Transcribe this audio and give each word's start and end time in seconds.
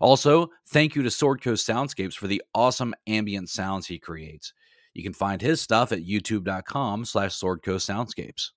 Also, 0.00 0.50
thank 0.68 0.94
you 0.94 1.02
to 1.02 1.10
Sword 1.10 1.42
Coast 1.42 1.66
Soundscapes 1.66 2.14
for 2.14 2.26
the 2.26 2.42
awesome 2.54 2.94
ambient 3.06 3.48
sounds 3.48 3.86
he 3.86 3.98
creates. 3.98 4.52
You 4.94 5.02
can 5.02 5.12
find 5.12 5.40
his 5.40 5.60
stuff 5.60 5.92
at 5.92 6.04
youtube.com 6.04 7.04
slash 7.04 7.38
swordcoastsoundscapes. 7.38 8.50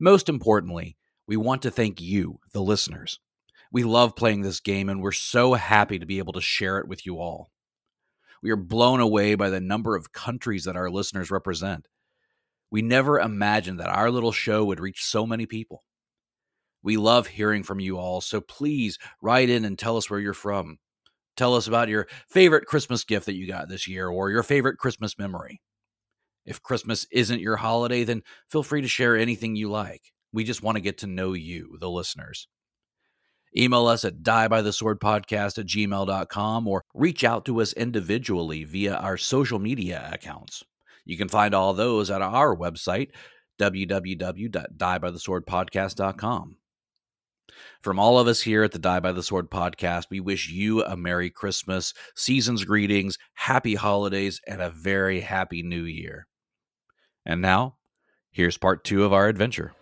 Most 0.00 0.28
importantly, 0.28 0.96
we 1.26 1.36
want 1.36 1.62
to 1.62 1.70
thank 1.70 2.00
you, 2.00 2.38
the 2.52 2.62
listeners. 2.62 3.20
We 3.72 3.84
love 3.84 4.14
playing 4.14 4.42
this 4.42 4.60
game 4.60 4.88
and 4.88 5.02
we're 5.02 5.12
so 5.12 5.54
happy 5.54 5.98
to 5.98 6.06
be 6.06 6.18
able 6.18 6.34
to 6.34 6.40
share 6.40 6.78
it 6.78 6.88
with 6.88 7.06
you 7.06 7.18
all. 7.18 7.50
We 8.42 8.50
are 8.50 8.56
blown 8.56 9.00
away 9.00 9.34
by 9.34 9.50
the 9.50 9.60
number 9.60 9.96
of 9.96 10.12
countries 10.12 10.64
that 10.64 10.76
our 10.76 10.90
listeners 10.90 11.30
represent. 11.30 11.88
We 12.70 12.82
never 12.82 13.20
imagined 13.20 13.80
that 13.80 13.88
our 13.88 14.10
little 14.10 14.32
show 14.32 14.64
would 14.64 14.80
reach 14.80 15.04
so 15.04 15.26
many 15.26 15.46
people. 15.46 15.84
We 16.82 16.96
love 16.96 17.28
hearing 17.28 17.62
from 17.62 17.80
you 17.80 17.98
all, 17.98 18.20
so 18.20 18.40
please 18.40 18.98
write 19.20 19.48
in 19.48 19.64
and 19.64 19.78
tell 19.78 19.96
us 19.96 20.10
where 20.10 20.20
you're 20.20 20.34
from. 20.34 20.78
Tell 21.36 21.54
us 21.54 21.66
about 21.66 21.88
your 21.88 22.08
favorite 22.28 22.66
Christmas 22.66 23.04
gift 23.04 23.26
that 23.26 23.34
you 23.34 23.46
got 23.46 23.68
this 23.68 23.88
year 23.88 24.08
or 24.08 24.30
your 24.30 24.42
favorite 24.42 24.78
Christmas 24.78 25.18
memory. 25.18 25.60
If 26.44 26.62
Christmas 26.62 27.06
isn't 27.12 27.40
your 27.40 27.56
holiday, 27.56 28.04
then 28.04 28.22
feel 28.50 28.62
free 28.62 28.82
to 28.82 28.88
share 28.88 29.16
anything 29.16 29.56
you 29.56 29.70
like. 29.70 30.02
We 30.32 30.44
just 30.44 30.62
want 30.62 30.76
to 30.76 30.82
get 30.82 30.98
to 30.98 31.06
know 31.06 31.32
you, 31.34 31.76
the 31.78 31.90
listeners. 31.90 32.48
Email 33.56 33.86
us 33.86 34.04
at 34.04 34.22
diebytheswordpodcast 34.22 35.58
at 35.58 35.66
gmail.com 35.66 36.66
or 36.66 36.82
reach 36.94 37.22
out 37.22 37.44
to 37.44 37.60
us 37.60 37.74
individually 37.74 38.64
via 38.64 38.94
our 38.94 39.18
social 39.18 39.58
media 39.58 40.08
accounts. 40.12 40.62
You 41.04 41.18
can 41.18 41.28
find 41.28 41.54
all 41.54 41.74
those 41.74 42.10
at 42.10 42.22
our 42.22 42.56
website, 42.56 43.10
www.diebytheswordpodcast.com. 43.60 46.56
From 47.82 47.98
all 47.98 48.18
of 48.18 48.28
us 48.28 48.42
here 48.42 48.62
at 48.62 48.72
the 48.72 48.78
Die 48.78 49.00
by 49.00 49.12
the 49.12 49.22
Sword 49.22 49.50
podcast, 49.50 50.06
we 50.10 50.20
wish 50.20 50.48
you 50.48 50.84
a 50.84 50.96
Merry 50.96 51.30
Christmas, 51.30 51.92
season's 52.14 52.64
greetings, 52.64 53.18
happy 53.34 53.74
holidays, 53.74 54.40
and 54.46 54.62
a 54.62 54.70
very 54.70 55.20
happy 55.20 55.62
new 55.62 55.82
year. 55.82 56.26
And 57.26 57.40
now, 57.40 57.76
here's 58.30 58.56
part 58.56 58.84
two 58.84 59.04
of 59.04 59.12
our 59.12 59.28
adventure. 59.28 59.74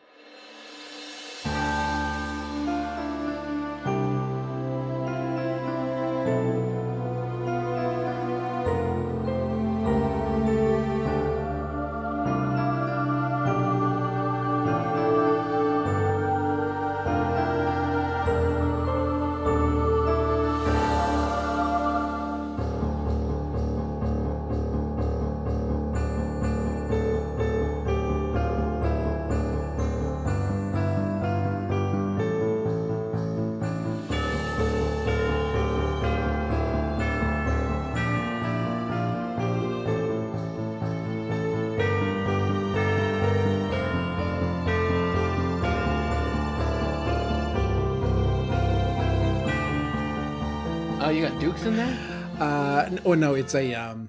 You 51.20 51.28
got 51.28 51.38
Dukes 51.38 51.64
in 51.64 51.76
there? 51.76 51.98
Uh, 52.40 52.88
oh 53.04 53.12
no, 53.12 53.34
it's 53.34 53.54
a 53.54 53.74
um, 53.74 54.08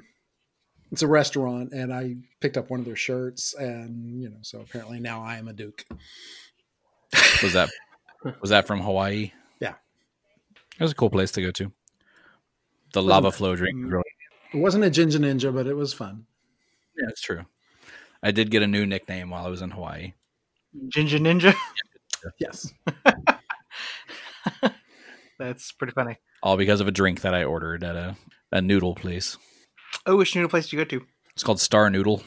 it's 0.94 1.02
a 1.02 1.08
restaurant, 1.08 1.74
and 1.74 1.94
I 1.94 2.16
picked 2.40 2.56
up 2.56 2.70
one 2.70 2.80
of 2.80 2.86
their 2.86 2.96
shirts, 2.96 3.54
and 3.54 4.22
you 4.22 4.30
know, 4.30 4.38
so 4.44 4.62
apparently 4.62 5.02
now 5.02 5.22
I 5.22 5.36
am 5.36 5.50
a 5.50 5.54
Duke. 5.54 5.84
Was 7.44 7.52
that 7.52 7.70
was 8.42 8.52
that 8.52 8.66
from 8.66 8.80
Hawaii? 8.80 9.34
Yeah. 9.60 9.74
It 10.80 10.84
was 10.84 10.94
a 10.94 10.96
cool 10.96 11.10
place 11.10 11.32
to 11.34 11.42
go 11.42 11.52
to. 11.52 11.74
The 12.94 13.04
lava 13.04 13.28
it? 13.28 13.34
flow 13.34 13.58
drink. 13.58 13.76
was 13.76 13.86
Mm. 13.88 13.92
really- 13.92 14.04
It 14.54 14.58
wasn't 14.58 14.84
a 14.86 14.90
Ginger 14.90 15.20
Ninja, 15.20 15.54
but 15.54 15.68
it 15.68 15.76
was 15.76 15.94
fun. 15.94 16.26
Yeah, 16.98 17.10
it's 17.10 17.22
true. 17.22 17.44
I 18.24 18.32
did 18.32 18.52
get 18.52 18.64
a 18.64 18.68
new 18.68 18.86
nickname 18.86 19.32
while 19.32 19.46
I 19.46 19.50
was 19.50 19.62
in 19.62 19.72
Hawaii. 19.72 20.14
Ginger 20.88 21.18
Ninja. 21.20 21.54
Yes, 22.40 22.74
That's 25.40 25.72
pretty 25.74 25.92
funny. 25.94 26.18
All 26.44 26.58
because 26.58 26.82
of 26.82 26.88
a 26.88 26.92
drink 26.92 27.22
that 27.22 27.34
I 27.34 27.44
ordered 27.44 27.84
at 27.84 27.96
a, 27.96 28.16
a 28.52 28.62
noodle 28.62 28.96
place. 28.96 29.38
Oh, 30.06 30.18
which 30.18 30.36
noodle 30.36 30.50
place 30.50 30.66
did 30.66 30.74
you 30.74 30.80
go 30.80 30.86
to? 30.86 31.06
It's 31.34 31.44
called 31.44 31.60
Star 31.60 31.90
Noodle. 31.90 32.24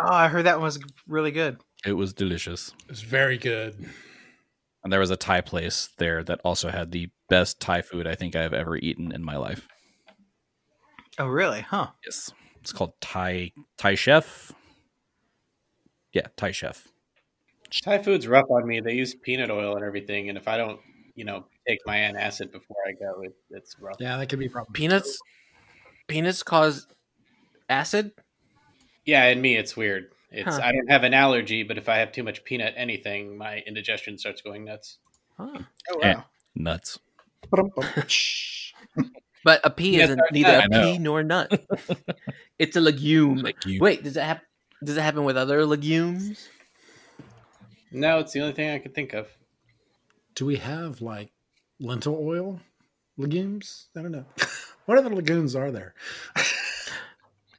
Oh, 0.00 0.12
I 0.12 0.28
heard 0.28 0.46
that 0.46 0.56
one 0.56 0.64
was 0.64 0.78
really 1.06 1.30
good. 1.30 1.58
It 1.84 1.92
was 1.92 2.12
delicious. 2.12 2.72
it 2.84 2.90
was 2.90 3.02
very 3.02 3.38
good. 3.38 3.88
And 4.82 4.92
there 4.92 5.00
was 5.00 5.10
a 5.10 5.16
Thai 5.16 5.40
place 5.40 5.88
there 5.98 6.22
that 6.24 6.40
also 6.44 6.70
had 6.70 6.92
the 6.92 7.10
best 7.28 7.60
Thai 7.60 7.82
food 7.82 8.06
I 8.06 8.14
think 8.14 8.36
I've 8.36 8.52
ever 8.52 8.76
eaten 8.76 9.12
in 9.12 9.22
my 9.22 9.36
life. 9.36 9.66
Oh, 11.18 11.26
really? 11.26 11.60
Huh. 11.60 11.88
Yes. 12.04 12.32
It's 12.60 12.72
called 12.72 12.92
Thai 13.00 13.52
Thai 13.76 13.94
Chef. 13.94 14.52
Yeah, 16.12 16.26
Thai 16.36 16.50
Chef. 16.52 16.88
Thai 17.82 17.98
food's 17.98 18.28
rough 18.28 18.46
on 18.50 18.66
me. 18.66 18.80
They 18.80 18.94
use 18.94 19.14
peanut 19.14 19.50
oil 19.50 19.74
and 19.76 19.84
everything, 19.84 20.28
and 20.28 20.38
if 20.38 20.48
I 20.48 20.56
don't, 20.56 20.80
you 21.14 21.24
know, 21.24 21.44
take 21.66 21.80
my 21.86 21.96
antacid 21.98 22.52
before 22.52 22.76
I 22.86 22.92
go, 22.92 23.22
it, 23.22 23.34
it's 23.50 23.78
rough. 23.78 23.96
Yeah, 24.00 24.16
that 24.16 24.28
could 24.28 24.38
be 24.38 24.48
problem. 24.48 24.72
Peanuts. 24.72 25.18
Peanuts 26.08 26.42
cause 26.42 26.86
acid. 27.68 28.12
Yeah, 29.04 29.24
and 29.24 29.40
me, 29.42 29.56
it's 29.56 29.76
weird. 29.76 30.10
It's 30.30 30.56
Huh. 30.56 30.60
I 30.62 30.72
don't 30.72 30.90
have 30.90 31.04
an 31.04 31.14
allergy, 31.14 31.62
but 31.62 31.78
if 31.78 31.88
I 31.88 31.98
have 31.98 32.10
too 32.12 32.22
much 32.22 32.44
peanut 32.44 32.74
anything, 32.76 33.36
my 33.38 33.58
indigestion 33.66 34.18
starts 34.18 34.40
going 34.42 34.64
nuts. 34.64 34.98
Huh. 35.36 35.58
Oh, 35.92 35.98
Eh. 36.00 36.14
wow. 36.14 36.24
Nuts. 36.54 36.98
But 39.44 39.60
a 39.62 39.68
pea 39.68 39.98
Yes, 39.98 40.08
isn't 40.08 40.22
neither 40.32 40.48
I 40.52 40.64
a 40.64 40.68
know. 40.68 40.82
pea 40.82 40.98
nor 40.98 41.20
a 41.20 41.24
nut. 41.24 41.62
it's 42.58 42.76
a 42.76 42.80
legume. 42.80 43.36
Like 43.36 43.56
Wait, 43.78 44.02
does 44.02 44.16
it 44.16 44.22
happen? 44.22 44.46
Does 44.82 44.96
it 44.96 45.02
happen 45.02 45.24
with 45.24 45.36
other 45.36 45.66
legumes? 45.66 46.48
No, 47.92 48.20
it's 48.20 48.32
the 48.32 48.40
only 48.40 48.54
thing 48.54 48.70
I 48.70 48.78
could 48.78 48.94
think 48.94 49.12
of. 49.12 49.28
Do 50.34 50.46
we 50.46 50.56
have 50.56 51.02
like 51.02 51.30
lentil 51.84 52.18
oil 52.20 52.60
legumes? 53.16 53.86
I 53.96 54.02
don't 54.02 54.12
know. 54.12 54.24
what 54.86 54.98
other 54.98 55.10
legumes 55.10 55.54
are 55.54 55.70
there? 55.70 55.94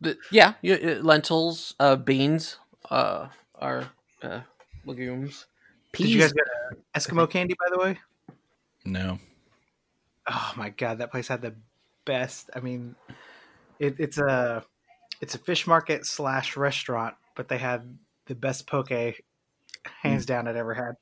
The- 0.02 0.18
yeah, 0.32 0.54
uh, 0.66 1.02
lentils, 1.02 1.76
uh, 1.80 1.96
beans, 1.96 2.58
uh, 2.90 3.28
are 3.56 3.90
uh, 4.22 4.42
legumes. 4.86 5.46
Peas. 5.92 6.08
Did 6.08 6.14
you 6.14 6.20
guys 6.20 6.34
get 6.34 6.44
uh, 6.46 6.76
Eskimo 7.00 7.30
candy, 7.30 7.56
by 7.58 7.68
the 7.72 7.80
way? 7.82 8.00
No. 8.84 9.20
Oh 10.30 10.54
my 10.58 10.70
god, 10.70 10.98
that 10.98 11.12
place 11.12 11.28
had 11.28 11.42
the 11.42 11.54
best. 12.04 12.50
I 12.56 12.60
mean, 12.60 12.96
it, 13.80 13.96
it's 14.00 14.18
a 14.18 14.64
it's 15.22 15.36
a 15.36 15.38
fish 15.38 15.66
market 15.68 16.06
slash 16.06 16.58
restaurant, 16.58 17.16
but 17.36 17.48
they 17.48 17.58
had 17.58 17.98
the 18.26 18.36
best 18.36 18.68
poke, 18.68 18.90
hands 20.02 20.26
down, 20.26 20.48
I'd 20.48 20.56
ever 20.56 20.74
had. 20.74 20.96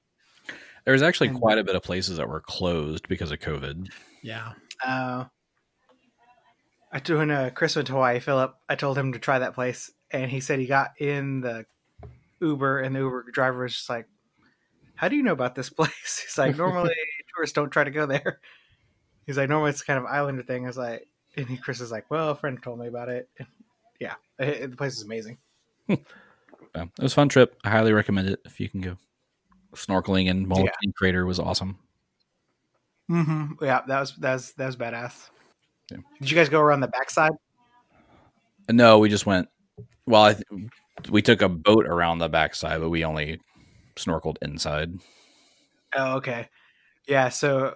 There 0.86 0.92
was 0.94 1.02
actually 1.02 1.30
And- 1.30 1.40
quite 1.40 1.58
a 1.58 1.64
bit 1.64 1.76
of 1.76 1.84
places 1.84 2.18
that 2.18 2.28
were 2.28 2.42
closed 2.42 3.08
because 3.08 3.32
of 3.32 3.40
COVID. 3.40 3.90
Yeah, 4.22 4.54
Uh, 4.86 5.26
I 6.92 7.00
doing 7.00 7.32
a 7.32 7.50
Chris 7.52 7.76
went 7.76 7.88
to 7.88 7.94
Hawaii. 7.94 8.20
Philip, 8.20 8.56
I 8.70 8.76
told 8.76 8.98
him 8.98 9.14
to 9.14 9.20
try 9.20 9.40
that 9.40 9.54
place, 9.56 9.92
and 10.12 10.30
he 10.30 10.40
said 10.40 10.60
he 10.60 10.66
got 10.68 10.92
in 11.00 11.42
the 11.42 11.66
Uber, 12.40 12.80
and 12.82 12.96
the 12.96 13.00
Uber 13.00 13.32
driver 13.32 13.64
was 13.64 13.74
just 13.74 13.90
like, 13.90 14.08
"How 14.96 15.08
do 15.08 15.16
you 15.16 15.24
know 15.24 15.32
about 15.34 15.56
this 15.56 15.70
place?" 15.70 15.90
He's 16.26 16.38
like, 16.38 16.56
"Normally 16.58 16.94
tourists 17.36 17.54
don't 17.56 17.72
try 17.72 17.84
to 17.84 17.92
go 17.92 18.06
there." 18.06 18.40
He's 19.26 19.38
like, 19.38 19.50
"Normally 19.50 19.72
it's 19.72 19.82
kind 19.82 19.98
of 19.98 20.06
islander 20.06 20.44
thing." 20.44 20.66
I 20.66 20.68
was 20.68 20.78
like, 20.78 21.08
and 21.36 21.48
he, 21.48 21.58
Chris 21.58 21.82
is 21.82 21.92
like, 21.92 22.12
"Well, 22.12 22.30
a 22.30 22.36
friend 22.36 22.62
told 22.62 22.80
me 22.80 22.88
about 22.88 23.10
it." 23.10 23.28
And 23.40 23.48
yeah, 24.00 24.16
it, 24.38 24.70
the 24.72 24.78
place 24.78 24.96
is 24.96 25.04
amazing. 25.04 25.38
Yeah, 26.76 26.86
it 26.98 27.02
was 27.04 27.12
a 27.12 27.16
fun 27.16 27.30
trip. 27.30 27.56
I 27.64 27.70
highly 27.70 27.94
recommend 27.94 28.30
it 28.30 28.40
if 28.46 28.60
you 28.60 28.68
can 28.68 28.82
go. 28.82 28.98
Snorkeling 29.74 30.28
in 30.28 30.48
Molokini 30.48 30.94
Crater 30.96 31.26
was 31.26 31.40
awesome. 31.40 31.78
Mm-hmm. 33.10 33.64
Yeah, 33.64 33.82
that 33.88 34.00
was 34.00 34.16
that 34.18 34.34
was 34.34 34.54
that 34.54 34.66
was 34.66 34.76
badass. 34.76 35.30
Yeah. 35.92 35.98
Did 36.20 36.32
you 36.32 36.38
guys 36.38 36.50
go 36.50 36.62
around 36.62 36.80
the 36.80 36.88
backside? 36.88 37.34
No, 38.70 39.00
we 39.00 39.10
just 39.10 39.26
went. 39.26 39.50
Well, 40.06 40.24
I 40.24 40.34
th- 40.34 40.70
we 41.10 41.22
took 41.22 41.42
a 41.42 41.50
boat 41.50 41.86
around 41.86 42.20
the 42.20 42.30
backside, 42.30 42.80
but 42.80 42.90
we 42.90 43.04
only 43.04 43.40
snorkeled 43.96 44.38
inside. 44.42 44.94
Oh, 45.96 46.16
okay. 46.18 46.50
Yeah, 47.08 47.30
so 47.30 47.76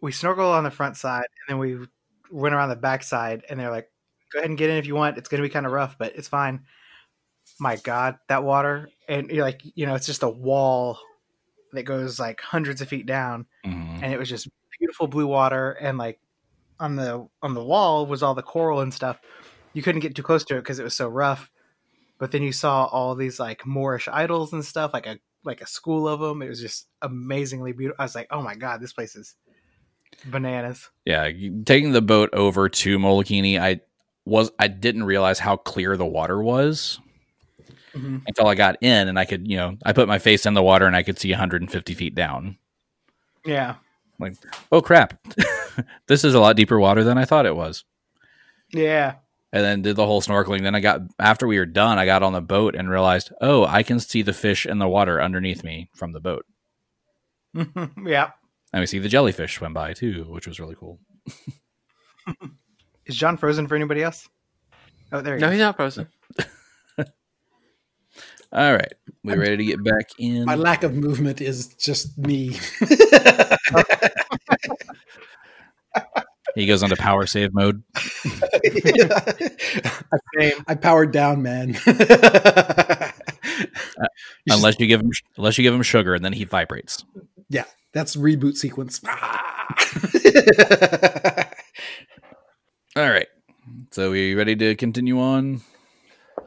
we 0.00 0.12
snorkeled 0.12 0.52
on 0.52 0.64
the 0.64 0.70
front 0.70 0.96
side 0.96 1.24
and 1.24 1.48
then 1.48 1.58
we 1.58 1.86
went 2.30 2.54
around 2.54 2.68
the 2.70 2.76
backside 2.76 3.44
and 3.48 3.58
they're 3.58 3.70
like, 3.70 3.88
go 4.32 4.40
ahead 4.40 4.50
and 4.50 4.58
get 4.58 4.70
in 4.70 4.76
if 4.76 4.86
you 4.86 4.94
want. 4.94 5.16
It's 5.18 5.28
gonna 5.28 5.42
be 5.42 5.48
kind 5.48 5.66
of 5.66 5.72
rough, 5.72 5.96
but 5.98 6.16
it's 6.16 6.28
fine. 6.28 6.64
My 7.60 7.76
God, 7.76 8.18
that 8.28 8.42
water 8.42 8.88
and 9.08 9.30
you're 9.30 9.44
like, 9.44 9.62
you 9.74 9.86
know, 9.86 9.94
it's 9.94 10.06
just 10.06 10.22
a 10.22 10.28
wall 10.28 10.98
that 11.74 11.82
goes 11.84 12.18
like 12.18 12.40
hundreds 12.40 12.80
of 12.80 12.88
feet 12.88 13.06
down, 13.06 13.46
Mhm. 13.66 14.02
and 14.02 14.12
it 14.12 14.18
was 14.18 14.28
just 14.28 14.48
beautiful 14.78 15.06
blue 15.06 15.26
water 15.26 15.72
and 15.72 15.98
like 15.98 16.18
on 16.80 16.96
the 16.96 17.26
on 17.42 17.54
the 17.54 17.62
wall 17.64 18.06
was 18.06 18.22
all 18.22 18.34
the 18.34 18.42
coral 18.42 18.80
and 18.80 18.92
stuff. 18.92 19.20
You 19.72 19.82
couldn't 19.82 20.00
get 20.00 20.14
too 20.14 20.22
close 20.22 20.44
to 20.44 20.56
it 20.56 20.60
because 20.60 20.78
it 20.78 20.84
was 20.84 20.94
so 20.94 21.08
rough. 21.08 21.50
But 22.18 22.30
then 22.32 22.42
you 22.42 22.52
saw 22.52 22.86
all 22.86 23.14
these 23.14 23.38
like 23.38 23.66
Moorish 23.66 24.08
idols 24.08 24.52
and 24.52 24.64
stuff, 24.64 24.92
like 24.92 25.06
a 25.06 25.18
like 25.44 25.60
a 25.60 25.66
school 25.66 26.08
of 26.08 26.20
them. 26.20 26.42
It 26.42 26.48
was 26.48 26.60
just 26.60 26.88
amazingly 27.02 27.72
beautiful. 27.72 28.00
I 28.00 28.04
was 28.04 28.14
like, 28.14 28.28
oh 28.30 28.40
my 28.42 28.54
god, 28.54 28.80
this 28.80 28.92
place 28.92 29.14
is 29.14 29.34
bananas. 30.26 30.90
Yeah, 31.04 31.30
taking 31.64 31.92
the 31.92 32.02
boat 32.02 32.30
over 32.32 32.68
to 32.68 32.98
Molokini, 32.98 33.58
I 33.58 33.80
was 34.24 34.50
I 34.58 34.68
didn't 34.68 35.04
realize 35.04 35.38
how 35.38 35.56
clear 35.56 35.96
the 35.96 36.06
water 36.06 36.42
was 36.42 36.98
Mm-hmm. 37.94 38.18
until 38.26 38.48
I 38.48 38.54
got 38.56 38.76
in, 38.82 39.06
and 39.08 39.18
I 39.18 39.24
could, 39.24 39.46
you 39.48 39.56
know, 39.56 39.76
I 39.84 39.92
put 39.92 40.08
my 40.08 40.18
face 40.18 40.46
in 40.46 40.54
the 40.54 40.62
water 40.64 40.86
and 40.86 40.96
I 40.96 41.02
could 41.04 41.18
see 41.18 41.30
150 41.30 41.94
feet 41.94 42.14
down. 42.14 42.58
Yeah, 43.44 43.76
Like, 44.18 44.34
oh 44.72 44.82
crap, 44.82 45.18
this 46.08 46.24
is 46.24 46.34
a 46.34 46.40
lot 46.40 46.56
deeper 46.56 46.78
water 46.80 47.04
than 47.04 47.18
I 47.18 47.24
thought 47.24 47.46
it 47.46 47.54
was. 47.54 47.84
yeah, 48.72 49.14
and 49.52 49.62
then 49.64 49.82
did 49.82 49.94
the 49.96 50.06
whole 50.06 50.20
snorkeling. 50.22 50.62
Then 50.62 50.74
I 50.74 50.80
got 50.80 51.02
after 51.20 51.46
we 51.46 51.58
were 51.58 51.66
done, 51.66 51.98
I 51.98 52.06
got 52.06 52.22
on 52.24 52.32
the 52.32 52.40
boat 52.40 52.74
and 52.74 52.90
realized, 52.90 53.30
oh, 53.40 53.64
I 53.64 53.82
can 53.84 54.00
see 54.00 54.22
the 54.22 54.32
fish 54.32 54.66
in 54.66 54.78
the 54.78 54.88
water 54.88 55.22
underneath 55.22 55.62
me 55.62 55.88
from 55.94 56.10
the 56.12 56.20
boat, 56.20 56.44
yeah. 57.54 58.30
and 58.72 58.80
we 58.80 58.86
see 58.86 58.98
the 58.98 59.08
jellyfish 59.08 59.54
swim 59.56 59.72
by 59.74 59.92
too, 59.92 60.24
which 60.30 60.48
was 60.48 60.58
really 60.58 60.74
cool. 60.74 60.98
Is 63.06 63.14
John 63.16 63.36
frozen 63.36 63.68
for 63.68 63.76
anybody 63.76 64.02
else? 64.02 64.28
Oh, 65.12 65.20
there 65.20 65.36
he 65.36 65.40
No, 65.40 65.48
is. 65.48 65.52
he's 65.52 65.60
not 65.60 65.76
frozen. 65.76 66.08
All 68.54 68.72
right, 68.72 68.92
we 69.24 69.34
ready 69.34 69.56
to 69.56 69.64
get 69.64 69.82
back 69.82 70.10
in? 70.18 70.44
My 70.44 70.54
lack 70.54 70.84
of 70.84 70.94
movement 70.94 71.40
is 71.40 71.68
just 71.74 72.16
me. 72.18 72.56
He 76.54 76.66
goes 76.66 76.84
into 76.84 76.94
power 76.94 77.26
save 77.26 77.52
mode. 77.52 77.82
Same. 80.38 80.52
I 80.68 80.76
powered 80.80 81.10
down, 81.10 81.42
man. 81.42 81.70
You 81.70 81.74
should- 81.84 83.12
Unless 84.50 84.78
you 84.78 84.86
give 84.86 85.00
him, 85.00 85.10
unless 85.36 85.58
you 85.58 85.62
give 85.62 85.74
him 85.74 85.82
sugar, 85.82 86.14
and 86.14 86.24
then 86.24 86.32
he 86.32 86.44
vibrates. 86.44 87.04
yeah, 87.48 87.64
that's 87.92 88.14
reboot 88.14 88.54
sequence. 88.56 89.00
All 92.96 93.10
right, 93.10 93.26
so 93.90 94.12
we 94.12 94.34
ready 94.34 94.54
to 94.54 94.76
continue 94.76 95.18
on? 95.20 95.60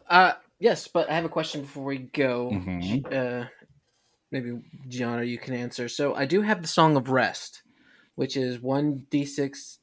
Uh, 0.09 0.31
yes, 0.59 0.87
but 0.87 1.09
I 1.09 1.15
have 1.15 1.25
a 1.25 1.29
question 1.29 1.61
before 1.61 1.85
we 1.85 1.97
go. 1.99 2.51
Mhm. 2.51 3.13
Uh, 3.13 3.47
maybe 4.31 4.61
Gianna, 4.87 5.23
you 5.23 5.37
can 5.37 5.53
answer. 5.53 5.87
So 5.87 6.15
I 6.15 6.25
do 6.25 6.41
have 6.41 6.61
the 6.61 6.67
Song 6.67 6.97
of 6.97 7.09
Rest, 7.09 7.63
which 8.15 8.35
is 8.35 8.59
one 8.59 9.05
d 9.09 9.25
six 9.25 9.79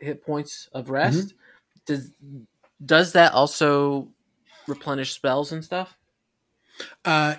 hit 0.00 0.24
points 0.24 0.68
of 0.72 0.90
rest. 0.90 1.34
Does 1.86 2.10
does 2.84 3.12
that 3.12 3.32
also 3.32 4.08
replenish 4.66 5.12
spells 5.12 5.52
and 5.52 5.64
stuff? 5.64 5.96
Uh, 7.04 7.36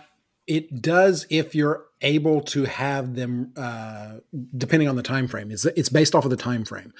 it 0.47 0.81
does 0.81 1.25
if 1.29 1.55
you're 1.55 1.85
able 2.01 2.41
to 2.41 2.65
have 2.65 3.15
them, 3.15 3.53
uh, 3.55 4.15
depending 4.57 4.89
on 4.89 4.95
the 4.95 5.03
time 5.03 5.27
frame. 5.27 5.51
It's, 5.51 5.65
it's 5.65 5.89
based 5.89 6.13
off 6.15 6.25
of 6.25 6.31
the 6.31 6.37
time 6.37 6.65
frame. 6.65 6.93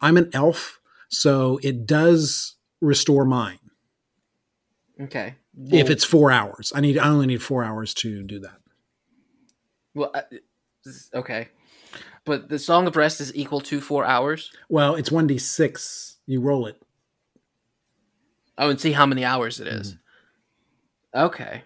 I'm 0.00 0.16
an 0.16 0.30
elf, 0.32 0.80
so 1.08 1.60
it 1.62 1.86
does 1.86 2.56
restore 2.80 3.24
mine 3.24 3.58
Okay. 5.00 5.34
if 5.70 5.90
it's 5.90 6.04
four 6.04 6.30
hours. 6.30 6.72
I 6.74 6.80
need 6.80 6.98
I 6.98 7.08
only 7.08 7.26
need 7.26 7.42
four 7.42 7.62
hours 7.64 7.94
to 7.94 8.22
do 8.22 8.40
that. 8.40 8.58
well, 9.94 10.10
uh, 10.14 10.22
okay, 11.14 11.48
but 12.24 12.48
the 12.48 12.58
Song 12.58 12.86
of 12.86 12.96
Rest 12.96 13.20
is 13.20 13.34
equal 13.34 13.60
to 13.62 13.80
four 13.80 14.04
hours. 14.04 14.50
Well, 14.68 14.94
it's 14.96 15.10
one 15.12 15.26
d 15.26 15.38
six. 15.38 16.16
You 16.26 16.40
roll 16.40 16.66
it. 16.66 16.80
Oh, 18.58 18.70
and 18.70 18.80
see 18.80 18.92
how 18.92 19.06
many 19.06 19.24
hours 19.24 19.60
it 19.60 19.68
is. 19.68 19.92
Mm-hmm. 21.14 21.26
Okay. 21.26 21.62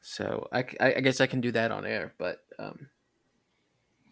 So 0.00 0.48
I, 0.52 0.64
I 0.80 1.00
guess 1.00 1.20
I 1.20 1.26
can 1.26 1.40
do 1.40 1.52
that 1.52 1.70
on 1.70 1.86
air, 1.86 2.12
but 2.18 2.40
um, 2.58 2.88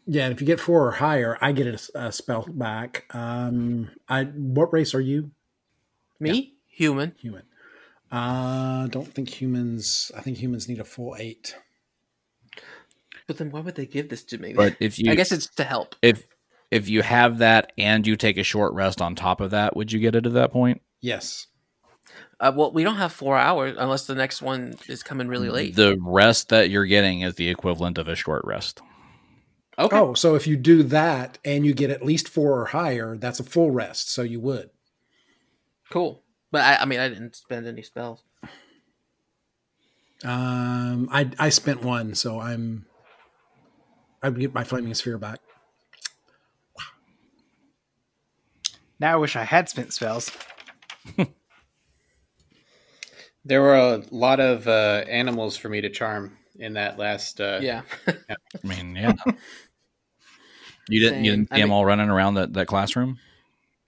Yeah, 0.06 0.24
and 0.24 0.32
if 0.32 0.40
you 0.40 0.46
get 0.46 0.58
four 0.60 0.86
or 0.86 0.92
higher, 0.92 1.36
I 1.40 1.52
get 1.52 1.66
a, 1.66 2.06
a 2.06 2.12
spell 2.12 2.46
back. 2.48 3.04
Um, 3.14 3.90
I 4.08 4.24
what 4.24 4.72
race 4.72 4.94
are 4.94 5.00
you? 5.00 5.32
me, 6.18 6.54
human. 6.68 7.14
Human. 7.18 7.42
Uh, 8.12 8.86
don't 8.88 9.12
think 9.12 9.30
humans. 9.30 10.12
I 10.14 10.20
think 10.20 10.36
humans 10.36 10.68
need 10.68 10.78
a 10.78 10.84
full 10.84 11.16
eight. 11.18 11.56
But 13.26 13.38
then 13.38 13.50
why 13.50 13.60
would 13.60 13.74
they 13.74 13.86
give 13.86 14.10
this 14.10 14.22
to 14.24 14.38
me? 14.38 14.52
But 14.52 14.76
if 14.78 14.98
you, 14.98 15.10
I 15.10 15.14
guess 15.14 15.32
it's 15.32 15.46
to 15.54 15.64
help. 15.64 15.96
if 16.02 16.26
if 16.70 16.88
you 16.88 17.00
have 17.02 17.38
that 17.38 17.72
and 17.78 18.06
you 18.06 18.16
take 18.16 18.36
a 18.36 18.42
short 18.42 18.74
rest 18.74 19.00
on 19.00 19.14
top 19.14 19.40
of 19.40 19.50
that, 19.52 19.74
would 19.76 19.90
you 19.90 19.98
get 19.98 20.14
it 20.14 20.26
at 20.26 20.34
that 20.34 20.52
point? 20.52 20.82
Yes. 21.00 21.46
Uh, 22.38 22.52
well, 22.54 22.72
we 22.72 22.84
don't 22.84 22.96
have 22.96 23.12
four 23.12 23.38
hours 23.38 23.76
unless 23.78 24.06
the 24.06 24.14
next 24.14 24.42
one 24.42 24.74
is 24.88 25.02
coming 25.02 25.28
really 25.28 25.48
late. 25.48 25.74
The 25.74 25.96
rest 26.00 26.50
that 26.50 26.68
you're 26.68 26.86
getting 26.86 27.20
is 27.20 27.36
the 27.36 27.48
equivalent 27.48 27.96
of 27.96 28.08
a 28.08 28.16
short 28.16 28.44
rest. 28.44 28.82
okay. 29.78 29.96
Oh, 29.96 30.12
so 30.14 30.34
if 30.34 30.46
you 30.46 30.56
do 30.56 30.82
that 30.82 31.38
and 31.44 31.64
you 31.64 31.72
get 31.72 31.90
at 31.90 32.04
least 32.04 32.28
four 32.28 32.60
or 32.60 32.66
higher, 32.66 33.16
that's 33.16 33.40
a 33.40 33.44
full 33.44 33.70
rest. 33.70 34.10
So 34.10 34.22
you 34.22 34.40
would. 34.40 34.70
Cool. 35.90 36.21
But 36.52 36.60
I, 36.60 36.76
I 36.82 36.84
mean, 36.84 37.00
I 37.00 37.08
didn't 37.08 37.34
spend 37.34 37.66
any 37.66 37.82
spells. 37.82 38.22
Um, 40.24 41.08
I 41.10 41.28
I 41.38 41.48
spent 41.48 41.82
one, 41.82 42.14
so 42.14 42.38
I'm. 42.38 42.86
I'd 44.22 44.38
get 44.38 44.54
my 44.54 44.62
flaming 44.62 44.94
sphere 44.94 45.18
back. 45.18 45.40
Now 49.00 49.14
I 49.14 49.16
wish 49.16 49.34
I 49.34 49.42
had 49.42 49.68
spent 49.68 49.92
spells. 49.92 50.30
There 53.44 53.60
were 53.60 53.74
a 53.74 54.00
lot 54.12 54.38
of 54.38 54.68
uh, 54.68 55.02
animals 55.08 55.56
for 55.56 55.68
me 55.68 55.80
to 55.80 55.90
charm 55.90 56.36
in 56.60 56.74
that 56.74 56.96
last. 56.96 57.40
Uh, 57.40 57.58
Yeah. 57.60 57.82
I 58.06 58.12
mean, 58.62 58.94
yeah. 58.94 59.14
You 60.88 61.00
didn't. 61.00 61.24
You 61.24 61.32
didn't 61.32 61.48
I 61.50 61.56
see 61.56 61.60
them 61.62 61.70
mean- 61.70 61.74
all 61.76 61.84
running 61.84 62.08
around 62.08 62.34
that, 62.34 62.52
that 62.52 62.68
classroom. 62.68 63.18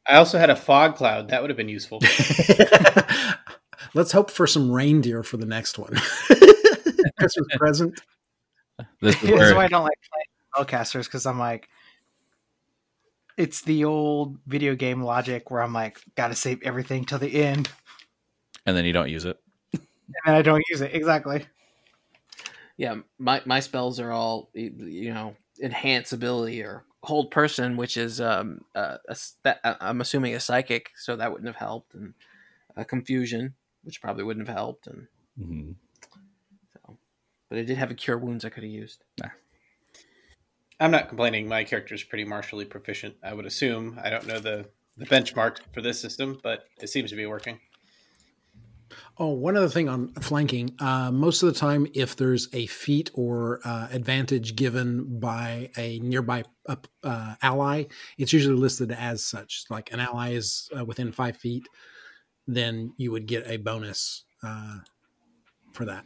I 0.06 0.16
also 0.16 0.38
had 0.38 0.50
a 0.50 0.56
fog 0.56 0.96
cloud. 0.96 1.28
That 1.28 1.40
would 1.40 1.50
have 1.50 1.56
been 1.56 1.68
useful. 1.68 2.00
Let's 3.94 4.12
hope 4.12 4.30
for 4.30 4.46
some 4.46 4.70
reindeer 4.70 5.22
for 5.22 5.36
the 5.36 5.46
next 5.46 5.78
one. 5.78 5.92
Christmas 7.18 7.46
present. 7.56 8.00
This 9.00 9.14
is 9.22 9.28
Here's 9.28 9.54
why 9.54 9.64
I 9.64 9.68
don't 9.68 9.84
like 9.84 9.98
playing 10.10 10.66
spellcasters 10.66 11.04
because 11.04 11.26
I'm 11.26 11.38
like, 11.38 11.68
it's 13.36 13.62
the 13.62 13.84
old 13.84 14.38
video 14.46 14.74
game 14.74 15.02
logic 15.02 15.50
where 15.50 15.62
I'm 15.62 15.72
like, 15.72 16.00
gotta 16.16 16.34
save 16.34 16.62
everything 16.62 17.04
till 17.04 17.18
the 17.18 17.42
end, 17.42 17.70
and 18.66 18.76
then 18.76 18.84
you 18.84 18.92
don't 18.92 19.10
use 19.10 19.24
it. 19.24 19.38
and 19.72 20.36
I 20.36 20.42
don't 20.42 20.62
use 20.70 20.80
it 20.80 20.94
exactly. 20.94 21.46
yeah. 22.76 22.96
My, 23.18 23.42
my 23.44 23.60
spells 23.60 24.00
are 24.00 24.10
all, 24.10 24.50
you 24.54 25.14
know, 25.14 25.36
enhance 25.62 26.12
ability 26.12 26.62
or 26.62 26.84
hold 27.04 27.30
person, 27.30 27.76
which 27.76 27.96
is, 27.96 28.20
um, 28.20 28.62
uh, 28.74 28.98
a, 29.08 29.12
s- 29.12 29.36
that, 29.44 29.60
I'm 29.64 30.00
assuming 30.00 30.34
a 30.34 30.40
psychic. 30.40 30.90
So 30.96 31.16
that 31.16 31.30
wouldn't 31.30 31.46
have 31.46 31.56
helped. 31.56 31.94
And 31.94 32.14
uh, 32.76 32.84
confusion, 32.84 33.54
which 33.82 34.00
probably 34.00 34.24
wouldn't 34.24 34.48
have 34.48 34.56
helped. 34.56 34.86
And 34.86 35.06
Mm-hmm. 35.40 35.72
so, 36.72 36.98
but 37.48 37.58
I 37.58 37.62
did 37.62 37.76
have 37.78 37.90
a 37.90 37.94
cure 37.94 38.18
wounds 38.18 38.44
I 38.44 38.48
could 38.50 38.62
have 38.62 38.72
used. 38.72 39.04
I'm 40.80 40.90
not 40.90 41.08
complaining. 41.08 41.46
My 41.48 41.64
character 41.64 41.94
is 41.94 42.02
pretty 42.02 42.24
martially 42.24 42.64
proficient. 42.64 43.16
I 43.22 43.32
would 43.32 43.46
assume. 43.46 43.98
I 44.02 44.10
don't 44.10 44.26
know 44.26 44.40
the 44.40 44.66
the 44.96 45.06
benchmark 45.06 45.58
for 45.72 45.80
this 45.80 46.00
system, 46.00 46.38
but 46.42 46.66
it 46.80 46.88
seems 46.88 47.10
to 47.10 47.16
be 47.16 47.26
working. 47.26 47.60
Oh, 49.18 49.28
one 49.28 49.56
other 49.56 49.68
thing 49.68 49.88
on 49.88 50.12
flanking. 50.14 50.74
Uh, 50.80 51.10
most 51.12 51.42
of 51.42 51.52
the 51.52 51.58
time, 51.58 51.86
if 51.94 52.16
there's 52.16 52.48
a 52.52 52.66
feat 52.66 53.10
or 53.14 53.60
uh, 53.64 53.88
advantage 53.92 54.56
given 54.56 55.20
by 55.20 55.70
a 55.76 55.98
nearby 56.00 56.44
uh, 56.68 56.76
uh, 57.02 57.34
ally, 57.42 57.84
it's 58.18 58.32
usually 58.32 58.56
listed 58.56 58.90
as 58.92 59.24
such. 59.24 59.64
Like 59.70 59.92
an 59.92 60.00
ally 60.00 60.32
is 60.32 60.68
uh, 60.76 60.84
within 60.84 61.12
five 61.12 61.36
feet, 61.36 61.66
then 62.46 62.92
you 62.96 63.12
would 63.12 63.26
get 63.26 63.46
a 63.48 63.56
bonus 63.56 64.24
uh, 64.42 64.78
for 65.72 65.84
that. 65.84 66.04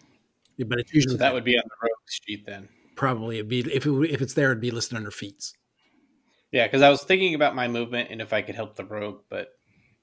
But 0.67 0.81
it's 0.81 0.93
usually 0.93 1.15
So 1.15 1.19
that 1.19 1.33
would 1.35 1.45
be 1.45 1.57
on 1.57 1.63
the 1.65 1.89
rogues 1.89 2.21
sheet 2.27 2.45
then. 2.47 2.69
probably 2.97 3.37
it'd 3.39 3.49
be 3.49 3.61
if 3.61 3.87
it, 3.87 3.91
if 4.11 4.21
it's 4.21 4.35
there, 4.35 4.51
it'd 4.51 4.61
be 4.61 4.71
listed 4.71 4.97
under 4.97 5.11
feats. 5.11 5.55
Yeah, 6.51 6.67
because 6.67 6.83
I 6.83 6.91
was 6.91 7.03
thinking 7.03 7.35
about 7.35 7.55
my 7.55 7.69
movement 7.69 8.09
and 8.11 8.21
if 8.21 8.33
I 8.33 8.43
could 8.43 8.55
help 8.55 8.75
the 8.75 8.85
rogue, 8.85 9.21
but 9.29 9.49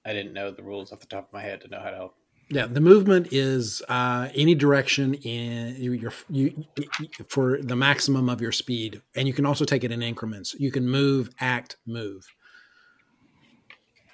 I 0.05 0.13
didn't 0.13 0.33
know 0.33 0.51
the 0.51 0.63
rules 0.63 0.93
off 0.93 0.99
the 0.99 1.07
top 1.07 1.27
of 1.27 1.33
my 1.33 1.41
head 1.41 1.61
to 1.61 1.67
know 1.67 1.79
how 1.79 1.89
to 1.89 1.95
help. 1.95 2.15
Yeah, 2.49 2.67
the 2.67 2.79
movement 2.79 3.29
is 3.31 3.81
uh, 3.89 4.29
any 4.35 4.53
direction 4.53 5.15
in 5.15 5.75
your 5.77 6.13
you, 6.29 6.65
you 6.77 7.07
for 7.27 7.59
the 7.61 7.75
maximum 7.75 8.29
of 8.29 8.39
your 8.39 8.51
speed, 8.51 9.01
and 9.15 9.27
you 9.27 9.33
can 9.33 9.47
also 9.47 9.65
take 9.65 9.83
it 9.83 9.91
in 9.91 10.03
increments. 10.03 10.53
You 10.53 10.71
can 10.71 10.87
move, 10.87 11.31
act, 11.39 11.77
move. 11.87 12.27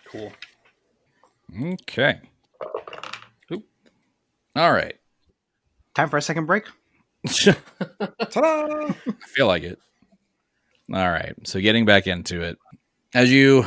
Cool. 0.06 0.32
Okay. 1.62 2.20
Oop. 3.52 3.66
All 4.56 4.72
right. 4.72 4.96
Time 5.94 6.10
for 6.10 6.18
a 6.18 6.22
second 6.22 6.46
break. 6.46 6.64
I 7.28 8.96
feel 9.36 9.48
like 9.48 9.64
it. 9.64 9.78
All 10.94 11.10
right. 11.10 11.36
So 11.44 11.60
getting 11.60 11.86
back 11.86 12.08
into 12.08 12.42
it. 12.42 12.58
As 13.14 13.32
you 13.32 13.66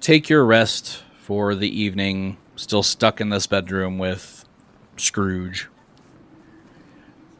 take 0.00 0.28
your 0.28 0.44
rest 0.44 1.02
for 1.18 1.54
the 1.54 1.68
evening, 1.68 2.36
still 2.56 2.82
stuck 2.82 3.20
in 3.20 3.28
this 3.28 3.46
bedroom 3.46 3.98
with 3.98 4.44
Scrooge, 4.96 5.68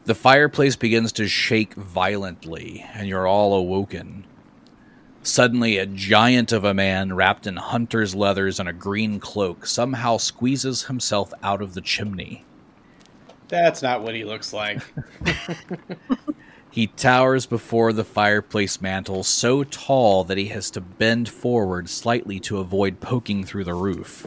the 0.04 0.14
fireplace 0.14 0.76
begins 0.76 1.10
to 1.12 1.26
shake 1.26 1.74
violently, 1.74 2.86
and 2.94 3.08
you're 3.08 3.26
all 3.26 3.54
awoken. 3.54 4.24
Suddenly, 5.22 5.78
a 5.78 5.86
giant 5.86 6.52
of 6.52 6.62
a 6.62 6.72
man 6.72 7.14
wrapped 7.14 7.48
in 7.48 7.56
hunter's 7.56 8.14
leathers 8.14 8.60
and 8.60 8.68
a 8.68 8.72
green 8.72 9.18
cloak 9.18 9.66
somehow 9.66 10.18
squeezes 10.18 10.84
himself 10.84 11.32
out 11.42 11.60
of 11.60 11.74
the 11.74 11.80
chimney. 11.80 12.44
That's 13.48 13.82
not 13.82 14.02
what 14.02 14.14
he 14.14 14.24
looks 14.24 14.52
like. 14.52 14.80
He 16.76 16.88
towers 16.88 17.46
before 17.46 17.94
the 17.94 18.04
fireplace 18.04 18.82
mantle 18.82 19.24
so 19.24 19.64
tall 19.64 20.24
that 20.24 20.36
he 20.36 20.48
has 20.48 20.70
to 20.72 20.82
bend 20.82 21.26
forward 21.26 21.88
slightly 21.88 22.38
to 22.40 22.58
avoid 22.58 23.00
poking 23.00 23.44
through 23.44 23.64
the 23.64 23.72
roof. 23.72 24.26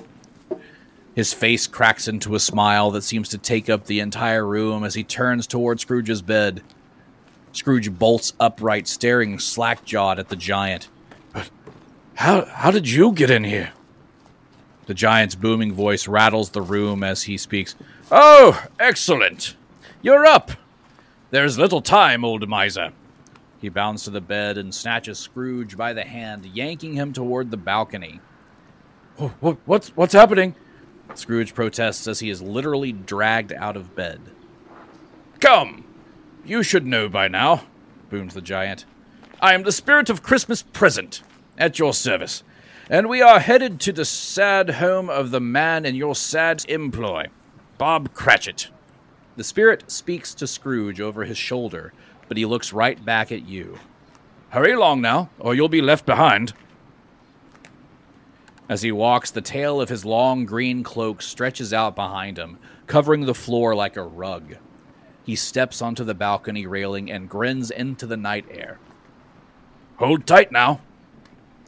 His 1.19 1.33
face 1.33 1.67
cracks 1.67 2.07
into 2.07 2.33
a 2.33 2.39
smile 2.39 2.91
that 2.91 3.01
seems 3.01 3.27
to 3.27 3.37
take 3.37 3.69
up 3.69 3.87
the 3.87 3.99
entire 3.99 4.47
room 4.47 4.85
as 4.85 4.93
he 4.93 5.03
turns 5.03 5.47
toward 5.47 5.81
Scrooge's 5.81 6.21
bed. 6.21 6.63
Scrooge 7.51 7.91
bolts 7.91 8.31
upright, 8.39 8.87
staring 8.87 9.37
slack 9.37 9.83
jawed 9.83 10.17
at 10.17 10.29
the 10.29 10.37
giant. 10.37 10.87
But 11.33 11.49
how, 12.13 12.45
how 12.45 12.71
did 12.71 12.89
you 12.89 13.11
get 13.11 13.29
in 13.29 13.43
here? 13.43 13.73
The 14.85 14.93
giant's 14.93 15.35
booming 15.35 15.73
voice 15.73 16.07
rattles 16.07 16.51
the 16.51 16.61
room 16.61 17.03
as 17.03 17.23
he 17.23 17.37
speaks. 17.37 17.75
Oh, 18.09 18.65
excellent! 18.79 19.57
You're 20.01 20.25
up! 20.25 20.51
There's 21.31 21.59
little 21.59 21.81
time, 21.81 22.23
old 22.23 22.47
miser. 22.47 22.93
He 23.59 23.67
bounds 23.67 24.05
to 24.05 24.09
the 24.09 24.21
bed 24.21 24.57
and 24.57 24.73
snatches 24.73 25.19
Scrooge 25.19 25.75
by 25.75 25.91
the 25.91 26.05
hand, 26.05 26.45
yanking 26.45 26.93
him 26.93 27.11
toward 27.11 27.51
the 27.51 27.57
balcony. 27.57 28.21
What, 29.41 29.57
what's, 29.65 29.89
what's 29.97 30.13
happening? 30.13 30.55
Scrooge 31.15 31.53
protests 31.53 32.07
as 32.07 32.19
he 32.19 32.29
is 32.29 32.41
literally 32.41 32.91
dragged 32.91 33.53
out 33.53 33.75
of 33.75 33.95
bed. 33.95 34.21
Come! 35.39 35.85
You 36.45 36.63
should 36.63 36.85
know 36.85 37.09
by 37.09 37.27
now, 37.27 37.63
boomed 38.09 38.31
the 38.31 38.41
giant. 38.41 38.85
I 39.41 39.53
am 39.53 39.63
the 39.63 39.71
spirit 39.71 40.09
of 40.09 40.23
Christmas 40.23 40.63
present, 40.63 41.21
at 41.57 41.77
your 41.77 41.93
service, 41.93 42.43
and 42.89 43.07
we 43.07 43.21
are 43.21 43.39
headed 43.39 43.79
to 43.81 43.91
the 43.91 44.05
sad 44.05 44.71
home 44.71 45.09
of 45.09 45.31
the 45.31 45.41
man 45.41 45.85
in 45.85 45.93
your 45.93 46.15
sad 46.15 46.65
employ, 46.67 47.27
Bob 47.77 48.13
Cratchit. 48.13 48.69
The 49.35 49.43
spirit 49.43 49.91
speaks 49.91 50.33
to 50.35 50.47
Scrooge 50.47 50.99
over 50.99 51.25
his 51.25 51.37
shoulder, 51.37 51.93
but 52.27 52.37
he 52.37 52.45
looks 52.45 52.73
right 52.73 53.03
back 53.03 53.31
at 53.31 53.47
you. 53.47 53.77
Hurry 54.49 54.71
along 54.71 55.01
now, 55.01 55.29
or 55.37 55.53
you'll 55.53 55.69
be 55.69 55.81
left 55.81 56.05
behind. 56.05 56.53
As 58.69 58.83
he 58.83 58.91
walks, 58.91 59.31
the 59.31 59.41
tail 59.41 59.81
of 59.81 59.89
his 59.89 60.05
long 60.05 60.45
green 60.45 60.83
cloak 60.83 61.23
stretches 61.23 61.73
out 61.73 61.95
behind 61.95 62.37
him, 62.37 62.59
covering 62.85 63.25
the 63.25 63.33
floor 63.33 63.73
like 63.75 63.97
a 63.97 64.03
rug. 64.03 64.57
He 65.23 65.35
steps 65.35 65.81
onto 65.81 66.03
the 66.03 66.13
balcony 66.13 66.67
railing 66.67 67.09
and 67.11 67.27
grins 67.27 67.71
into 67.71 68.05
the 68.05 68.15
night 68.17 68.45
air. 68.51 68.77
Hold 69.97 70.27
tight 70.27 70.51
now. 70.51 70.81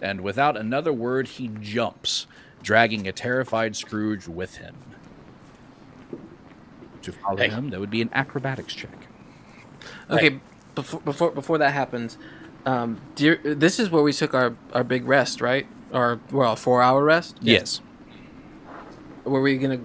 And 0.01 0.21
without 0.21 0.55
another 0.55 0.93
word, 0.93 1.27
he 1.27 1.47
jumps, 1.59 2.27
dragging 2.61 3.07
a 3.07 3.11
terrified 3.11 3.75
Scrooge 3.75 4.27
with 4.27 4.57
him. 4.57 4.75
To 7.01 7.11
follow 7.11 7.37
Hey. 7.37 7.49
him, 7.49 7.71
that 7.71 7.79
would 7.79 7.89
be 7.89 8.01
an 8.03 8.11
acrobatics 8.13 8.75
check. 8.75 9.07
Okay, 10.09 10.39
before 10.75 11.01
before 11.01 11.31
before 11.31 11.57
that 11.57 11.73
happens, 11.73 12.17
um, 12.65 13.01
dear, 13.15 13.39
this 13.43 13.79
is 13.79 13.89
where 13.89 14.03
we 14.03 14.13
took 14.13 14.35
our, 14.35 14.55
our 14.71 14.83
big 14.83 15.07
rest, 15.07 15.41
right? 15.41 15.65
Or 15.93 16.19
well, 16.31 16.55
four 16.55 16.81
hour 16.81 17.03
rest. 17.03 17.37
Yes. 17.41 17.81
Were 19.23 19.41
we 19.41 19.57
gonna? 19.57 19.81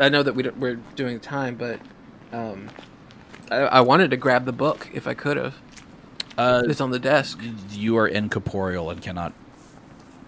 I 0.00 0.08
know 0.08 0.22
that 0.22 0.34
we 0.34 0.48
we're 0.50 0.76
doing 0.96 1.20
time, 1.20 1.54
but 1.56 1.80
um, 2.32 2.68
I, 3.50 3.56
I 3.56 3.80
wanted 3.80 4.10
to 4.10 4.16
grab 4.16 4.44
the 4.44 4.52
book 4.52 4.88
if 4.92 5.06
I 5.06 5.14
could 5.14 5.36
have. 5.36 5.54
Uh, 6.36 6.62
It's 6.66 6.80
on 6.80 6.90
the 6.90 6.98
desk. 7.00 7.40
you 7.70 7.96
are 7.96 8.06
incorporeal 8.06 8.90
and 8.90 9.00
cannot 9.02 9.32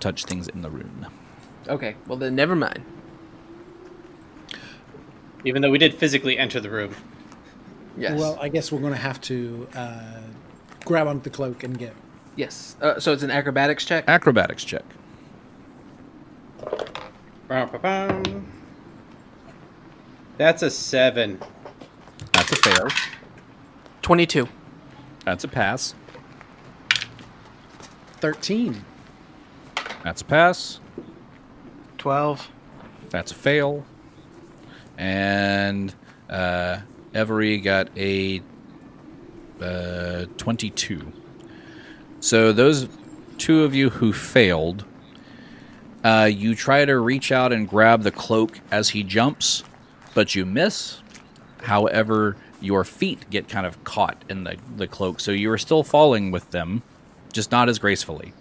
touch 0.00 0.24
things 0.24 0.48
in 0.48 0.62
the 0.62 0.70
room. 0.70 1.06
Okay, 1.68 1.94
well 2.06 2.18
then 2.18 2.34
never 2.34 2.56
mind. 2.56 2.82
Even 5.44 5.62
though 5.62 5.70
we 5.70 5.78
did 5.78 5.94
physically 5.94 6.36
enter 6.36 6.60
the 6.60 6.70
room. 6.70 6.94
Yes. 7.96 8.18
Well, 8.18 8.38
I 8.40 8.48
guess 8.48 8.70
we're 8.70 8.80
going 8.80 8.92
to 8.92 8.98
have 8.98 9.20
to 9.22 9.66
uh, 9.74 10.20
grab 10.84 11.06
onto 11.06 11.22
the 11.24 11.30
cloak 11.30 11.62
and 11.64 11.78
get. 11.78 11.94
yes. 12.36 12.76
Uh, 12.80 13.00
so 13.00 13.12
it's 13.12 13.22
an 13.22 13.30
acrobatics 13.30 13.84
check. 13.84 14.04
Acrobatics 14.06 14.64
check. 14.64 14.84
Ba-ba-bum. 17.48 18.46
That's 20.38 20.62
a 20.62 20.70
seven. 20.70 21.40
That's 22.32 22.52
a 22.52 22.56
fail. 22.56 22.88
Twenty-two. 24.02 24.48
That's 25.24 25.44
a 25.44 25.48
pass. 25.48 25.94
13. 28.20 28.84
That's 30.04 30.22
a 30.22 30.24
pass. 30.24 30.80
Twelve. 31.98 32.50
That's 33.10 33.32
a 33.32 33.34
fail. 33.34 33.84
And 34.98 35.94
uh, 36.28 36.80
Every 37.12 37.58
got 37.58 37.88
a 37.98 38.40
uh, 39.60 40.26
22. 40.36 41.12
So 42.20 42.52
those 42.52 42.88
two 43.36 43.64
of 43.64 43.74
you 43.74 43.90
who 43.90 44.12
failed, 44.12 44.84
uh, 46.04 46.28
you 46.32 46.54
try 46.54 46.84
to 46.84 46.98
reach 46.98 47.32
out 47.32 47.52
and 47.52 47.68
grab 47.68 48.02
the 48.02 48.10
cloak 48.10 48.60
as 48.70 48.90
he 48.90 49.02
jumps, 49.02 49.64
but 50.14 50.34
you 50.34 50.46
miss. 50.46 51.00
However, 51.62 52.36
your 52.60 52.84
feet 52.84 53.28
get 53.30 53.48
kind 53.48 53.66
of 53.66 53.82
caught 53.84 54.22
in 54.28 54.44
the, 54.44 54.56
the 54.76 54.86
cloak, 54.86 55.20
so 55.20 55.30
you 55.30 55.50
are 55.50 55.58
still 55.58 55.82
falling 55.82 56.30
with 56.30 56.50
them, 56.50 56.82
just 57.32 57.50
not 57.50 57.68
as 57.68 57.78
gracefully. 57.78 58.32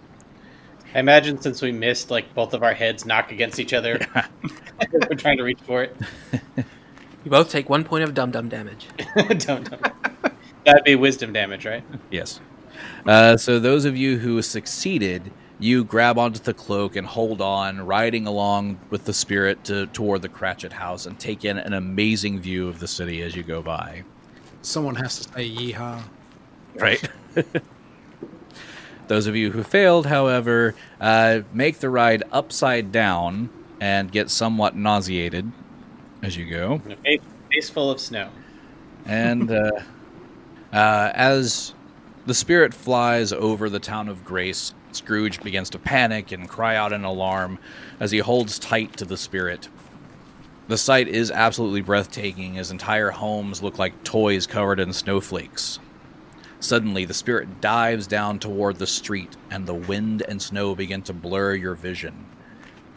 I 0.96 1.00
imagine 1.00 1.40
since 1.40 1.62
we 1.62 1.72
missed, 1.72 2.10
like 2.10 2.34
both 2.34 2.54
of 2.54 2.64
our 2.64 2.74
heads 2.74 3.06
knock 3.06 3.32
against 3.32 3.60
each 3.60 3.74
other. 3.74 4.00
We're 4.92 5.18
trying 5.18 5.38
to 5.38 5.44
reach 5.44 5.62
for 5.62 5.84
it. 5.84 5.96
You 7.26 7.32
both 7.32 7.50
take 7.50 7.70
one 7.70 7.84
point 7.84 8.04
of 8.04 8.14
dum 8.14 8.32
dum 8.32 8.50
damage. 8.50 8.88
don't, 9.16 9.70
don't. 9.70 9.82
That'd 10.66 10.84
be 10.86 10.96
wisdom 10.96 11.34
damage, 11.34 11.66
right? 11.66 11.84
Yes. 12.10 12.40
Uh, 13.06 13.36
so 13.36 13.60
those 13.60 13.86
of 13.86 13.98
you 13.98 14.18
who 14.18 14.42
succeeded, 14.42 15.32
you 15.60 15.84
grab 15.84 16.18
onto 16.18 16.40
the 16.40 16.54
cloak 16.54 16.96
and 16.96 17.06
hold 17.06 17.42
on, 17.42 17.86
riding 17.86 18.26
along 18.26 18.80
with 18.90 19.04
the 19.06 19.14
spirit 19.14 19.64
to, 19.66 19.88
toward 19.88 20.22
the 20.22 20.30
Cratchit 20.30 20.72
house 20.72 21.06
and 21.06 21.20
take 21.20 21.44
in 21.44 21.58
an 21.58 21.74
amazing 21.74 22.40
view 22.40 22.70
of 22.70 22.80
the 22.80 22.88
city 22.88 23.22
as 23.22 23.36
you 23.36 23.44
go 23.44 23.62
by. 23.62 24.04
Someone 24.62 24.96
has 24.96 25.20
to 25.20 25.24
say 25.34 25.50
yeehaw. 25.50 26.02
Right. 26.76 27.10
those 29.08 29.28
of 29.28 29.36
you 29.36 29.52
who 29.52 29.64
failed, 29.64 30.06
however, 30.06 30.76
uh, 31.02 31.42
make 31.54 31.80
the 31.80 31.90
ride 31.90 32.24
upside 32.32 32.92
down 32.92 33.50
and 33.82 34.12
get 34.12 34.30
somewhat 34.30 34.76
nauseated 34.76 35.52
as 36.24 36.38
you 36.38 36.50
go. 36.50 36.82
And 36.84 36.94
a 36.94 36.98
face, 36.98 37.22
face 37.52 37.70
full 37.70 37.92
of 37.92 38.00
snow. 38.00 38.30
And 39.06 39.52
uh, 39.52 39.72
uh, 40.74 41.12
as 41.14 41.74
the 42.26 42.34
spirit 42.34 42.74
flies 42.74 43.34
over 43.34 43.70
the 43.70 43.80
town 43.80 44.08
of 44.08 44.24
Grace, 44.24 44.74
Scrooge 45.00 45.42
begins 45.42 45.70
to 45.70 45.80
panic 45.80 46.34
and 46.34 46.48
cry 46.48 46.76
out 46.76 46.92
in 46.92 47.06
alarm 47.06 47.58
as 48.02 48.12
he 48.12 48.20
holds 48.20 48.60
tight 48.60 48.98
to 48.98 49.06
the 49.06 49.16
spirit. 49.16 49.70
The 50.68 50.78
sight 50.78 51.08
is 51.08 51.32
absolutely 51.32 51.82
breathtaking 51.82 52.60
as 52.60 52.70
entire 52.70 53.10
homes 53.10 53.64
look 53.64 53.80
like 53.80 54.04
toys 54.04 54.46
covered 54.46 54.80
in 54.80 54.92
snowflakes. 54.92 55.80
Suddenly, 56.60 57.06
the 57.06 57.14
spirit 57.14 57.62
dives 57.62 58.08
down 58.08 58.40
toward 58.40 58.76
the 58.76 58.86
street, 58.86 59.38
and 59.50 59.66
the 59.66 59.74
wind 59.74 60.22
and 60.28 60.42
snow 60.42 60.76
begin 60.76 61.02
to 61.04 61.14
blur 61.14 61.56
your 61.56 61.76
vision. 61.76 62.26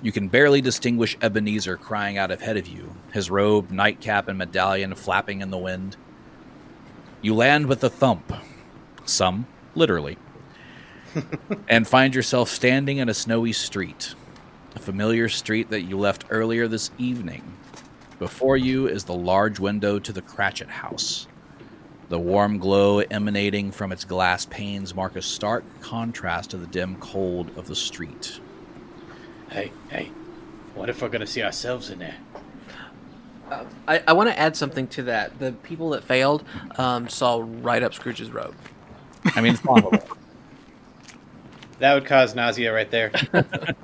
You 0.03 0.11
can 0.11 0.27
barely 0.27 0.61
distinguish 0.61 1.17
Ebenezer 1.23 1.77
crying 1.77 2.19
out 2.19 2.33
ahead 2.33 2.57
of 2.57 2.67
you, 2.67 2.97
his 3.13 3.31
robe, 3.31 3.71
nightcap, 3.71 4.27
and 4.27 4.37
medallion 4.37 4.97
flapping 4.97 5.41
in 5.41 5.53
the 5.53 5.57
wind. 5.57 5.97
You 7.23 7.37
land 7.37 7.67
with 7.67 7.85
a 7.85 7.89
thump. 7.89 8.33
Some, 9.05 9.47
literally. 9.77 10.19
And 11.69 11.87
find 11.87 12.15
yourself 12.15 12.49
standing 12.49 12.99
in 12.99 13.09
a 13.09 13.15
snowy 13.15 13.53
street, 13.53 14.15
a 14.75 14.79
familiar 14.79 15.29
street 15.29 15.71
that 15.71 15.83
you 15.83 15.99
left 15.99 16.25
earlier 16.31 16.69
this 16.69 16.91
evening. 16.99 17.43
Before 18.19 18.57
you 18.57 18.87
is 18.87 19.05
the 19.05 19.15
large 19.15 19.59
window 19.59 19.99
to 19.99 20.13
the 20.13 20.23
Cratchit 20.23 20.69
house. 20.69 21.27
The 22.09 22.19
warm 22.19 22.59
glow 22.59 22.99
emanating 22.99 23.73
from 23.73 23.91
its 23.91 24.05
glass 24.05 24.47
panes 24.47 24.95
mark 24.95 25.17
a 25.17 25.23
stark 25.23 25.65
contrast 25.81 26.51
to 26.51 26.57
the 26.57 26.67
dim 26.67 26.97
cold 26.97 27.57
of 27.57 27.67
the 27.67 27.75
street. 27.75 28.39
Hey, 29.51 29.73
hey, 29.91 30.11
what 30.75 30.89
if 30.89 31.03
we're 31.03 31.09
gonna 31.09 31.27
see 31.27 31.43
ourselves 31.43 31.91
in 31.91 31.99
there? 31.99 32.17
Uh, 33.51 33.65
I, 33.87 34.03
I 34.09 34.13
want 34.13 34.31
to 34.31 34.39
add 34.39 34.57
something 34.57 34.87
to 34.89 35.03
that. 35.05 35.39
The 35.39 35.53
people 35.53 35.91
that 35.91 36.05
failed 36.05 36.45
um, 36.77 37.09
saw 37.09 37.45
right 37.45 37.83
up 37.83 37.93
Scrooge's 37.93 38.31
robe. 38.31 38.55
I 39.25 39.41
mean, 39.41 39.53
it's 39.55 39.63
possible. 39.63 39.93
That 41.83 41.95
would 41.95 42.05
cause 42.05 42.37
nausea 42.37 42.73
right 42.73 42.89
there. 42.89 43.11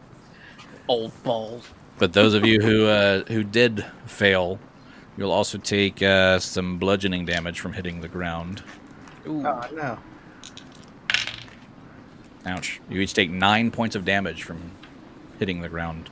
Old 0.89 1.11
balls. 1.25 1.69
but 1.99 2.13
those 2.13 2.33
of 2.33 2.47
you 2.47 2.61
who 2.61 2.87
uh, 2.87 3.25
who 3.25 3.43
did 3.43 3.85
fail, 4.07 4.61
you'll 5.17 5.33
also 5.33 5.59
take 5.59 6.01
uh, 6.01 6.39
some 6.39 6.79
bludgeoning 6.79 7.27
damage 7.27 7.59
from 7.59 7.73
hitting 7.73 8.01
the 8.01 8.07
ground. 8.07 8.63
Ooh. 9.27 9.45
Oh 9.45 9.65
no. 9.73 9.99
Ouch! 12.47 12.81
You 12.89 13.01
each 13.01 13.15
take 13.15 13.33
nine 13.33 13.73
points 13.73 13.97
of 13.97 14.05
damage 14.05 14.45
from 14.45 14.71
hitting 15.41 15.61
the 15.61 15.69
ground. 15.69 16.09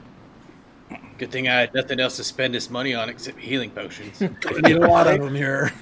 Good 1.18 1.30
thing 1.30 1.46
I 1.46 1.60
had 1.60 1.72
nothing 1.72 2.00
else 2.00 2.16
to 2.16 2.24
spend 2.24 2.52
this 2.52 2.68
money 2.68 2.94
on 2.94 3.08
except 3.08 3.38
healing 3.38 3.70
potions. 3.70 4.18
We 4.52 4.60
need 4.60 4.78
a 4.78 4.88
lot 4.88 5.06
of 5.06 5.20
them 5.20 5.36
here. 5.36 5.72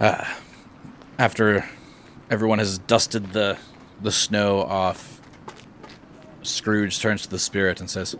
After 1.20 1.64
everyone 2.30 2.58
has 2.58 2.78
dusted 2.78 3.32
the 3.32 3.58
the 4.00 4.12
snow 4.12 4.60
off, 4.60 5.20
Scrooge 6.42 7.00
turns 7.00 7.22
to 7.22 7.30
the 7.30 7.38
spirit 7.38 7.80
and 7.80 7.90
says, 7.90 8.16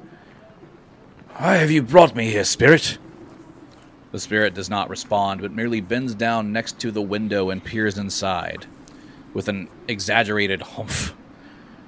"Why 1.36 1.56
have 1.56 1.70
you 1.70 1.82
brought 1.82 2.16
me 2.16 2.30
here, 2.30 2.44
spirit?" 2.44 2.98
The 4.10 4.18
spirit 4.18 4.54
does 4.54 4.70
not 4.70 4.88
respond, 4.88 5.42
but 5.42 5.52
merely 5.52 5.80
bends 5.80 6.14
down 6.14 6.52
next 6.52 6.78
to 6.80 6.90
the 6.90 7.02
window 7.02 7.50
and 7.50 7.62
peers 7.62 7.98
inside. 7.98 8.66
With 9.34 9.48
an 9.48 9.68
exaggerated 9.86 10.62
humph, 10.62 11.14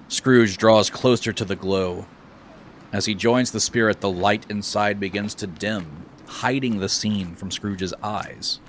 Scrooge 0.09 0.59
draws 0.59 0.91
closer 0.91 1.33
to 1.33 1.45
the 1.45 1.57
glow. 1.57 2.07
As 2.93 3.07
he 3.07 3.15
joins 3.15 3.51
the 3.51 3.61
spirit, 3.61 4.01
the 4.01 4.11
light 4.11 4.45
inside 4.51 5.01
begins 5.01 5.35
to 5.37 5.47
dim, 5.47 6.05
hiding 6.27 6.79
the 6.79 6.89
scene 6.89 7.35
from 7.35 7.51
Scrooge's 7.51 7.95
eyes. 8.03 8.61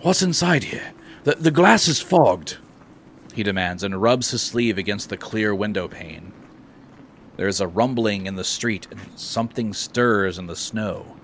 What's 0.00 0.22
inside 0.22 0.64
here? 0.64 0.92
The, 1.24 1.36
the 1.36 1.50
glass 1.52 1.86
is 1.86 2.00
fogged, 2.00 2.58
he 3.32 3.44
demands, 3.44 3.84
and 3.84 4.02
rubs 4.02 4.32
his 4.32 4.42
sleeve 4.42 4.76
against 4.76 5.08
the 5.08 5.16
clear 5.16 5.54
window 5.54 5.86
pane. 5.86 6.32
There 7.36 7.46
is 7.46 7.60
a 7.60 7.68
rumbling 7.68 8.26
in 8.26 8.34
the 8.34 8.44
street, 8.44 8.88
and 8.90 9.00
something 9.14 9.72
stirs 9.72 10.38
in 10.38 10.48
the 10.48 10.56
snow. 10.56 11.16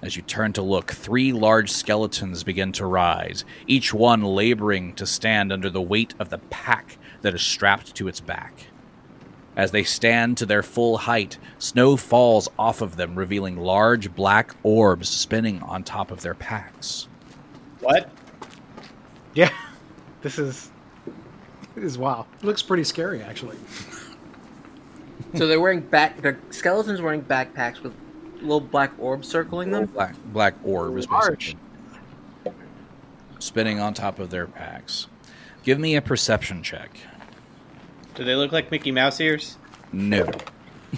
As 0.00 0.14
you 0.14 0.22
turn 0.22 0.52
to 0.52 0.62
look, 0.62 0.92
three 0.92 1.32
large 1.32 1.72
skeletons 1.72 2.44
begin 2.44 2.70
to 2.72 2.86
rise, 2.86 3.44
each 3.66 3.92
one 3.92 4.22
laboring 4.22 4.92
to 4.94 5.06
stand 5.06 5.52
under 5.52 5.70
the 5.70 5.82
weight 5.82 6.14
of 6.20 6.30
the 6.30 6.38
pack 6.38 6.96
that 7.22 7.34
is 7.34 7.42
strapped 7.42 7.96
to 7.96 8.06
its 8.06 8.20
back. 8.20 8.66
As 9.56 9.72
they 9.72 9.82
stand 9.82 10.36
to 10.36 10.46
their 10.46 10.62
full 10.62 10.98
height, 10.98 11.38
snow 11.58 11.96
falls 11.96 12.48
off 12.58 12.80
of 12.80 12.96
them, 12.96 13.16
revealing 13.16 13.56
large 13.56 14.14
black 14.14 14.54
orbs 14.62 15.08
spinning 15.08 15.62
on 15.62 15.82
top 15.82 16.10
of 16.10 16.20
their 16.20 16.34
packs. 16.34 17.08
what? 17.80 18.08
Yeah. 19.36 19.50
This 20.22 20.40
is 20.40 20.70
this 21.76 21.84
is 21.84 21.98
wow. 21.98 22.26
Looks 22.42 22.60
pretty 22.62 22.82
scary, 22.82 23.22
actually. 23.22 23.56
So 25.36 25.46
they're 25.46 25.60
wearing 25.60 25.82
back. 25.82 26.20
The 26.20 26.36
skeletons 26.50 27.00
wearing 27.00 27.22
backpacks 27.22 27.80
with 27.80 27.94
little 28.40 28.60
black 28.60 28.92
orbs 28.98 29.28
circling 29.28 29.70
them. 29.70 29.86
Black 29.86 30.16
black 30.32 30.54
orbs, 30.64 31.08
Large. 31.08 31.54
basically. 32.44 32.52
Spinning 33.38 33.78
on 33.78 33.94
top 33.94 34.18
of 34.18 34.30
their 34.30 34.46
packs. 34.48 35.06
Give 35.62 35.78
me 35.78 35.94
a 35.94 36.02
perception 36.02 36.62
check. 36.62 36.98
Do 38.14 38.24
they 38.24 38.34
look 38.34 38.50
like 38.50 38.70
Mickey 38.72 38.90
Mouse 38.90 39.20
ears? 39.20 39.58
No. 39.92 40.28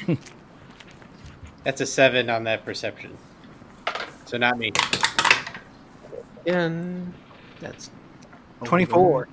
That's 1.65 1.81
a 1.81 1.87
seven 1.87 2.31
on 2.31 2.45
that 2.45 2.65
perception. 2.65 3.19
So 4.25 4.39
not 4.39 4.57
me. 4.57 4.73
And 6.47 7.13
that's 7.61 7.91
Twenty 8.65 8.85
four. 8.85 9.29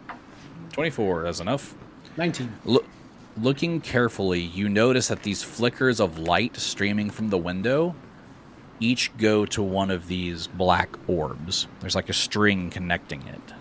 24, 0.73 1.23
that's 1.23 1.39
enough. 1.39 1.73
19. 2.17 2.53
Look, 2.65 2.85
looking 3.41 3.79
carefully, 3.79 4.41
you 4.41 4.67
notice 4.67 5.07
that 5.07 5.23
these 5.23 5.41
flickers 5.41 6.01
of 6.01 6.19
light 6.19 6.57
streaming 6.57 7.09
from 7.09 7.29
the 7.29 7.37
window 7.37 7.95
each 8.81 9.15
go 9.17 9.45
to 9.45 9.63
one 9.63 9.89
of 9.89 10.07
these 10.07 10.47
black 10.47 10.89
orbs. 11.07 11.67
There's 11.79 11.95
like 11.95 12.09
a 12.09 12.13
string 12.13 12.69
connecting 12.69 13.25
it. 13.25 13.53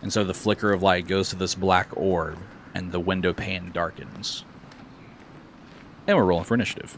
And 0.00 0.10
so 0.10 0.24
the 0.24 0.32
flicker 0.32 0.72
of 0.72 0.82
light 0.82 1.06
goes 1.06 1.28
to 1.28 1.36
this 1.36 1.54
black 1.54 1.88
orb, 1.94 2.38
and 2.74 2.90
the 2.90 3.00
window 3.00 3.34
pane 3.34 3.70
darkens. 3.70 4.44
And 6.06 6.16
we're 6.16 6.24
rolling 6.24 6.44
for 6.44 6.54
initiative. 6.54 6.96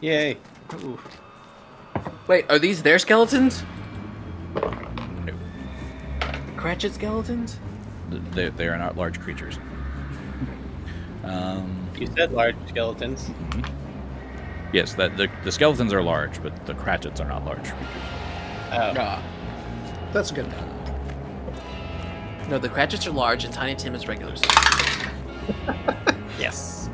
Yay. 0.00 0.38
wait. 2.26 2.46
Are 2.48 2.58
these 2.58 2.82
their 2.82 2.98
skeletons? 2.98 3.62
No. 6.58 6.62
Cratchit 6.64 6.94
skeletons? 6.94 7.58
They, 8.32 8.48
they 8.48 8.66
are 8.66 8.76
not 8.76 8.96
large 8.96 9.20
creatures. 9.20 9.58
Um, 11.24 11.88
You 11.96 12.06
said 12.16 12.32
large 12.32 12.56
skeletons. 12.68 13.30
yes, 14.72 14.94
that 14.94 15.16
the, 15.16 15.28
the 15.44 15.52
skeletons 15.52 15.92
are 15.92 16.02
large, 16.02 16.42
but 16.42 16.66
the 16.66 16.74
Cratchits 16.74 17.20
are 17.20 17.28
not 17.28 17.44
large 17.44 17.62
creatures. 17.62 18.02
Oh. 18.72 18.94
Ah. 18.98 19.22
That's 20.12 20.30
good. 20.30 20.46
No, 22.48 22.58
the 22.58 22.68
Cratchits 22.68 23.06
are 23.06 23.12
large 23.12 23.44
and 23.44 23.52
Tiny 23.54 23.74
Tim 23.74 23.94
is 23.94 24.08
regular 24.08 24.36
size. 24.36 25.06
Yes. 26.38 26.88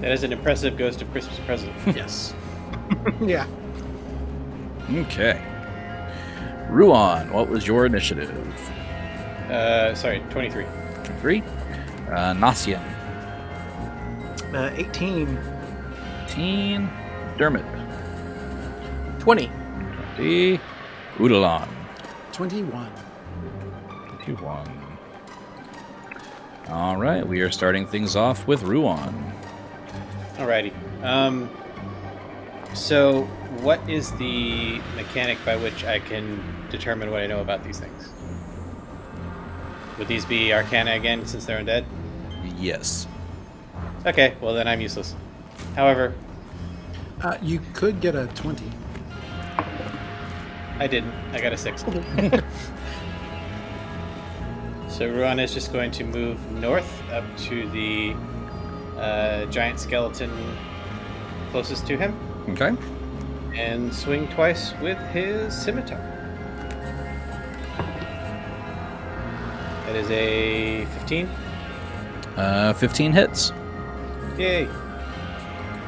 That 0.00 0.10
is 0.10 0.24
an 0.24 0.32
impressive 0.32 0.76
ghost 0.76 1.00
of 1.00 1.10
Christmas 1.12 1.38
present. 1.40 1.72
yes. 1.94 2.34
yeah. 3.20 3.46
Okay. 4.90 5.40
Ruan, 6.68 7.32
what 7.32 7.48
was 7.48 7.66
your 7.66 7.86
initiative? 7.86 8.30
Uh, 9.50 9.94
sorry, 9.94 10.20
23. 10.30 10.64
Three. 11.20 11.42
Uh, 12.10 12.34
Nasian, 12.34 12.82
Uh, 14.54 14.70
Eighteen. 14.76 15.38
18. 16.26 16.88
Dermot, 17.38 17.64
Twenty. 19.18 19.50
20. 20.16 20.60
Udalon, 21.16 21.68
21. 22.32 22.90
21. 24.24 24.70
All 26.68 26.96
right, 26.96 27.26
we 27.26 27.40
are 27.40 27.50
starting 27.50 27.86
things 27.86 28.14
off 28.16 28.46
with 28.46 28.62
Ruan. 28.62 29.32
Alrighty. 30.36 30.72
Um, 31.02 31.48
so, 32.74 33.22
what 33.62 33.80
is 33.88 34.12
the 34.12 34.80
mechanic 34.96 35.38
by 35.44 35.56
which 35.56 35.84
I 35.84 35.98
can 35.98 36.42
determine 36.70 37.10
what 37.10 37.20
I 37.20 37.26
know 37.26 37.40
about 37.40 37.64
these 37.64 37.78
things? 37.78 38.08
Would 39.98 40.08
these 40.08 40.24
be 40.24 40.52
Arcana 40.52 40.92
again, 40.92 41.26
since 41.26 41.44
they're 41.44 41.60
undead? 41.62 41.84
Yes. 42.56 43.06
Okay, 44.06 44.34
well 44.40 44.54
then 44.54 44.68
I'm 44.68 44.80
useless. 44.80 45.14
However, 45.74 46.14
Uh, 47.22 47.36
you 47.42 47.60
could 47.74 48.00
get 48.00 48.14
a 48.14 48.26
20. 48.28 48.62
I 50.78 50.86
didn't. 50.86 51.12
I 51.32 51.40
got 51.40 51.52
a 51.52 51.56
six. 51.56 51.82
so 54.88 55.08
Ruan 55.08 55.40
is 55.40 55.52
just 55.52 55.72
going 55.72 55.90
to 55.92 56.04
move 56.04 56.38
north 56.52 57.02
up 57.10 57.24
to 57.48 57.68
the 57.70 58.14
uh, 58.96 59.46
giant 59.46 59.80
skeleton 59.80 60.30
closest 61.50 61.86
to 61.88 61.96
him 61.96 62.14
Okay. 62.50 62.72
and 63.54 63.92
swing 63.94 64.28
twice 64.28 64.72
with 64.80 64.98
his 65.12 65.52
scimitar. 65.56 66.00
That 69.88 69.96
is 69.96 70.10
a 70.10 70.84
15. 70.84 71.26
Uh, 72.36 72.74
15 72.74 73.10
hits. 73.10 73.54
Yay! 74.36 74.68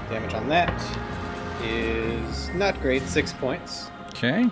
Damage 0.09 0.33
on 0.33 0.49
that 0.49 0.73
is 1.63 2.49
not 2.55 2.81
great, 2.81 3.03
six 3.03 3.35
points. 3.35 3.91
Okay. 4.09 4.49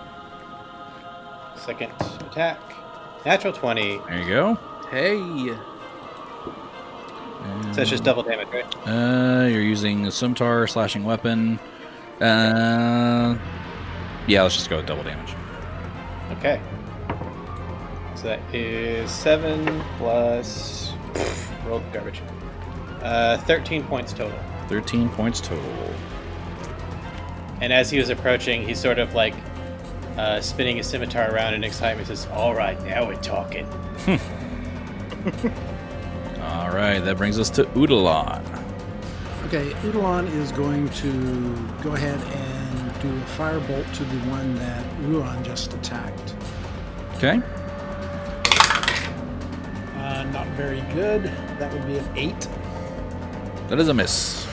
Second 1.56 1.92
attack, 2.20 2.58
natural 3.24 3.54
20. 3.54 3.96
There 4.06 4.18
you 4.18 4.28
go. 4.28 4.54
Hey. 4.90 5.16
So 7.68 7.72
that's 7.72 7.88
just 7.88 8.04
double 8.04 8.24
damage, 8.24 8.48
right? 8.48 8.86
Uh, 8.86 9.46
you're 9.46 9.62
using 9.62 10.06
a 10.06 10.10
scimitar 10.10 10.66
slashing 10.66 11.04
weapon. 11.04 11.58
Uh, 12.20 13.38
yeah, 14.26 14.42
let's 14.42 14.56
just 14.56 14.68
go 14.68 14.76
with 14.76 14.86
double 14.86 15.04
damage. 15.04 15.34
Okay. 16.32 16.60
So 18.18 18.26
that 18.26 18.40
is 18.52 19.08
seven 19.12 19.80
plus 19.96 20.92
rolled 21.64 21.84
garbage. 21.92 22.20
Uh, 23.00 23.38
thirteen 23.38 23.84
points 23.84 24.12
total. 24.12 24.36
13 24.68 25.08
points 25.10 25.40
total. 25.40 25.64
And 27.60 27.72
as 27.72 27.90
he 27.90 27.98
was 27.98 28.10
approaching, 28.10 28.66
he's 28.66 28.80
sort 28.80 28.98
of 28.98 29.14
like 29.14 29.34
uh, 30.16 30.40
spinning 30.40 30.78
his 30.78 30.86
scimitar 30.88 31.32
around 31.32 31.54
in 31.54 31.62
excitement. 31.62 32.08
Says, 32.08 32.26
"All 32.32 32.56
right, 32.56 32.82
now 32.84 33.06
we're 33.06 33.14
talking." 33.16 33.66
All 36.42 36.70
right, 36.70 36.98
that 36.98 37.16
brings 37.18 37.38
us 37.38 37.50
to 37.50 37.66
Udalon. 37.66 38.42
Okay, 39.46 39.70
Udalon 39.82 40.26
is 40.34 40.50
going 40.50 40.88
to 40.88 41.54
go 41.84 41.92
ahead 41.92 42.20
and 42.20 43.00
do 43.00 43.08
a 43.08 43.20
firebolt 43.36 43.94
to 43.94 44.02
the 44.02 44.18
one 44.28 44.56
that 44.56 44.84
Ruan 45.02 45.44
just 45.44 45.72
attacked. 45.74 46.34
Okay. 47.14 47.40
Uh, 50.18 50.24
not 50.32 50.48
very 50.48 50.80
good. 50.94 51.22
That 51.60 51.72
would 51.72 51.86
be 51.86 51.96
an 51.96 52.08
eight. 52.16 52.48
That 53.68 53.78
is 53.78 53.86
a 53.86 53.94
miss. 53.94 54.44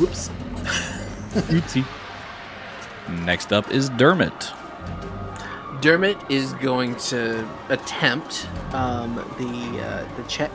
Whoops. 0.00 0.28
Oopsie. 1.52 1.86
Next 3.24 3.52
up 3.52 3.70
is 3.70 3.90
Dermot. 3.90 4.50
Dermot 5.80 6.18
is 6.28 6.52
going 6.54 6.96
to 6.96 7.48
attempt 7.68 8.48
um, 8.72 9.14
the 9.38 9.80
uh, 9.80 10.16
the 10.16 10.24
check. 10.28 10.50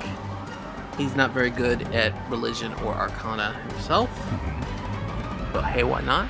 He's 0.98 1.16
not 1.16 1.32
very 1.32 1.50
good 1.50 1.84
at 1.94 2.14
religion 2.30 2.74
or 2.84 2.94
arcana 2.96 3.54
himself, 3.70 4.10
but 5.54 5.64
hey, 5.64 5.86
why 5.86 6.02
not? 6.02 6.28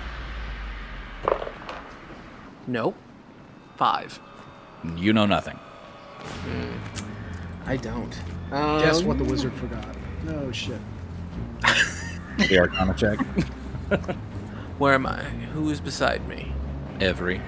Nope. 2.68 2.96
Five. 3.76 4.20
You 4.96 5.14
know 5.14 5.26
nothing. 5.26 5.58
I 7.68 7.78
don't. 7.78 8.10
Guess 8.50 9.00
Um, 9.02 9.06
what 9.08 9.18
the 9.18 9.24
wizard 9.26 9.54
forgot? 9.54 9.86
Oh 10.30 10.52
shit. 10.52 10.80
The 12.38 12.60
Arcana 12.60 12.94
check. 12.94 13.20
Where 14.78 14.94
am 14.94 15.06
I? 15.06 15.24
Who 15.54 15.70
is 15.70 15.82
beside 15.82 16.28
me? 16.28 16.54
Every. 17.02 17.42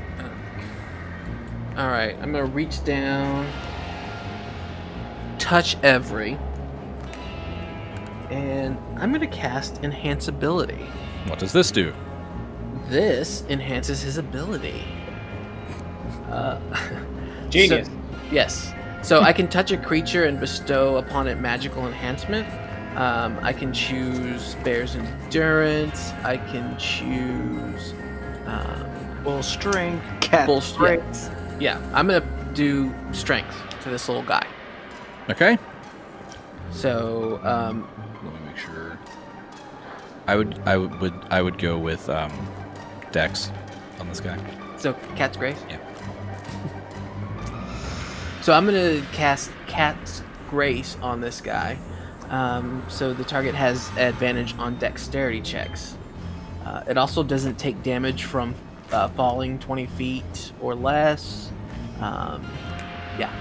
All 1.78 1.88
right, 1.88 2.16
I'm 2.22 2.32
gonna 2.34 2.46
reach 2.46 2.84
down, 2.84 3.48
touch 5.38 5.78
every, 5.84 6.38
and 8.30 8.78
I'm 8.98 9.14
gonna 9.14 9.28
cast 9.28 9.82
enhance 9.84 10.28
ability. 10.28 10.86
What 11.28 11.40
does 11.40 11.54
this 11.54 11.72
do? 11.72 11.94
This 12.90 13.44
enhances 13.48 14.02
his 14.02 14.18
ability. 14.18 14.84
Uh, 16.30 16.60
Genius. 17.50 17.88
so- 17.88 17.94
yes. 18.32 18.74
So 19.02 19.22
I 19.22 19.34
can 19.34 19.48
touch 19.48 19.72
a 19.72 19.78
creature 19.78 20.26
and 20.26 20.40
bestow 20.40 20.98
upon 20.98 21.28
it 21.28 21.36
magical 21.40 21.88
enhancement. 21.88 22.48
Um, 22.98 23.40
I 23.42 23.54
can 23.54 23.72
choose 23.74 24.56
Bear's 24.64 24.96
Endurance. 24.96 26.12
I 26.24 26.38
can 26.38 26.78
choose. 26.78 27.94
Um, 28.46 28.86
Bull 29.24 29.44
strength, 29.44 30.04
cat 30.22 30.48
Bull- 30.48 30.56
yeah. 30.56 30.62
strength. 30.62 31.32
yeah, 31.60 31.92
I'm 31.94 32.08
gonna 32.08 32.26
do 32.54 32.94
strength 33.12 33.56
to 33.84 33.90
this 33.90 34.08
little 34.08 34.24
guy. 34.24 34.46
Okay. 35.30 35.58
So 36.72 37.40
um, 37.44 37.88
Let 38.24 38.34
me 38.34 38.40
make 38.48 38.58
sure. 38.58 38.98
I 40.28 40.36
would, 40.36 40.60
I 40.66 40.78
would, 40.78 41.00
would 41.00 41.14
I 41.32 41.42
would 41.42 41.58
go 41.58 41.78
with 41.78 42.10
um, 42.10 42.32
Dex 43.12 43.52
on 44.00 44.08
this 44.08 44.20
guy. 44.20 44.38
So 44.78 44.94
cat's 45.16 45.36
grace. 45.38 45.58
Yeah. 45.70 45.78
So 48.50 48.56
I'm 48.56 48.66
gonna 48.66 49.06
cast 49.14 49.52
cat's 49.68 50.24
grace 50.50 50.98
on 51.04 51.22
this 51.22 51.40
guy. 51.40 51.78
Um, 52.30 52.84
so 52.90 53.14
the 53.14 53.24
target 53.24 53.54
has 53.54 53.92
advantage 53.96 54.58
on 54.58 54.76
dexterity 54.80 55.40
checks. 55.40 55.96
Uh, 56.66 56.82
it 56.88 56.98
also 56.98 57.22
doesn't 57.22 57.60
take 57.60 57.84
damage 57.84 58.24
from 58.24 58.56
uh, 58.92 59.10
falling 59.10 59.60
20 59.60 59.86
feet 59.86 60.52
or 60.62 60.74
less. 60.74 61.52
Um, 62.00 62.44
yeah. 63.20 63.32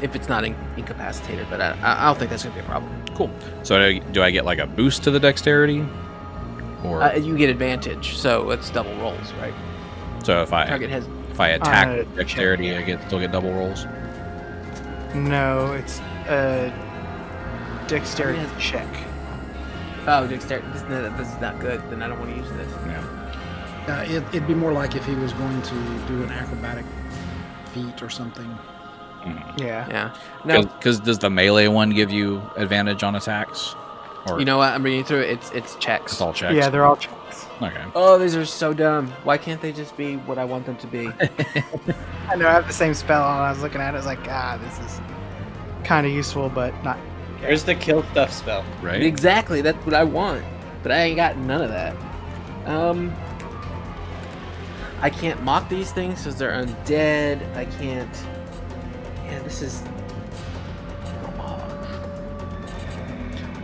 If 0.00 0.16
it's 0.16 0.30
not 0.30 0.44
in- 0.44 0.56
incapacitated, 0.78 1.46
but 1.50 1.60
I, 1.60 1.76
I 1.82 2.06
don't 2.06 2.18
think 2.18 2.30
that's 2.30 2.44
gonna 2.44 2.54
be 2.54 2.62
a 2.62 2.64
problem. 2.64 3.04
Cool. 3.14 3.30
So 3.62 3.78
do 3.78 3.84
I, 3.84 3.98
do 4.12 4.22
I 4.22 4.30
get 4.30 4.46
like 4.46 4.58
a 4.58 4.66
boost 4.66 5.04
to 5.04 5.10
the 5.10 5.20
dexterity, 5.20 5.84
or 6.82 7.02
Uh, 7.02 7.16
you 7.16 7.36
get 7.36 7.50
advantage, 7.50 8.16
so 8.16 8.52
it's 8.52 8.70
double 8.70 8.96
rolls, 8.96 9.34
right? 9.34 9.52
so 10.22 10.40
if 10.40 10.54
I 10.54 10.64
Target 10.64 10.88
has 10.88 11.06
if 11.34 11.40
I 11.40 11.48
attack 11.48 11.88
Uh, 11.88 11.96
with 11.98 12.16
dexterity, 12.16 12.76
I 12.76 12.82
get 12.82 13.02
still 13.06 13.18
get 13.18 13.32
double 13.32 13.52
rolls? 13.52 13.86
No, 15.14 15.72
it's 15.72 15.98
a 16.28 16.72
dexterity 17.88 18.38
Yes. 18.38 18.50
check. 18.58 18.86
oh 20.06 20.26
dexterity. 20.28 20.66
This, 20.72 20.82
this 20.82 21.28
is 21.28 21.40
not 21.40 21.58
good. 21.60 21.82
Then 21.90 22.02
I 22.02 22.08
don't 22.08 22.20
want 22.20 22.30
to 22.30 22.36
use 22.36 22.50
this. 22.52 22.68
Yeah. 22.86 23.02
Uh, 23.88 24.02
it, 24.04 24.22
it'd 24.34 24.46
be 24.46 24.54
more 24.54 24.72
like 24.72 24.94
if 24.94 25.04
he 25.04 25.14
was 25.16 25.32
going 25.32 25.60
to 25.62 25.74
do 26.06 26.22
an 26.22 26.30
acrobatic 26.30 26.84
feat 27.72 28.00
or 28.02 28.08
something. 28.10 28.56
Yeah. 29.56 29.86
Yeah. 29.88 30.14
No. 30.44 30.62
Because 30.62 31.00
does 31.00 31.18
the 31.18 31.30
melee 31.30 31.66
one 31.66 31.90
give 31.90 32.10
you 32.12 32.40
advantage 32.56 33.02
on 33.02 33.14
attacks? 33.16 33.74
Or 34.28 34.38
You 34.38 34.44
know 34.44 34.58
what? 34.58 34.72
I'm 34.72 34.82
reading 34.84 35.04
through 35.04 35.20
it. 35.22 35.30
It's 35.30 35.50
it's 35.50 35.74
checks. 35.76 36.12
it's 36.12 36.20
all 36.20 36.32
checks. 36.32 36.54
Yeah, 36.54 36.68
they're 36.70 36.84
all 36.84 36.96
checks. 36.96 37.14
Okay. 37.62 37.84
Oh, 37.94 38.18
these 38.18 38.36
are 38.36 38.44
so 38.44 38.74
dumb. 38.74 39.08
Why 39.24 39.38
can't 39.38 39.60
they 39.60 39.72
just 39.72 39.96
be 39.96 40.16
what 40.16 40.38
I 40.38 40.44
want 40.44 40.66
them 40.66 40.76
to 40.76 40.86
be? 40.86 41.08
I 42.28 42.36
know 42.36 42.48
I 42.48 42.52
have 42.52 42.66
the 42.66 42.72
same 42.72 42.94
spell 42.94 43.22
on. 43.22 43.40
I 43.40 43.50
was 43.50 43.62
looking 43.62 43.80
at 43.80 43.90
it. 43.90 43.96
I 43.96 43.98
was 43.98 44.06
like, 44.06 44.26
ah, 44.28 44.58
this 44.62 44.78
is 44.80 45.00
kind 45.84 46.06
of 46.06 46.12
useful, 46.12 46.48
but 46.48 46.72
not. 46.82 46.98
There's 47.40 47.64
the 47.64 47.74
kill 47.74 48.02
stuff 48.04 48.32
spell. 48.32 48.64
Right. 48.80 49.02
exactly. 49.02 49.60
That's 49.60 49.84
what 49.84 49.94
I 49.94 50.04
want. 50.04 50.44
But 50.82 50.92
I 50.92 51.02
ain't 51.02 51.16
got 51.16 51.36
none 51.36 51.62
of 51.62 51.70
that. 51.70 51.96
Um, 52.66 53.14
I 55.00 55.10
can't 55.10 55.42
mock 55.42 55.68
these 55.68 55.92
things 55.92 56.22
because 56.22 56.38
they're 56.38 56.52
undead. 56.52 57.56
I 57.56 57.66
can't. 57.66 58.26
Yeah, 59.26 59.40
this 59.40 59.62
is. 59.62 59.82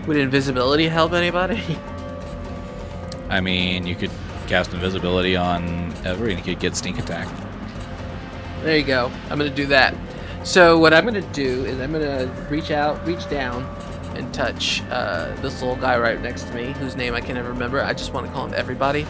Would 0.07 0.17
invisibility 0.17 0.89
help 0.89 1.13
anybody? 1.13 1.63
I 3.31 3.41
mean, 3.41 3.87
you 3.87 3.95
could 3.95 4.11
cast 4.49 4.75
invisibility 4.75 5.37
on 5.37 5.95
every, 6.05 6.35
and 6.35 6.39
you 6.39 6.55
could 6.55 6.61
get 6.61 6.77
sneak 6.77 6.99
attack. 6.99 7.29
There 8.63 8.77
you 8.77 8.85
go. 8.85 9.11
I'm 9.31 9.39
gonna 9.39 9.49
do 9.49 9.67
that. 9.67 9.95
So 10.43 10.79
what 10.79 10.93
I'm 10.93 11.05
gonna 11.05 11.21
do 11.33 11.65
is 11.65 11.81
I'm 11.81 11.93
gonna 11.93 12.27
reach 12.51 12.71
out, 12.71 13.07
reach 13.07 13.29
down, 13.31 13.65
and 14.17 14.35
touch 14.35 14.83
uh, 14.91 15.35
this 15.37 15.63
little 15.63 15.77
guy 15.77 15.99
right 15.99 16.21
next 16.21 16.45
to 16.45 16.55
me, 16.55 16.73
whose 16.73 16.97
name 16.97 17.15
I 17.15 17.21
can 17.21 17.37
never 17.37 17.51
remember. 17.51 17.81
I 17.81 17.93
just 17.93 18.13
want 18.13 18.27
to 18.27 18.33
call 18.33 18.47
him 18.47 18.55
everybody. 18.55 19.07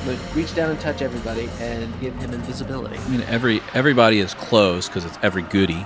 I'm 0.00 0.06
gonna 0.06 0.34
reach 0.34 0.54
down 0.54 0.70
and 0.70 0.78
touch 0.80 1.02
everybody 1.02 1.48
and 1.60 2.00
give 2.00 2.14
him 2.16 2.32
invisibility. 2.32 2.96
I 2.96 3.08
mean, 3.08 3.22
every 3.22 3.60
everybody 3.74 4.20
is 4.20 4.34
close 4.34 4.88
because 4.88 5.04
it's 5.04 5.18
every 5.22 5.42
goody. 5.42 5.84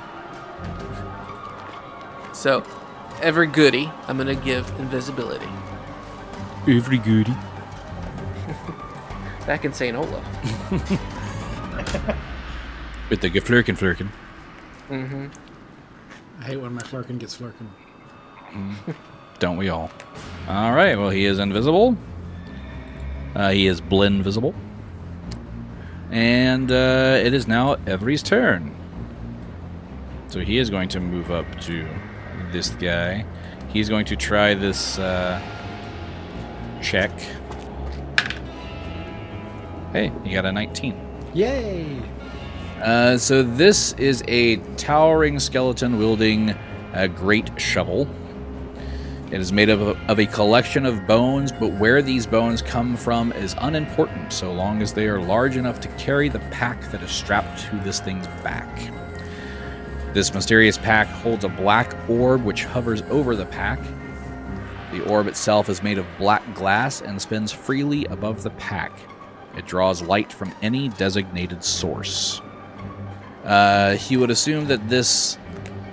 So 2.34 2.62
every 3.22 3.46
goody, 3.46 3.90
I'm 4.06 4.18
gonna 4.18 4.34
give 4.34 4.68
invisibility. 4.78 5.48
Every 6.68 6.98
goody. 6.98 7.34
Back 9.48 9.64
in 9.64 9.72
St. 9.72 9.96
Olaf. 9.96 10.10
With 13.08 13.22
the 13.22 13.30
geflurken 13.30 13.78
flurken. 13.78 14.10
Mm-hmm. 14.90 15.28
I 16.38 16.44
hate 16.44 16.58
when 16.58 16.74
my 16.74 16.82
flurkin 16.82 17.18
gets 17.18 17.38
flurkin. 17.38 17.66
Don't 19.38 19.56
we 19.56 19.70
all? 19.70 19.90
All 20.48 20.74
right. 20.74 20.98
Well, 20.98 21.08
he 21.08 21.24
is 21.24 21.38
invisible. 21.38 21.96
Uh, 23.34 23.48
he 23.52 23.66
is 23.66 23.80
blend 23.80 24.22
visible. 24.22 24.54
And 26.10 26.70
uh, 26.70 27.18
it 27.24 27.32
is 27.32 27.48
now 27.48 27.76
Every's 27.86 28.22
turn. 28.22 28.76
So 30.26 30.40
he 30.40 30.58
is 30.58 30.68
going 30.68 30.90
to 30.90 31.00
move 31.00 31.30
up 31.30 31.46
to 31.62 31.88
this 32.52 32.68
guy. 32.68 33.24
He's 33.68 33.88
going 33.88 34.04
to 34.04 34.16
try 34.16 34.52
this 34.52 34.98
uh, 34.98 35.40
check. 36.82 37.10
Hey, 39.92 40.12
you 40.22 40.32
got 40.32 40.44
a 40.44 40.52
19. 40.52 40.94
Yay! 41.32 42.02
Uh, 42.82 43.16
so 43.16 43.42
this 43.42 43.94
is 43.94 44.22
a 44.28 44.56
towering 44.76 45.38
skeleton 45.38 45.98
wielding 45.98 46.54
a 46.92 47.08
great 47.08 47.58
shovel. 47.58 48.06
It 49.30 49.40
is 49.40 49.50
made 49.50 49.70
of 49.70 49.80
a, 49.80 49.96
of 50.10 50.20
a 50.20 50.26
collection 50.26 50.84
of 50.84 51.06
bones, 51.06 51.52
but 51.52 51.72
where 51.78 52.02
these 52.02 52.26
bones 52.26 52.60
come 52.60 52.98
from 52.98 53.32
is 53.32 53.54
unimportant 53.60 54.30
so 54.30 54.52
long 54.52 54.82
as 54.82 54.92
they 54.92 55.06
are 55.06 55.22
large 55.22 55.56
enough 55.56 55.80
to 55.80 55.88
carry 55.96 56.28
the 56.28 56.40
pack 56.50 56.90
that 56.90 57.02
is 57.02 57.10
strapped 57.10 57.60
to 57.70 57.76
this 57.76 57.98
thing's 57.98 58.26
back. 58.42 58.68
This 60.12 60.34
mysterious 60.34 60.76
pack 60.76 61.06
holds 61.06 61.44
a 61.44 61.48
black 61.48 61.96
orb 62.10 62.44
which 62.44 62.64
hovers 62.64 63.00
over 63.10 63.34
the 63.34 63.46
pack. 63.46 63.80
The 64.92 65.02
orb 65.04 65.28
itself 65.28 65.70
is 65.70 65.82
made 65.82 65.96
of 65.96 66.06
black 66.18 66.54
glass 66.54 67.00
and 67.00 67.20
spins 67.20 67.52
freely 67.52 68.04
above 68.06 68.42
the 68.42 68.50
pack. 68.50 68.92
It 69.58 69.66
draws 69.66 70.00
light 70.02 70.32
from 70.32 70.54
any 70.62 70.88
designated 70.90 71.64
source. 71.64 72.40
Uh, 73.44 73.96
he 73.96 74.16
would 74.16 74.30
assume 74.30 74.68
that 74.68 74.88
this 74.88 75.36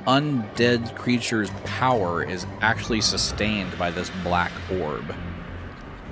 undead 0.06 0.96
creature's 0.96 1.50
power 1.64 2.24
is 2.24 2.46
actually 2.62 3.02
sustained 3.02 3.76
by 3.80 3.90
this 3.90 4.12
black 4.24 4.52
orb 4.80 5.16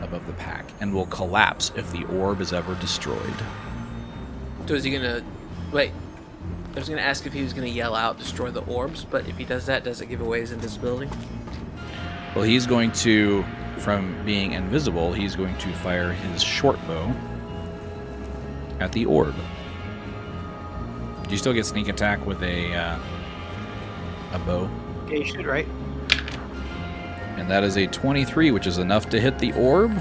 above 0.01 0.25
the 0.25 0.33
pack 0.33 0.65
and 0.81 0.91
will 0.91 1.05
collapse 1.05 1.71
if 1.75 1.91
the 1.91 2.03
orb 2.05 2.41
is 2.41 2.53
ever 2.53 2.73
destroyed. 2.75 3.35
So 4.65 4.73
is 4.73 4.83
he 4.83 4.89
gonna 4.89 5.23
wait? 5.71 5.91
I 6.75 6.79
was 6.79 6.89
gonna 6.89 7.01
ask 7.01 7.27
if 7.27 7.33
he 7.33 7.43
was 7.43 7.53
gonna 7.53 7.67
yell 7.67 7.93
out, 7.93 8.17
"Destroy 8.17 8.49
the 8.49 8.61
orbs," 8.61 9.05
but 9.05 9.27
if 9.27 9.37
he 9.37 9.45
does 9.45 9.67
that, 9.67 9.83
does 9.83 10.01
it 10.01 10.07
give 10.07 10.21
away 10.21 10.41
his 10.41 10.51
invisibility? 10.51 11.11
Well, 12.33 12.45
he's 12.45 12.65
going 12.65 12.93
to, 12.93 13.45
from 13.77 14.15
being 14.25 14.53
invisible, 14.53 15.13
he's 15.13 15.35
going 15.35 15.55
to 15.57 15.71
fire 15.73 16.13
his 16.13 16.41
short 16.41 16.79
bow 16.87 17.13
at 18.79 18.91
the 18.91 19.05
orb. 19.05 19.35
Do 21.23 21.29
you 21.29 21.37
still 21.37 21.53
get 21.53 21.65
sneak 21.65 21.87
attack 21.87 22.25
with 22.25 22.41
a 22.43 22.73
uh, 22.73 22.99
a 24.33 24.39
bow? 24.39 24.69
Yeah, 25.07 25.17
you 25.17 25.25
should, 25.25 25.45
right? 25.45 25.67
And 27.37 27.49
that 27.49 27.63
is 27.63 27.77
a 27.77 27.87
23, 27.87 28.51
which 28.51 28.67
is 28.67 28.77
enough 28.77 29.09
to 29.09 29.19
hit 29.19 29.39
the 29.39 29.51
orb. 29.53 29.91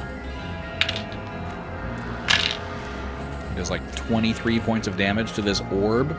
It 3.50 3.56
does 3.56 3.70
like 3.70 3.94
23 3.96 4.60
points 4.60 4.86
of 4.86 4.96
damage 4.96 5.32
to 5.34 5.42
this 5.42 5.60
orb, 5.72 6.12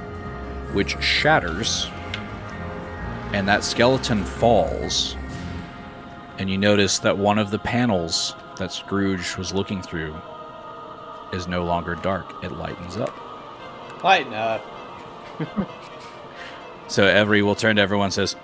which 0.74 1.02
shatters. 1.02 1.88
And 3.34 3.48
that 3.48 3.64
skeleton 3.64 4.24
falls. 4.24 5.16
And 6.38 6.50
you 6.50 6.58
notice 6.58 7.00
that 7.00 7.18
one 7.18 7.38
of 7.38 7.52
the 7.52 7.60
panels 7.60 8.36
that 8.58 8.72
Scrooge 8.72 9.38
was 9.38 9.54
looking 9.54 9.82
through 9.82 10.16
is 11.34 11.48
no 11.48 11.64
longer 11.64 11.96
dark, 11.96 12.44
it 12.44 12.52
lightens 12.52 12.98
up. 12.98 13.14
Lighten 14.04 14.34
up. 14.34 14.66
So 16.94 17.06
Every 17.08 17.42
will 17.42 17.56
turn 17.56 17.78
to 17.78 17.82
everyone 17.82 18.06
and 18.06 18.14
says, 18.14 18.36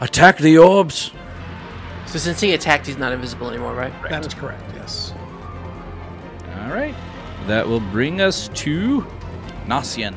Attack 0.00 0.38
the 0.38 0.58
orbs! 0.58 1.12
So 2.06 2.18
since 2.18 2.40
he 2.40 2.52
attacked, 2.52 2.86
he's 2.86 2.98
not 2.98 3.12
invisible 3.12 3.48
anymore, 3.48 3.74
right? 3.74 3.92
That 4.10 4.26
is 4.26 4.34
correct. 4.34 4.64
Yes. 4.74 5.14
All 6.58 6.72
right. 6.72 6.96
That 7.46 7.68
will 7.68 7.78
bring 7.78 8.20
us 8.20 8.48
to 8.54 9.06
Nasian. 9.66 10.16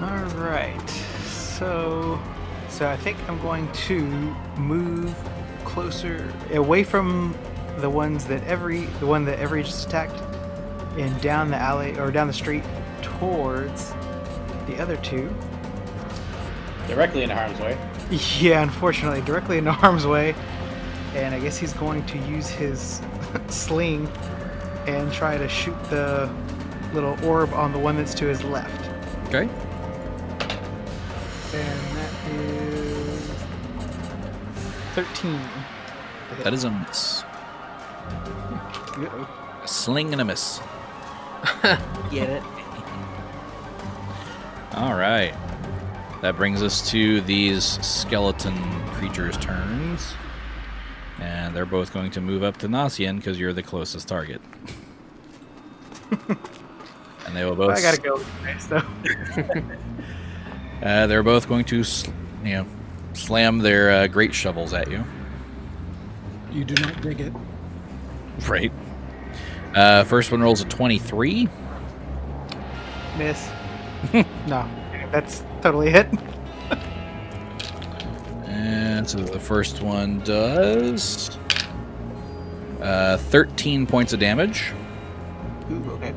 All 0.00 0.24
right. 0.40 0.90
So, 0.90 2.20
so 2.68 2.88
I 2.88 2.96
think 2.96 3.16
I'm 3.28 3.40
going 3.40 3.70
to 3.72 4.00
move 4.58 5.14
closer 5.64 6.28
away 6.52 6.82
from 6.82 7.34
the 7.78 7.88
ones 7.88 8.24
that 8.24 8.42
every 8.44 8.86
the 8.98 9.06
one 9.06 9.24
that 9.26 9.38
every 9.38 9.62
just 9.62 9.86
attacked, 9.86 10.20
and 10.96 11.20
down 11.20 11.50
the 11.50 11.56
alley 11.56 11.98
or 11.98 12.10
down 12.10 12.26
the 12.26 12.32
street 12.32 12.62
towards 13.02 13.92
the 14.66 14.78
other 14.80 14.96
two. 14.98 15.34
Directly 16.88 17.22
into 17.22 17.34
harm's 17.34 17.58
way. 17.60 17.78
Yeah, 18.38 18.62
unfortunately, 18.62 19.22
directly 19.22 19.58
into 19.58 19.72
harm's 19.72 20.06
way. 20.06 20.34
And 21.14 21.34
I 21.34 21.40
guess 21.40 21.56
he's 21.56 21.72
going 21.72 22.04
to 22.06 22.18
use 22.18 22.48
his 22.48 23.00
sling 23.48 24.08
and 24.86 25.12
try 25.12 25.38
to 25.38 25.48
shoot 25.48 25.76
the 25.84 26.30
little 26.92 27.16
orb 27.24 27.52
on 27.54 27.72
the 27.72 27.78
one 27.78 27.96
that's 27.96 28.14
to 28.14 28.26
his 28.26 28.44
left. 28.44 28.90
Okay. 29.28 29.48
And 31.54 31.80
that 31.96 32.10
is 32.30 33.30
13. 34.94 35.40
That 36.42 36.52
is 36.52 36.64
a 36.64 36.70
miss. 36.70 37.22
Hmm. 37.22 39.04
Uh-oh. 39.04 39.60
A 39.62 39.68
sling 39.68 40.12
and 40.12 40.20
a 40.20 40.24
miss. 40.24 40.60
Get 42.10 42.30
it? 42.30 42.42
All 44.74 44.94
right. 44.94 45.34
That 46.20 46.36
brings 46.36 46.62
us 46.62 46.90
to 46.90 47.20
these 47.22 47.64
skeleton 47.86 48.56
creatures' 48.92 49.36
turns. 49.36 50.14
And 51.20 51.54
they're 51.54 51.66
both 51.66 51.92
going 51.92 52.10
to 52.12 52.20
move 52.20 52.42
up 52.42 52.56
to 52.58 52.68
Nasian 52.68 53.16
because 53.16 53.38
you're 53.38 53.52
the 53.52 53.62
closest 53.62 54.08
target. 54.08 54.40
and 57.26 57.36
they 57.36 57.44
will 57.44 57.54
both. 57.54 57.76
I 57.76 57.82
gotta 57.82 58.00
go 58.00 58.22
next, 58.42 58.66
though. 58.66 58.82
Uh, 60.82 61.06
they're 61.06 61.22
both 61.22 61.48
going 61.48 61.64
to, 61.64 61.82
sl- 61.82 62.10
you 62.44 62.52
know, 62.54 62.66
slam 63.14 63.58
their 63.58 63.90
uh, 63.90 64.06
great 64.06 64.34
shovels 64.34 64.74
at 64.74 64.90
you. 64.90 65.02
You 66.52 66.64
do 66.64 66.74
not 66.82 67.00
dig 67.00 67.20
it. 67.20 67.32
Right. 68.46 68.72
Uh, 69.74 70.04
first 70.04 70.30
one 70.30 70.40
rolls 70.40 70.60
a 70.60 70.64
23. 70.66 71.48
Miss. 73.18 73.48
no, 74.46 74.68
that's 75.10 75.42
totally 75.62 75.90
hit. 75.90 76.06
And 78.46 79.08
so 79.10 79.18
the 79.18 79.40
first 79.40 79.82
one 79.82 80.20
does 80.20 81.36
uh, 82.80 83.16
13 83.18 83.86
points 83.86 84.12
of 84.12 84.20
damage. 84.20 84.72
Ooh, 85.70 85.90
okay. 85.92 86.14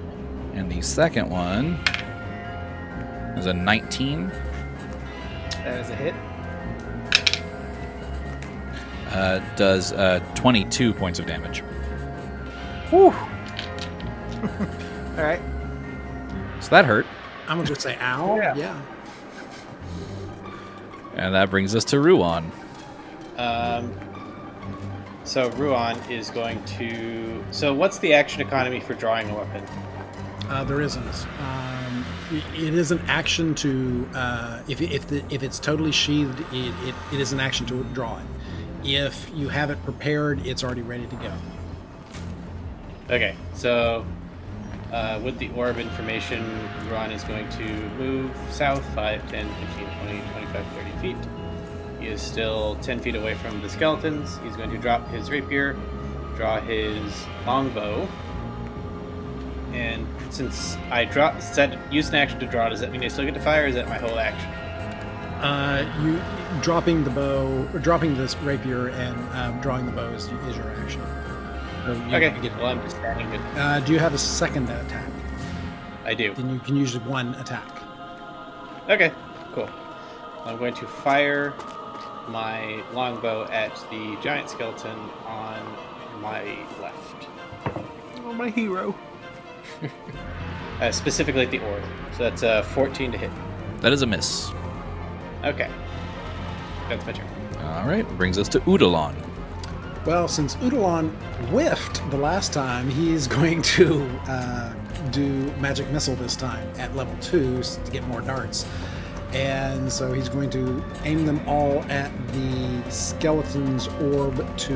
And 0.54 0.72
the 0.72 0.82
second 0.82 1.30
one 1.30 1.74
is 3.38 3.48
a 3.48 3.54
19. 3.54 4.28
That 5.64 5.80
is 5.80 5.90
a 5.90 5.96
hit. 5.96 6.14
Uh, 9.12 9.40
does 9.56 9.94
uh, 9.94 10.20
22 10.36 10.94
points 10.94 11.18
of 11.18 11.26
damage. 11.26 11.64
All 15.18 15.24
right. 15.24 15.42
So 16.60 16.70
that 16.72 16.86
hurt. 16.86 17.06
I'm 17.48 17.58
gonna 17.58 17.68
just 17.68 17.82
say 17.82 17.98
ow. 18.00 18.36
Yeah. 18.38 18.56
yeah. 18.56 18.82
And 21.16 21.34
that 21.34 21.50
brings 21.50 21.76
us 21.76 21.84
to 21.86 22.00
Ruan. 22.00 22.52
Um, 23.38 23.94
so 25.24 25.50
Ruan 25.52 25.98
is 26.12 26.30
going 26.30 26.64
to. 26.66 27.44
So 27.52 27.74
what's 27.74 27.98
the 28.00 28.14
action 28.14 28.42
economy 28.42 28.80
for 28.80 28.94
drawing 28.94 29.30
a 29.30 29.36
weapon? 29.36 29.64
Uh, 30.48 30.64
there 30.64 30.82
isn't. 30.82 31.28
Um, 31.40 32.06
it 32.32 32.74
is 32.74 32.92
an 32.92 33.00
action 33.08 33.56
to 33.56 34.08
uh, 34.14 34.62
if 34.68 34.82
if 34.82 35.08
the 35.08 35.24
if 35.30 35.44
it's 35.44 35.60
totally 35.60 35.92
sheathed, 35.92 36.40
it, 36.54 36.74
it, 36.88 36.96
it 37.14 37.20
is 37.20 37.34
an 37.34 37.40
action 37.40 37.66
to 37.68 37.84
draw 37.94 38.20
it. 38.20 38.26
If 38.84 39.30
you 39.36 39.50
have 39.50 39.70
it 39.70 39.84
prepared, 39.84 40.46
it's 40.46 40.64
already 40.64 40.82
ready 40.82 41.08
to 41.08 41.16
go. 41.18 41.34
Okay, 43.10 43.36
so 43.54 44.06
uh, 44.92 45.20
with 45.24 45.38
the 45.38 45.50
orb 45.52 45.78
information, 45.78 46.44
Ruan 46.90 47.12
is 47.12 47.24
going 47.24 47.50
to 47.50 47.68
move 47.98 48.36
south 48.52 48.84
5, 48.96 49.30
10, 49.30 49.48
15, 49.48 49.88
20, 50.00 50.22
25, 50.32 50.66
30 50.68 50.92
feet. 51.02 51.18
He 52.00 52.08
is 52.08 52.22
still 52.22 52.76
10 52.82 53.00
feet 53.00 53.16
away 53.16 53.36
from 53.36 53.62
the 53.62 53.70
skeletons. 53.70 54.38
He's 54.44 54.56
going 54.56 54.70
to 54.70 54.78
drop 54.78 55.08
his 55.10 55.30
rapier, 55.30 55.76
draw 56.36 56.62
his 56.62 57.26
longbow. 57.46 58.08
And 59.74 60.08
since 60.30 60.76
I 60.92 61.06
drop, 61.06 61.42
said 61.42 61.80
use 61.92 62.10
an 62.10 62.16
action 62.16 62.40
to 62.40 62.46
draw, 62.46 62.70
does 62.70 62.80
that 62.80 62.92
mean 62.92 63.04
I 63.04 63.10
still 63.10 63.26
get 63.26 63.34
to 63.34 63.42
fire? 63.42 63.68
Is 63.68 63.76
that 63.76 63.90
my 63.90 63.98
whole 63.98 64.18
action? 64.18 64.50
Uh, 65.42 65.86
you 66.02 66.62
dropping 66.62 67.04
the 67.04 67.10
bow, 67.12 67.70
or 67.74 67.80
dropping 67.80 68.18
this 68.18 68.36
rapier, 68.38 68.88
and 68.90 69.18
um, 69.36 69.62
drawing 69.62 69.86
the 69.86 69.92
bow 69.92 70.08
is, 70.10 70.26
is 70.26 70.58
your 70.58 70.72
action. 70.82 71.02
So 71.88 71.94
you- 71.94 72.16
Okay, 72.18 72.36
you 72.36 72.42
get- 72.42 72.58
well 72.58 72.68
I'm 72.68 72.82
just 72.82 72.98
standing 72.98 73.30
good. 73.32 73.40
uh, 73.56 73.80
do 73.80 73.94
you 73.94 74.00
have 74.00 74.14
a 74.14 74.18
second 74.18 74.70
attack? 74.70 75.08
I 76.06 76.14
do. 76.14 76.34
Then 76.34 76.50
you 76.54 76.60
can 76.60 76.76
use 76.76 76.98
one 77.00 77.34
attack. 77.36 77.68
Okay, 78.90 79.12
cool. 79.54 79.70
I'm 80.46 80.58
going 80.58 80.74
to 80.76 80.86
fire 80.86 81.54
my 82.28 82.82
longbow 82.94 83.46
at 83.52 83.74
the 83.90 84.18
giant 84.22 84.50
skeleton 84.50 84.98
on 85.26 85.60
my 86.22 86.44
left. 86.82 87.28
Oh, 88.26 88.34
my 88.34 88.50
hero. 88.50 88.94
Uh, 90.80 90.92
specifically 90.92 91.42
at 91.42 91.50
the 91.50 91.58
orb. 91.58 91.82
So 92.16 92.22
that's 92.24 92.44
uh, 92.44 92.62
14 92.62 93.12
to 93.14 93.18
hit. 93.18 93.32
That 93.82 93.92
is 93.94 94.04
a 94.04 94.06
miss. 94.06 94.52
Okay. 95.44 95.72
That's 96.88 97.04
my 97.04 97.12
turn. 97.14 97.26
All 97.64 97.88
right. 97.88 98.08
Brings 98.16 98.38
us 98.38 98.48
to 98.50 98.60
Udalon. 98.60 99.16
Well, 100.08 100.30
since 100.30 100.56
Udalon 100.56 101.10
whiffed 101.50 102.10
the 102.12 102.18
last 102.18 102.54
time, 102.54 102.90
he's 102.90 103.28
going 103.38 103.62
to 103.64 104.08
uh, 104.26 104.74
do 105.12 105.28
magic 105.60 105.90
missile 105.90 106.16
this 106.16 106.38
time 106.38 106.66
at 106.78 106.96
level 106.96 107.14
two 107.20 107.62
to 107.62 107.92
get 107.92 108.08
more 108.08 108.22
darts. 108.22 108.66
And 109.34 109.92
so 109.92 110.14
he's 110.14 110.30
going 110.30 110.50
to 110.52 110.82
aim 111.04 111.26
them 111.26 111.42
all 111.46 111.84
at 111.90 112.10
the 112.30 112.90
skeleton's 112.90 113.90
orb 114.16 114.38
to 114.60 114.74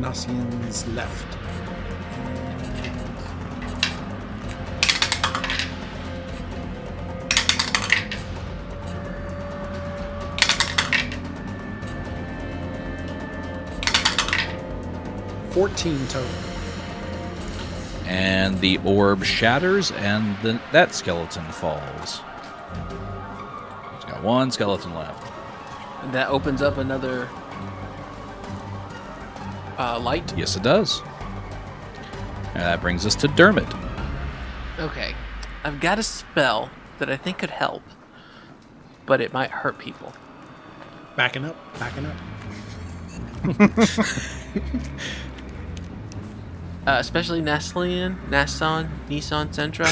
Nasian's 0.00 0.86
left. 0.88 1.38
Fourteen 15.54 16.04
total. 16.08 16.28
And 18.06 18.60
the 18.60 18.78
orb 18.78 19.24
shatters, 19.24 19.92
and 19.92 20.36
the, 20.42 20.60
that 20.72 20.94
skeleton 20.94 21.44
falls. 21.52 22.20
It's 23.94 24.04
got 24.04 24.22
one 24.22 24.50
skeleton 24.50 24.94
left. 24.94 25.32
And 26.02 26.12
that 26.12 26.28
opens 26.28 26.60
up 26.60 26.76
another 26.76 27.28
uh, 29.78 29.98
light. 30.00 30.36
Yes, 30.36 30.56
it 30.56 30.64
does. 30.64 31.00
And 32.54 32.62
that 32.62 32.80
brings 32.80 33.06
us 33.06 33.14
to 33.16 33.28
Dermot. 33.28 33.72
Okay. 34.78 35.14
I've 35.62 35.80
got 35.80 35.98
a 35.98 36.02
spell 36.02 36.68
that 36.98 37.08
I 37.08 37.16
think 37.16 37.38
could 37.38 37.50
help, 37.50 37.82
but 39.06 39.20
it 39.20 39.32
might 39.32 39.50
hurt 39.50 39.78
people. 39.78 40.12
Backing 41.16 41.44
up, 41.44 41.56
backing 41.78 42.06
up. 42.06 42.16
Uh, 46.86 46.96
especially 46.98 47.40
Nastalian, 47.40 48.16
Nasson, 48.28 48.88
Nissan, 49.08 49.48
Sentra. 49.48 49.88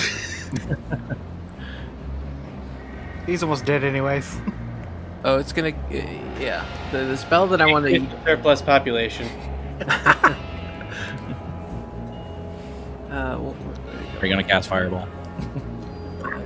He's 3.26 3.42
almost 3.42 3.64
dead, 3.64 3.82
anyways. 3.84 4.36
oh, 5.24 5.38
it's 5.38 5.52
gonna. 5.52 5.70
Uh, 5.70 5.94
yeah. 6.38 6.64
The, 6.92 6.98
the 6.98 7.16
spell 7.16 7.46
that 7.48 7.60
I 7.62 7.66
want 7.66 7.86
to. 7.86 8.06
surplus 8.24 8.60
population. 8.62 9.28
Uh, 13.10 13.36
wh- 13.36 13.54
wh- 13.54 14.22
Are 14.22 14.26
you 14.26 14.32
going 14.32 14.42
to 14.42 14.50
cast 14.50 14.70
Fireball? 14.70 15.06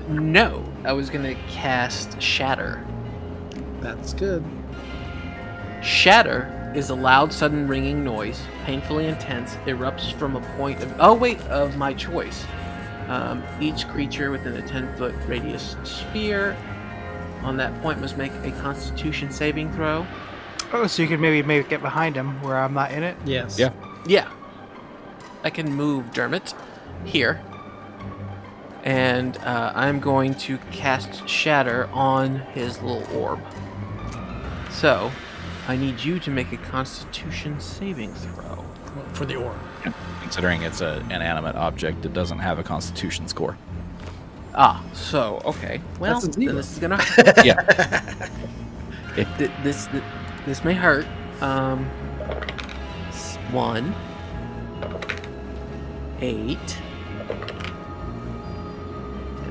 no, 0.09 0.65
I 0.85 0.93
was 0.93 1.11
gonna 1.11 1.37
cast 1.49 2.21
Shatter. 2.21 2.85
That's 3.81 4.13
good. 4.15 4.45
Shatter 5.83 6.73
is 6.75 6.91
a 6.91 6.95
loud, 6.97 7.33
sudden 7.33 7.69
ringing 7.69 8.03
noise, 8.03 8.41
painfully 8.67 9.07
intense, 9.07 9.55
erupts 9.67 10.13
from 10.15 10.35
a 10.35 10.41
point 10.57 10.83
of 10.83 10.93
oh 10.99 11.15
wait 11.15 11.41
of 11.43 11.77
my 11.77 11.95
choice. 11.95 12.45
Um, 13.07 13.45
each 13.61 13.87
creature 13.87 14.33
within 14.33 14.57
a 14.57 14.67
10 14.67 14.97
foot 14.97 15.15
radius 15.29 15.77
sphere 15.85 16.57
on 17.43 17.57
that 17.59 17.81
point 17.81 18.01
must 18.01 18.19
make 18.19 18.33
a 18.43 18.51
Constitution 18.61 19.31
saving 19.31 19.73
throw. 19.73 20.05
Oh, 20.73 20.89
so 20.89 21.01
you 21.01 21.09
could 21.09 21.21
maybe 21.21 21.47
maybe 21.47 21.67
get 21.69 21.81
behind 21.81 22.17
him 22.17 22.43
where 22.43 22.59
I'm 22.59 22.75
not 22.75 22.91
in 22.91 23.05
it. 23.05 23.17
Yes. 23.25 23.57
Yeah. 23.57 23.73
Yeah, 24.05 24.31
I 25.45 25.51
can 25.51 25.73
move 25.73 26.13
Dermot 26.13 26.55
here, 27.05 27.41
and 28.83 29.37
uh, 29.39 29.73
I'm 29.75 30.01
going 30.01 30.35
to 30.35 30.59
cast 30.71 31.29
Shatter 31.29 31.89
on 31.93 32.37
his 32.53 32.81
little 32.83 33.05
orb. 33.17 33.41
So, 34.71 35.11
I 35.69 35.77
need 35.77 36.01
you 36.03 36.19
to 36.21 36.31
make 36.31 36.53
a 36.53 36.57
Constitution 36.59 37.61
saving 37.61 38.15
throw. 38.15 38.65
For 39.13 39.25
the 39.27 39.37
orb. 39.37 39.57
Considering 40.23 40.63
it's 40.63 40.81
an 40.81 41.03
inanimate 41.11 41.55
object, 41.57 42.05
it 42.05 42.13
doesn't 42.13 42.39
have 42.39 42.59
a 42.59 42.63
Constitution 42.63 43.29
score. 43.29 43.57
Ah, 44.55 44.83
so 44.95 45.43
okay. 45.45 45.81
Well, 46.01 46.19
then 46.21 46.55
this 46.55 46.73
is 46.73 46.79
gonna. 46.79 46.99
Yeah. 47.45 47.61
Th- 49.39 49.51
this 49.63 49.87
th- 49.89 50.03
this 50.47 50.65
may 50.65 50.73
hurt. 50.75 51.07
Um, 51.41 51.85
one, 53.51 53.95
eight. 56.21 56.79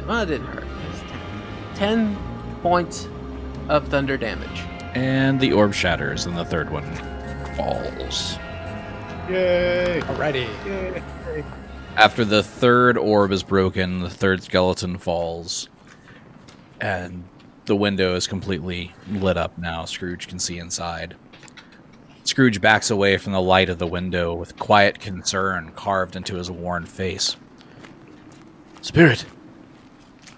Well, 0.08 0.22
it 0.22 0.26
didn't 0.28 0.48
hurt. 0.48 0.66
Ten. 1.76 2.16
ten 2.16 2.18
points 2.62 3.08
of 3.70 3.88
thunder 3.88 4.18
damage. 4.18 4.64
And 4.96 5.42
the 5.42 5.52
orb 5.52 5.74
shatters, 5.74 6.26
and 6.26 6.38
the 6.38 6.46
third 6.46 6.70
one 6.72 6.90
falls. 7.56 8.38
Yay! 9.30 10.02
Alrighty. 10.06 11.04
After 11.98 12.24
the 12.24 12.42
third 12.42 12.98
orb 12.98 13.32
is 13.32 13.44
broken, 13.44 14.00
the 14.00 14.10
third 14.10 14.44
skeleton 14.44 14.98
falls, 14.98 15.70
and 16.80 17.26
the 17.66 17.76
window 17.76 18.16
is 18.16 18.28
completely 18.28 18.94
lit 19.10 19.38
up 19.38 19.58
now. 19.58 19.84
Scrooge 19.86 20.28
can 20.28 20.40
see 20.40 20.60
inside. 20.60 21.16
Scrooge 22.24 22.62
backs 22.62 22.90
away 22.90 23.18
from 23.18 23.34
the 23.34 23.42
light 23.42 23.70
of 23.70 23.80
the 23.80 23.88
window 23.88 24.34
with 24.34 24.58
quiet 24.58 25.00
concern 25.00 25.72
carved 25.76 26.16
into 26.16 26.36
his 26.36 26.50
worn 26.50 26.86
face. 26.86 27.36
Spirit, 28.82 29.26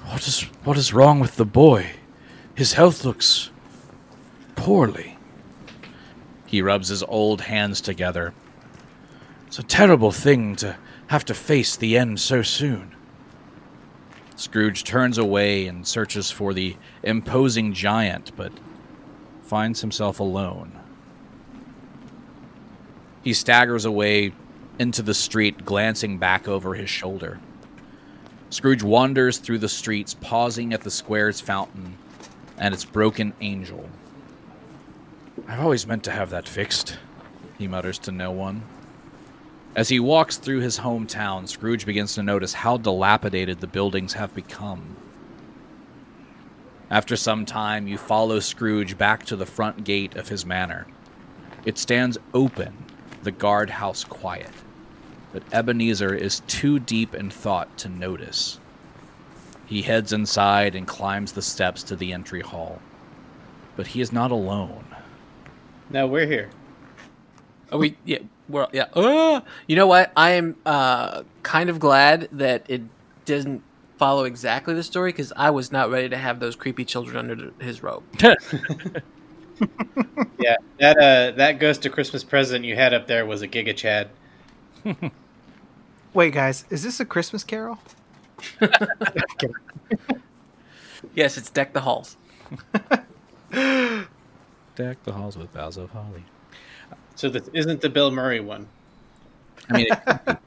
what 0.06 0.28
is 0.28 0.42
what 0.64 0.78
is 0.78 0.94
wrong 0.94 1.20
with 1.20 1.36
the 1.36 1.46
boy? 1.46 1.92
His 2.56 2.74
health 2.74 3.06
looks 3.06 3.52
poorly. 4.58 5.18
He 6.46 6.62
rubs 6.62 6.90
his 6.90 7.04
old 7.04 7.42
hands 7.42 7.80
together. 7.80 8.34
It's 9.48 9.60
a 9.60 9.64
terrible 9.64 10.12
thing 10.12 10.58
to 10.58 10.76
have 11.08 11.24
to 11.26 11.34
face 11.34 11.78
the 11.78 11.98
end 11.98 12.20
so 12.20 12.42
soon. 12.42 12.94
Scrooge 14.36 14.84
turns 14.84 15.18
away 15.18 15.68
and 15.68 15.88
searches 15.88 16.30
for 16.30 16.54
the 16.54 16.76
imposing 17.02 17.74
giant, 17.74 18.34
but 18.36 18.52
finds 19.42 19.82
himself 19.82 20.20
alone. 20.20 20.74
He 23.24 23.34
staggers 23.34 23.86
away 23.86 24.34
into 24.80 25.02
the 25.02 25.14
street, 25.14 25.66
glancing 25.66 26.18
back 26.18 26.48
over 26.48 26.76
his 26.76 26.90
shoulder. 26.90 27.40
Scrooge 28.50 28.84
wanders 28.84 29.38
through 29.38 29.58
the 29.60 29.70
streets, 29.70 30.14
pausing 30.14 30.72
at 30.74 30.82
the 30.82 30.92
square's 30.92 31.42
fountain 31.42 31.98
and 32.58 32.74
its 32.74 32.86
broken 32.86 33.34
angel. 33.42 33.90
I've 35.48 35.62
always 35.62 35.88
meant 35.88 36.04
to 36.04 36.12
have 36.12 36.30
that 36.32 36.48
fixed, 36.48 36.98
he 37.58 37.68
mutters 37.68 37.98
to 38.00 38.12
no 38.12 38.32
one. 38.32 38.64
As 39.78 39.88
he 39.88 40.00
walks 40.00 40.38
through 40.38 40.60
his 40.60 40.80
hometown, 40.80 41.48
Scrooge 41.48 41.86
begins 41.86 42.16
to 42.16 42.24
notice 42.24 42.54
how 42.54 42.78
dilapidated 42.78 43.62
the 43.62 43.68
buildings 43.68 44.14
have 44.14 44.36
become. 44.36 44.98
After 46.90 47.16
some 47.16 47.46
time, 47.46 47.88
you 47.88 47.98
follow 47.98 48.40
Scrooge 48.40 48.98
back 48.98 49.26
to 49.28 49.36
the 49.38 49.46
front 49.46 49.86
gate 49.86 50.16
of 50.16 50.28
his 50.28 50.46
manor. 50.46 50.86
It 51.64 51.78
stands 51.78 52.18
open, 52.34 52.86
the 53.24 53.32
guardhouse 53.32 54.04
quiet, 54.04 54.52
but 55.32 55.44
Ebenezer 55.54 56.14
is 56.14 56.42
too 56.48 56.80
deep 56.80 57.16
in 57.16 57.30
thought 57.30 57.78
to 57.78 57.90
notice. 57.90 58.60
He 59.66 59.82
heads 59.82 60.12
inside 60.12 60.76
and 60.76 60.88
climbs 60.88 61.32
the 61.32 61.42
steps 61.42 61.84
to 61.84 61.96
the 61.96 62.12
entry 62.12 62.42
hall. 62.42 62.82
But 63.76 63.88
he 63.88 64.02
is 64.02 64.12
not 64.12 64.32
alone. 64.32 64.87
No, 65.90 66.08
we're 66.08 66.26
here. 66.28 66.50
Oh, 67.72 67.78
we 67.80 67.98
yeah, 68.06 68.20
well 68.48 68.70
yeah. 68.74 68.86
Uh, 68.94 69.42
you 69.68 69.76
know 69.76 69.88
what? 69.88 70.12
I 70.16 70.32
am 70.32 70.56
uh, 70.66 71.24
kind 71.44 71.70
of 71.70 71.80
glad 71.80 72.30
that 72.32 72.66
it 72.70 72.82
doesn't 73.26 73.64
follow 73.98 74.24
exactly 74.26 74.74
the 74.74 74.84
story 74.84 75.12
because 75.12 75.34
I 75.36 75.50
was 75.50 75.72
not 75.72 75.90
ready 75.90 76.10
to 76.10 76.18
have 76.18 76.40
those 76.40 76.56
creepy 76.56 76.86
children 76.86 77.18
under 77.30 77.52
his 77.64 77.84
robe. 77.84 78.04
Yeah, 80.40 80.56
that 80.80 80.98
uh, 80.98 81.32
that 81.38 81.60
ghost 81.60 81.86
of 81.86 81.92
Christmas 81.92 82.24
present 82.24 82.64
you 82.64 82.76
had 82.76 82.94
up 82.94 83.08
there 83.08 83.26
was 83.26 83.42
a 83.42 83.48
Giga 83.48 83.76
Chad. 83.76 84.10
Wait, 86.14 86.34
guys, 86.34 86.66
is 86.70 86.84
this 86.84 87.00
a 87.00 87.06
Christmas 87.06 87.44
Carol? 87.44 87.80
Yes, 91.14 91.38
it's 91.38 91.50
deck 91.50 91.74
the 91.74 91.82
halls. 91.82 92.18
Deck 94.78 95.04
the 95.04 95.12
halls 95.12 95.36
with 95.38 95.52
boughs 95.54 95.76
of 95.78 95.90
holly. 95.90 96.24
So 97.16 97.30
this 97.30 97.50
isn't 97.52 97.82
the 97.82 97.90
Bill 97.90 98.12
Murray 98.12 98.40
one. 98.40 98.68
I 99.70 99.74
mean, 99.74 99.88
it, 99.90 100.00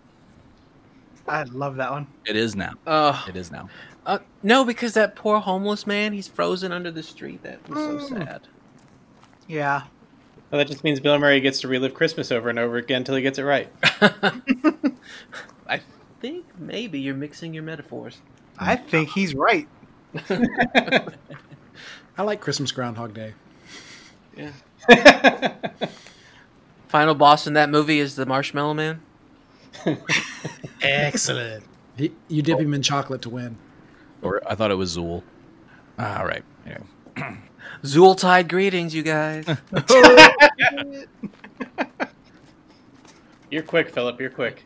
I 1.29 1.43
love 1.43 1.77
that 1.77 1.91
one. 1.91 2.07
it 2.25 2.37
is 2.37 2.55
now. 2.57 2.73
Uh, 2.87 3.23
It 3.29 3.37
is 3.37 3.51
now. 3.51 3.69
uh, 4.07 4.21
no, 4.43 4.65
because 4.65 4.95
that 4.95 5.17
poor 5.17 5.41
homeless 5.41 5.87
man, 5.87 6.13
he's 6.13 6.29
frozen 6.29 6.73
under 6.73 6.91
the 6.91 7.03
street. 7.03 7.43
That 7.43 7.69
was 7.69 7.79
so 8.09 8.15
Mm. 8.15 8.19
sad. 8.25 8.41
Yeah. 9.49 9.83
Well, 10.51 10.59
that 10.59 10.69
just 10.69 10.83
means 10.85 11.01
Bill 11.01 11.19
Murray 11.19 11.41
gets 11.41 11.61
to 11.61 11.69
relive 11.69 11.93
Christmas 11.95 12.31
over 12.33 12.49
and 12.49 12.59
over 12.59 12.77
again 12.77 12.99
until 12.99 13.17
he 13.17 13.23
gets 13.23 13.39
it 13.39 13.43
right. 13.43 13.69
I 15.69 15.81
think 16.21 16.47
maybe 16.59 16.99
you're 17.01 17.15
mixing 17.15 17.53
your 17.53 17.63
metaphors. 17.65 18.19
I 18.59 18.77
think 18.77 19.11
he's 19.11 19.35
right. 19.35 19.69
I 22.17 22.23
like 22.23 22.41
Christmas 22.41 22.73
Groundhog 22.73 23.15
Day. 23.15 23.35
Yeah. 24.37 24.53
Final 26.89 27.15
boss 27.15 27.47
in 27.47 27.55
that 27.55 27.71
movie 27.71 28.01
is 28.01 28.17
the 28.17 28.27
Marshmallow 28.27 28.75
Man. 28.75 29.01
Excellent. 30.83 31.65
He, 31.97 32.13
you 32.29 32.43
dip 32.43 32.59
him 32.59 32.75
in 32.75 32.83
chocolate 32.83 33.23
to 33.23 33.31
win. 33.31 33.57
Or 34.23 34.43
I 34.49 34.55
thought 34.55 34.71
it 34.71 34.75
was 34.77 34.97
Zuul. 34.97 35.23
All 35.99 36.25
right. 36.27 36.45
Anyway. 36.67 36.87
Zooltide 37.83 38.49
greetings, 38.49 38.95
you 38.95 39.03
guys. 39.03 39.47
You're 43.51 43.63
quick, 43.63 43.91
Philip. 43.91 44.21
You're 44.21 44.31
quick. 44.31 44.65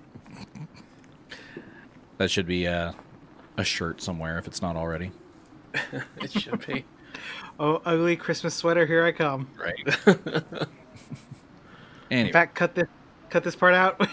That 2.18 2.30
should 2.30 2.46
be 2.46 2.66
uh, 2.66 2.92
a 3.56 3.64
shirt 3.64 4.02
somewhere 4.02 4.38
if 4.38 4.46
it's 4.46 4.62
not 4.62 4.76
already. 4.76 5.10
it 6.20 6.30
should 6.32 6.64
be. 6.66 6.84
Oh, 7.58 7.80
ugly 7.84 8.16
Christmas 8.16 8.54
sweater, 8.54 8.84
here 8.86 9.04
I 9.04 9.12
come. 9.12 9.48
Right. 9.58 9.96
In 12.10 12.32
fact, 12.32 12.54
cut 12.54 12.74
this 12.74 12.88
cut 13.30 13.44
this 13.44 13.56
part 13.56 13.74
out. 13.74 14.06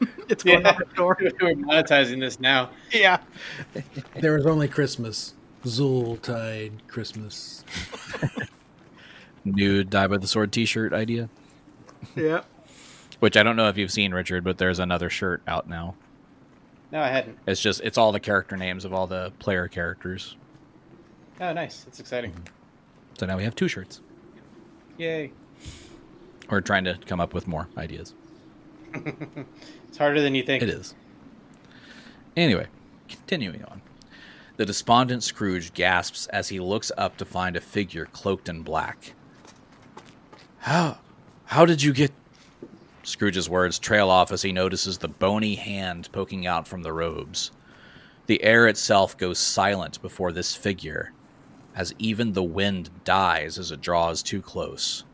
it's 0.28 0.42
going 0.42 0.62
Yeah. 0.62 0.68
out 0.70 0.78
the 0.78 0.84
door. 0.94 1.16
We're 1.20 1.54
monetizing 1.54 2.20
this 2.20 2.40
now. 2.40 2.70
Yeah. 2.92 3.18
There 4.20 4.34
was 4.34 4.46
only 4.46 4.68
Christmas. 4.68 5.34
Zultide 5.64 6.72
Christmas. 6.88 7.64
New 9.44 9.84
Die 9.84 10.06
by 10.06 10.16
the 10.18 10.26
Sword 10.26 10.52
T-shirt 10.52 10.92
idea, 10.92 11.28
Yeah. 12.16 12.42
which 13.20 13.36
I 13.36 13.42
don't 13.42 13.56
know 13.56 13.68
if 13.68 13.76
you've 13.76 13.90
seen, 13.92 14.12
Richard, 14.14 14.42
but 14.44 14.56
there's 14.58 14.78
another 14.78 15.10
shirt 15.10 15.42
out 15.46 15.68
now. 15.68 15.94
No, 16.92 17.00
I 17.00 17.08
hadn't. 17.08 17.38
It's 17.46 17.60
just 17.60 17.80
it's 17.82 17.98
all 17.98 18.12
the 18.12 18.20
character 18.20 18.56
names 18.56 18.84
of 18.84 18.92
all 18.94 19.06
the 19.06 19.32
player 19.38 19.68
characters. 19.68 20.36
Oh, 21.40 21.52
nice. 21.52 21.82
That's 21.84 21.98
exciting. 22.00 22.30
Mm-hmm. 22.32 22.53
So 23.18 23.26
now 23.26 23.36
we 23.36 23.44
have 23.44 23.54
two 23.54 23.68
shirts. 23.68 24.00
Yay. 24.98 25.32
We're 26.50 26.60
trying 26.60 26.84
to 26.84 26.98
come 27.06 27.20
up 27.20 27.34
with 27.34 27.46
more 27.46 27.68
ideas. 27.76 28.14
It's 29.88 29.98
harder 30.00 30.20
than 30.20 30.34
you 30.34 30.42
think. 30.42 30.60
It 30.60 30.68
is. 30.68 30.92
Anyway, 32.36 32.66
continuing 33.08 33.64
on. 33.66 33.80
The 34.56 34.66
despondent 34.66 35.22
Scrooge 35.22 35.72
gasps 35.72 36.26
as 36.26 36.48
he 36.48 36.58
looks 36.58 36.90
up 36.98 37.16
to 37.18 37.24
find 37.24 37.54
a 37.54 37.60
figure 37.60 38.06
cloaked 38.06 38.48
in 38.48 38.62
black. 38.62 39.14
How 40.58 40.98
how 41.44 41.64
did 41.64 41.80
you 41.80 41.92
get 41.92 42.10
Scrooge's 43.04 43.48
words 43.48 43.78
trail 43.78 44.10
off 44.10 44.32
as 44.32 44.42
he 44.42 44.50
notices 44.50 44.98
the 44.98 45.06
bony 45.08 45.54
hand 45.54 46.08
poking 46.10 46.44
out 46.44 46.66
from 46.66 46.82
the 46.82 46.92
robes. 46.92 47.52
The 48.26 48.42
air 48.42 48.66
itself 48.66 49.16
goes 49.16 49.38
silent 49.38 50.00
before 50.02 50.32
this 50.32 50.56
figure, 50.56 51.12
as 51.74 51.94
even 51.98 52.32
the 52.32 52.42
wind 52.42 52.90
dies 53.04 53.58
as 53.58 53.70
it 53.70 53.80
draws 53.80 54.22
too 54.22 54.40
close. 54.40 55.04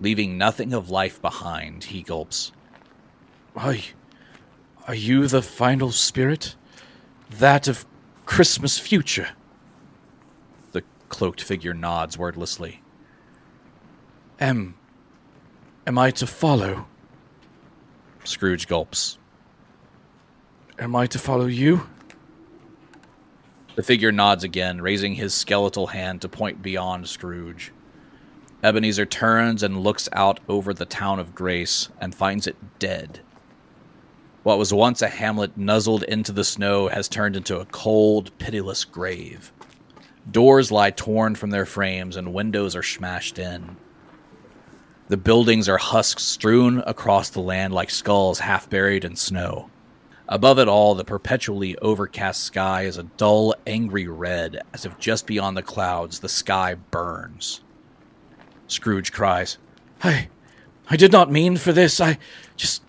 Leaving 0.00 0.36
nothing 0.36 0.72
of 0.72 0.90
life 0.90 1.20
behind, 1.22 1.84
he 1.84 2.02
gulps. 2.02 2.52
I 3.56 3.84
are 4.88 4.94
you 4.94 5.28
the 5.28 5.42
final 5.42 5.92
spirit? 5.92 6.56
That 7.30 7.68
of 7.68 7.86
Christmas 8.26 8.78
future? 8.78 9.28
The 10.72 10.82
cloaked 11.08 11.40
figure 11.40 11.72
nods 11.72 12.18
wordlessly. 12.18 12.82
Am. 14.40 14.74
Am 15.86 15.98
I 15.98 16.10
to 16.12 16.26
follow? 16.26 16.86
Scrooge 18.24 18.66
gulps. 18.66 19.18
Am 20.78 20.96
I 20.96 21.06
to 21.06 21.18
follow 21.18 21.46
you? 21.46 21.86
The 23.74 23.82
figure 23.82 24.12
nods 24.12 24.44
again, 24.44 24.82
raising 24.82 25.14
his 25.14 25.32
skeletal 25.32 25.88
hand 25.88 26.20
to 26.20 26.28
point 26.28 26.62
beyond 26.62 27.08
Scrooge. 27.08 27.72
Ebenezer 28.62 29.06
turns 29.06 29.62
and 29.62 29.82
looks 29.82 30.08
out 30.12 30.40
over 30.48 30.74
the 30.74 30.84
town 30.84 31.18
of 31.18 31.34
Grace 31.34 31.88
and 32.00 32.14
finds 32.14 32.46
it 32.46 32.56
dead. 32.78 33.20
What 34.42 34.58
was 34.58 34.72
once 34.72 35.02
a 35.02 35.08
hamlet 35.08 35.56
nuzzled 35.56 36.02
into 36.02 36.32
the 36.32 36.44
snow 36.44 36.88
has 36.88 37.08
turned 37.08 37.34
into 37.34 37.60
a 37.60 37.64
cold, 37.66 38.36
pitiless 38.38 38.84
grave. 38.84 39.52
Doors 40.30 40.70
lie 40.70 40.90
torn 40.90 41.34
from 41.34 41.50
their 41.50 41.66
frames 41.66 42.16
and 42.16 42.34
windows 42.34 42.76
are 42.76 42.82
smashed 42.82 43.38
in. 43.38 43.76
The 45.08 45.16
buildings 45.16 45.68
are 45.68 45.78
husks 45.78 46.22
strewn 46.22 46.82
across 46.86 47.30
the 47.30 47.40
land 47.40 47.74
like 47.74 47.90
skulls 47.90 48.38
half 48.40 48.70
buried 48.70 49.04
in 49.04 49.16
snow. 49.16 49.70
Above 50.32 50.58
it 50.58 50.66
all, 50.66 50.94
the 50.94 51.04
perpetually 51.04 51.76
overcast 51.80 52.42
sky 52.42 52.84
is 52.84 52.96
a 52.96 53.02
dull, 53.02 53.54
angry 53.66 54.08
red, 54.08 54.62
as 54.72 54.86
if 54.86 54.98
just 54.98 55.26
beyond 55.26 55.58
the 55.58 55.62
clouds 55.62 56.20
the 56.20 56.28
sky 56.28 56.74
burns. 56.74 57.60
Scrooge 58.66 59.12
cries, 59.12 59.58
I. 60.02 60.28
I 60.88 60.96
did 60.96 61.12
not 61.12 61.30
mean 61.30 61.58
for 61.58 61.70
this. 61.70 62.00
I 62.00 62.18
just. 62.56 62.82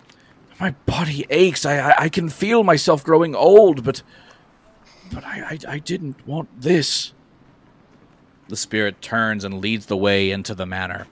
My 0.58 0.70
body 0.86 1.26
aches. 1.28 1.66
I, 1.66 1.90
I, 1.90 1.94
I 2.04 2.08
can 2.08 2.30
feel 2.30 2.64
myself 2.64 3.04
growing 3.04 3.34
old, 3.34 3.84
but. 3.84 4.02
But 5.12 5.24
I, 5.24 5.58
I, 5.68 5.74
I 5.74 5.78
didn't 5.80 6.26
want 6.26 6.48
this. 6.62 7.12
The 8.48 8.56
spirit 8.56 9.02
turns 9.02 9.44
and 9.44 9.60
leads 9.60 9.84
the 9.84 9.98
way 9.98 10.30
into 10.30 10.54
the 10.54 10.64
manor, 10.64 11.08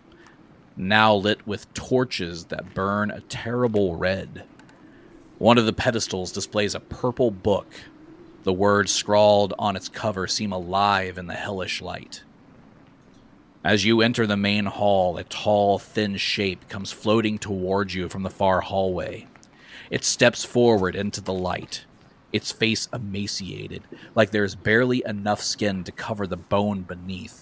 now 0.79 1.15
lit 1.15 1.47
with 1.47 1.75
torches 1.75 2.47
that 2.47 2.73
burn 2.73 3.11
a 3.11 3.21
terrible 3.21 3.97
red. 3.97 4.45
One 5.43 5.59
of 5.59 5.67
the 5.67 5.73
pedestals 5.73 6.31
displays 6.31 6.73
a 6.77 6.79
purple 6.79 7.33
book. 7.33 7.67
The 8.45 8.53
words 8.53 8.93
scrawled 8.93 9.53
on 9.59 9.75
its 9.75 9.89
cover 9.89 10.29
seem 10.29 10.53
alive 10.53 11.19
in 11.19 11.27
the 11.27 11.35
hellish 11.35 11.83
light. 11.83 12.23
As 13.65 13.85
you 13.85 14.03
enter 14.03 14.25
the 14.25 14.37
main 14.37 14.67
hall, 14.67 15.19
a 15.19 15.25
tall, 15.25 15.81
thin 15.81 16.17
shape 16.17 16.69
comes 16.69 16.93
floating 16.93 17.39
towards 17.39 17.93
you 17.93 18.09
from 18.09 18.23
the 18.23 18.31
far 18.31 18.61
hallway. 18.61 19.27
It 19.91 20.05
steps 20.05 20.45
forward 20.45 20.95
into 20.95 21.21
the 21.21 21.35
light, 21.35 21.87
its 22.33 22.53
face 22.53 22.89
emaciated, 22.93 23.83
like 24.15 24.31
there 24.31 24.45
is 24.45 24.55
barely 24.55 25.03
enough 25.05 25.43
skin 25.43 25.83
to 25.83 25.91
cover 25.91 26.25
the 26.25 26.37
bone 26.37 26.83
beneath. 26.83 27.42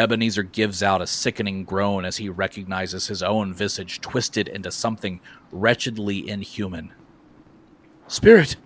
Ebenezer 0.00 0.42
gives 0.42 0.82
out 0.82 1.02
a 1.02 1.06
sickening 1.06 1.64
groan 1.64 2.04
as 2.04 2.16
he 2.16 2.28
recognizes 2.28 3.06
his 3.06 3.22
own 3.22 3.52
visage 3.52 4.00
twisted 4.00 4.48
into 4.48 4.72
something 4.72 5.20
wretchedly 5.52 6.28
inhuman. 6.28 6.92
Spirit, 8.08 8.56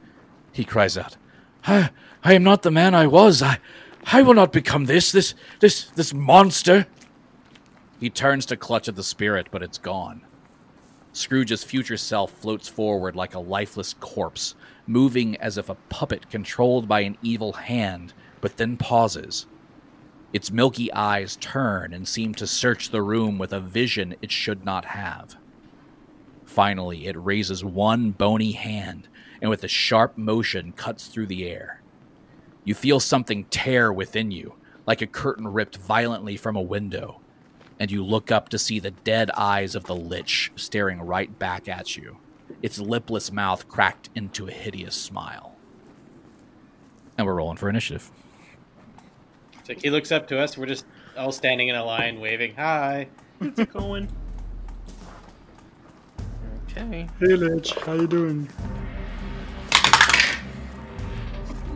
he 0.52 0.64
cries 0.64 0.96
out, 0.96 1.16
I, 1.66 1.90
I 2.22 2.34
am 2.34 2.44
not 2.44 2.62
the 2.62 2.70
man 2.70 2.94
I 2.94 3.06
was. 3.06 3.42
I, 3.42 3.58
I 4.04 4.22
will 4.22 4.34
not 4.34 4.52
become 4.52 4.84
this, 4.84 5.10
this, 5.12 5.34
this, 5.60 5.90
this 5.90 6.14
monster. 6.14 6.86
He 8.00 8.10
turns 8.10 8.46
to 8.46 8.56
clutch 8.56 8.88
at 8.88 8.96
the 8.96 9.02
spirit, 9.02 9.48
but 9.50 9.62
it's 9.62 9.78
gone. 9.78 10.22
Scrooge's 11.12 11.64
future 11.64 11.96
self 11.96 12.30
floats 12.32 12.68
forward 12.68 13.16
like 13.16 13.34
a 13.34 13.40
lifeless 13.40 13.94
corpse, 13.94 14.54
moving 14.86 15.36
as 15.36 15.58
if 15.58 15.68
a 15.68 15.76
puppet 15.88 16.30
controlled 16.30 16.88
by 16.88 17.00
an 17.00 17.18
evil 17.22 17.52
hand, 17.52 18.12
but 18.40 18.56
then 18.56 18.76
pauses. 18.76 19.46
Its 20.34 20.50
milky 20.50 20.92
eyes 20.92 21.36
turn 21.36 21.94
and 21.94 22.08
seem 22.08 22.34
to 22.34 22.46
search 22.46 22.90
the 22.90 23.02
room 23.02 23.38
with 23.38 23.52
a 23.52 23.60
vision 23.60 24.16
it 24.20 24.32
should 24.32 24.64
not 24.64 24.86
have. 24.86 25.36
Finally, 26.44 27.06
it 27.06 27.16
raises 27.16 27.64
one 27.64 28.10
bony 28.10 28.50
hand 28.50 29.06
and 29.40 29.48
with 29.48 29.62
a 29.62 29.68
sharp 29.68 30.18
motion 30.18 30.72
cuts 30.72 31.06
through 31.06 31.26
the 31.26 31.48
air. 31.48 31.80
You 32.64 32.74
feel 32.74 32.98
something 32.98 33.44
tear 33.44 33.92
within 33.92 34.32
you, 34.32 34.54
like 34.88 35.00
a 35.00 35.06
curtain 35.06 35.46
ripped 35.46 35.76
violently 35.76 36.36
from 36.36 36.56
a 36.56 36.62
window, 36.62 37.20
and 37.78 37.92
you 37.92 38.04
look 38.04 38.32
up 38.32 38.48
to 38.48 38.58
see 38.58 38.80
the 38.80 38.90
dead 38.90 39.30
eyes 39.36 39.76
of 39.76 39.84
the 39.84 39.94
Lich 39.94 40.50
staring 40.56 41.00
right 41.00 41.38
back 41.38 41.68
at 41.68 41.96
you, 41.96 42.18
its 42.60 42.80
lipless 42.80 43.30
mouth 43.30 43.68
cracked 43.68 44.10
into 44.16 44.48
a 44.48 44.52
hideous 44.52 44.96
smile. 44.96 45.54
And 47.16 47.24
we're 47.24 47.34
rolling 47.34 47.56
for 47.56 47.68
initiative. 47.68 48.10
So 49.64 49.72
he 49.74 49.90
looks 49.90 50.12
up 50.12 50.28
to 50.28 50.38
us. 50.38 50.58
We're 50.58 50.66
just 50.66 50.84
all 51.16 51.32
standing 51.32 51.68
in 51.68 51.76
a 51.76 51.84
line, 51.84 52.20
waving, 52.20 52.54
"Hi." 52.56 53.08
How's 53.40 53.58
it 53.58 53.72
going? 53.72 54.08
Okay. 56.70 57.08
Hey, 57.18 57.34
Lich, 57.34 57.72
how 57.76 57.94
you 57.94 58.06
doing? 58.06 58.48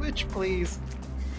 Lich, 0.00 0.28
please. 0.28 0.78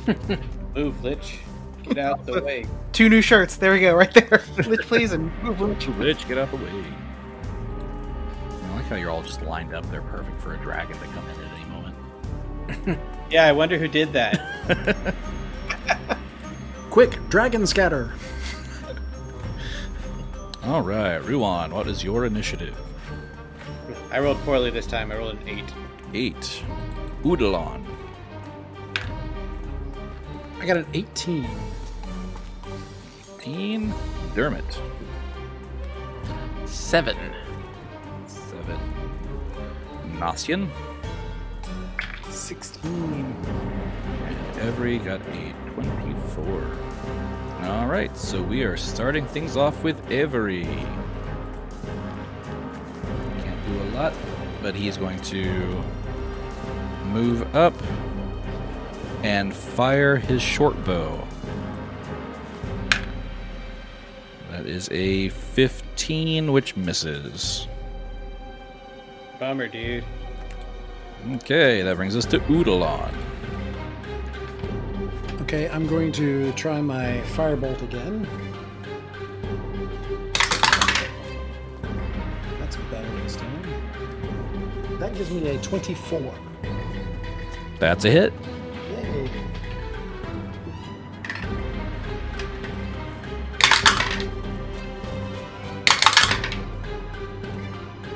Move, 0.75 1.03
Lich. 1.03 1.39
Get 1.83 1.97
out 1.97 2.25
the 2.25 2.41
way. 2.43 2.65
Two 2.93 3.09
new 3.09 3.21
shirts. 3.21 3.57
There 3.57 3.71
we 3.73 3.81
go, 3.81 3.95
right 3.95 4.13
there. 4.13 4.41
Lich, 4.67 4.81
please, 4.81 5.11
and 5.11 5.31
move, 5.43 5.61
Lich. 5.61 5.87
Lich, 5.99 6.27
get 6.27 6.37
out 6.37 6.49
the 6.51 6.57
way. 6.57 6.83
I 8.63 8.75
like 8.75 8.85
how 8.85 8.95
you're 8.95 9.11
all 9.11 9.21
just 9.23 9.41
lined 9.43 9.73
up. 9.73 9.89
They're 9.91 10.01
perfect 10.01 10.41
for 10.41 10.55
a 10.55 10.57
dragon 10.57 10.97
to 10.97 11.05
come 11.07 11.29
in 11.29 11.35
at 11.41 11.51
any 11.53 11.65
moment. 12.85 12.99
Yeah, 13.29 13.45
I 13.45 13.51
wonder 13.51 13.77
who 13.77 13.87
did 13.87 14.13
that. 14.13 15.15
Quick, 16.99 17.29
dragon 17.29 17.65
scatter. 17.65 18.11
All 20.65 20.81
right, 20.81 21.15
Ruan, 21.19 21.73
what 21.73 21.87
is 21.87 22.03
your 22.03 22.25
initiative? 22.25 22.77
I 24.11 24.19
rolled 24.19 24.37
poorly 24.39 24.69
this 24.69 24.85
time. 24.85 25.09
I 25.09 25.15
rolled 25.15 25.35
an 25.35 25.47
eight. 25.47 25.73
Eight. 26.13 26.61
Udalon. 27.23 27.85
I 30.59 30.65
got 30.65 30.75
an 30.75 30.87
18. 30.93 31.49
Teen. 33.39 33.93
Dermot. 34.35 34.81
Seven. 36.65 37.15
Seven. 38.27 38.77
Nasian. 40.17 40.69
16. 42.29 42.91
And 44.25 44.57
Avery 44.67 44.97
got 44.97 45.21
a 45.21 45.53
24. 45.75 46.88
All 47.63 47.87
right, 47.87 48.15
so 48.17 48.41
we 48.41 48.63
are 48.63 48.77
starting 48.77 49.25
things 49.25 49.57
off 49.57 49.83
with 49.83 50.11
Avery. 50.11 50.63
Can't 53.43 53.67
do 53.67 53.81
a 53.81 53.87
lot, 53.95 54.13
but 54.61 54.73
he's 54.75 54.97
going 54.97 55.19
to 55.21 55.83
move 57.05 57.55
up 57.55 57.73
and 59.23 59.53
fire 59.53 60.15
his 60.15 60.41
short 60.41 60.83
bow. 60.85 61.27
That 64.51 64.65
is 64.65 64.89
a 64.91 65.29
15, 65.29 66.51
which 66.51 66.75
misses. 66.75 67.67
Bummer, 69.39 69.67
dude. 69.67 70.03
Okay, 71.35 71.81
that 71.81 71.95
brings 71.97 72.15
us 72.15 72.25
to 72.25 72.39
Udalon. 72.41 73.13
Okay, 75.49 75.67
I'm 75.67 75.87
going 75.87 76.11
to 76.11 76.51
try 76.51 76.79
my 76.79 77.23
firebolt 77.33 77.81
again. 77.81 78.27
That's 82.59 82.75
better 82.91 83.21
this 83.23 83.35
time. 83.35 84.99
That 84.99 85.15
gives 85.15 85.31
me 85.31 85.47
a 85.47 85.59
24. 85.59 86.35
That's 87.79 88.05
a 88.05 88.11
hit. 88.11 88.31
Yay. 88.91 89.31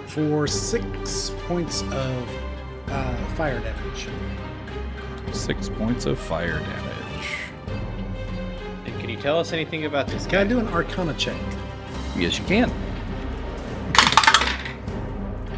For 0.06 0.46
six 0.46 1.32
points 1.48 1.82
of 1.82 2.30
uh, 2.90 3.26
fire 3.34 3.60
damage. 3.60 4.08
Six 5.32 5.70
points 5.70 6.06
of 6.06 6.20
fire 6.20 6.60
damage. 6.60 6.93
And 9.24 9.30
can 9.30 9.32
you 9.32 9.36
tell 9.36 9.40
us 9.40 9.54
anything 9.54 9.86
about 9.86 10.08
this 10.08 10.26
Can 10.26 10.40
I 10.40 10.44
do 10.44 10.60
an 10.60 10.68
Arcana 10.68 11.14
check? 11.14 11.40
Yes, 12.18 12.38
you 12.38 12.46
can. 12.46 12.70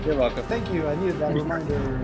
You're 0.05 0.16
welcome. 0.16 0.45
Thank 0.45 0.72
you. 0.72 0.88
I 0.88 0.95
needed 0.97 1.18
that 1.18 1.34
reminder. 1.34 1.99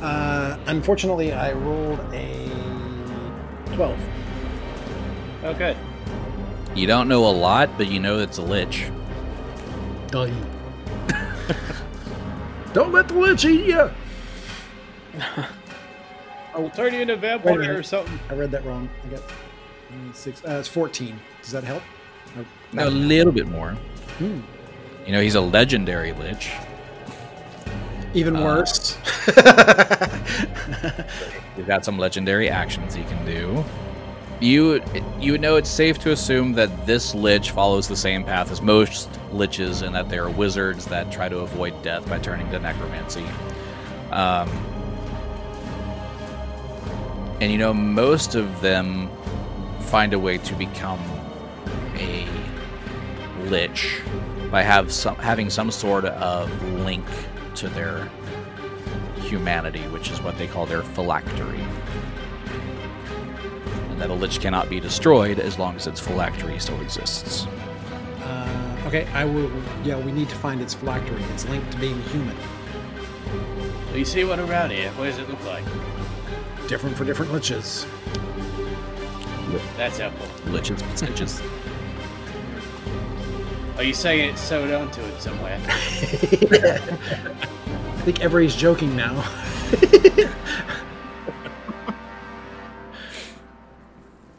Uh, 0.00 0.58
unfortunately, 0.66 1.32
I 1.32 1.52
rolled 1.52 2.00
a 2.12 2.50
12. 3.74 3.96
Okay. 5.44 5.76
You 6.74 6.88
don't 6.88 7.06
know 7.06 7.28
a 7.28 7.30
lot, 7.30 7.70
but 7.78 7.86
you 7.86 8.00
know 8.00 8.18
it's 8.18 8.38
a 8.38 8.42
lich. 8.42 8.90
Die. 10.08 10.32
Don't 12.72 12.90
let 12.90 13.06
the 13.06 13.14
lich 13.14 13.44
eat 13.44 13.66
you! 13.66 13.90
I 16.54 16.58
will 16.58 16.70
turn 16.70 16.92
you 16.92 17.00
into 17.02 17.14
a 17.14 17.16
vampire 17.16 17.78
or 17.78 17.82
something. 17.84 18.18
I 18.28 18.34
read 18.34 18.50
that 18.50 18.64
wrong. 18.64 18.90
I 19.04 19.08
got 19.08 19.20
uh, 19.20 19.32
six. 20.12 20.44
Uh, 20.44 20.58
it's 20.58 20.68
14. 20.68 21.18
Does 21.42 21.52
that 21.52 21.64
help? 21.64 21.82
Or- 22.36 22.44
A 22.84 22.90
little 22.90 23.32
bit 23.32 23.46
more. 23.48 23.72
Hmm. 24.18 24.40
You 25.06 25.12
know, 25.12 25.20
he's 25.20 25.34
a 25.34 25.40
legendary 25.40 26.12
lich. 26.12 26.52
Even 28.14 28.36
Uh, 28.36 28.44
worse. 28.44 28.96
He's 31.56 31.66
got 31.66 31.84
some 31.84 31.98
legendary 31.98 32.48
actions 32.50 32.94
he 32.94 33.02
can 33.04 33.24
do. 33.26 33.64
You 34.40 34.82
you 35.20 35.38
know 35.38 35.54
it's 35.56 35.70
safe 35.70 35.98
to 36.00 36.10
assume 36.10 36.52
that 36.54 36.86
this 36.86 37.14
lich 37.14 37.52
follows 37.52 37.86
the 37.86 37.96
same 37.96 38.24
path 38.24 38.50
as 38.50 38.60
most 38.60 39.08
liches, 39.32 39.86
in 39.86 39.92
that 39.92 40.08
they 40.08 40.18
are 40.18 40.28
wizards 40.28 40.84
that 40.86 41.12
try 41.12 41.28
to 41.28 41.38
avoid 41.38 41.80
death 41.82 42.08
by 42.08 42.18
turning 42.18 42.50
to 42.50 42.58
necromancy. 42.58 43.24
Um, 44.10 44.48
and 47.40 47.52
you 47.52 47.58
know, 47.58 47.72
most 47.72 48.34
of 48.34 48.60
them 48.60 49.08
find 49.92 50.14
a 50.14 50.18
way 50.18 50.38
to 50.38 50.54
become 50.54 50.98
a 51.96 52.26
lich 53.50 54.00
by 54.50 54.62
have 54.62 54.90
some 54.90 55.14
having 55.16 55.50
some 55.50 55.70
sort 55.70 56.06
of 56.06 56.50
link 56.80 57.04
to 57.54 57.68
their 57.68 58.08
humanity, 59.16 59.82
which 59.88 60.10
is 60.10 60.22
what 60.22 60.38
they 60.38 60.46
call 60.46 60.64
their 60.64 60.82
phylactery. 60.82 61.60
And 63.90 64.00
that 64.00 64.08
a 64.08 64.14
lich 64.14 64.40
cannot 64.40 64.70
be 64.70 64.80
destroyed 64.80 65.38
as 65.38 65.58
long 65.58 65.76
as 65.76 65.86
its 65.86 66.00
phylactery 66.00 66.58
still 66.58 66.80
exists. 66.80 67.44
Uh, 68.20 68.84
okay, 68.86 69.06
I 69.12 69.26
will. 69.26 69.52
Yeah, 69.84 69.98
we 69.98 70.10
need 70.10 70.30
to 70.30 70.36
find 70.36 70.62
its 70.62 70.72
phylactery. 70.72 71.22
It's 71.34 71.46
linked 71.50 71.70
to 71.70 71.78
being 71.78 72.00
human. 72.04 72.36
Well, 73.88 73.98
you 73.98 74.06
see 74.06 74.24
one 74.24 74.40
around 74.40 74.70
here. 74.70 74.90
What 74.92 75.04
does 75.04 75.18
it 75.18 75.28
look 75.28 75.44
like? 75.44 75.64
Different 76.66 76.96
for 76.96 77.04
different 77.04 77.30
liches. 77.30 77.86
That's 79.76 79.98
helpful. 79.98 80.26
Liches, 80.52 80.80
liches. 81.00 81.42
Are 83.76 83.84
you 83.84 83.94
saying 83.94 84.30
it's 84.30 84.40
sewed 84.40 84.72
onto 84.72 85.00
it 85.00 85.20
somewhere? 85.20 85.60
I 85.66 86.78
think 88.04 88.20
everybody's 88.20 88.56
joking 88.56 88.96
now. 88.96 89.12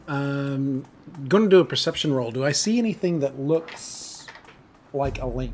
um, 0.07 0.85
going 1.27 1.43
to 1.43 1.49
do 1.49 1.59
a 1.59 1.65
perception 1.65 2.13
roll. 2.13 2.31
Do 2.31 2.45
I 2.45 2.51
see 2.51 2.77
anything 2.77 3.19
that 3.19 3.39
looks 3.39 4.27
like 4.93 5.19
a 5.19 5.25
link? 5.25 5.53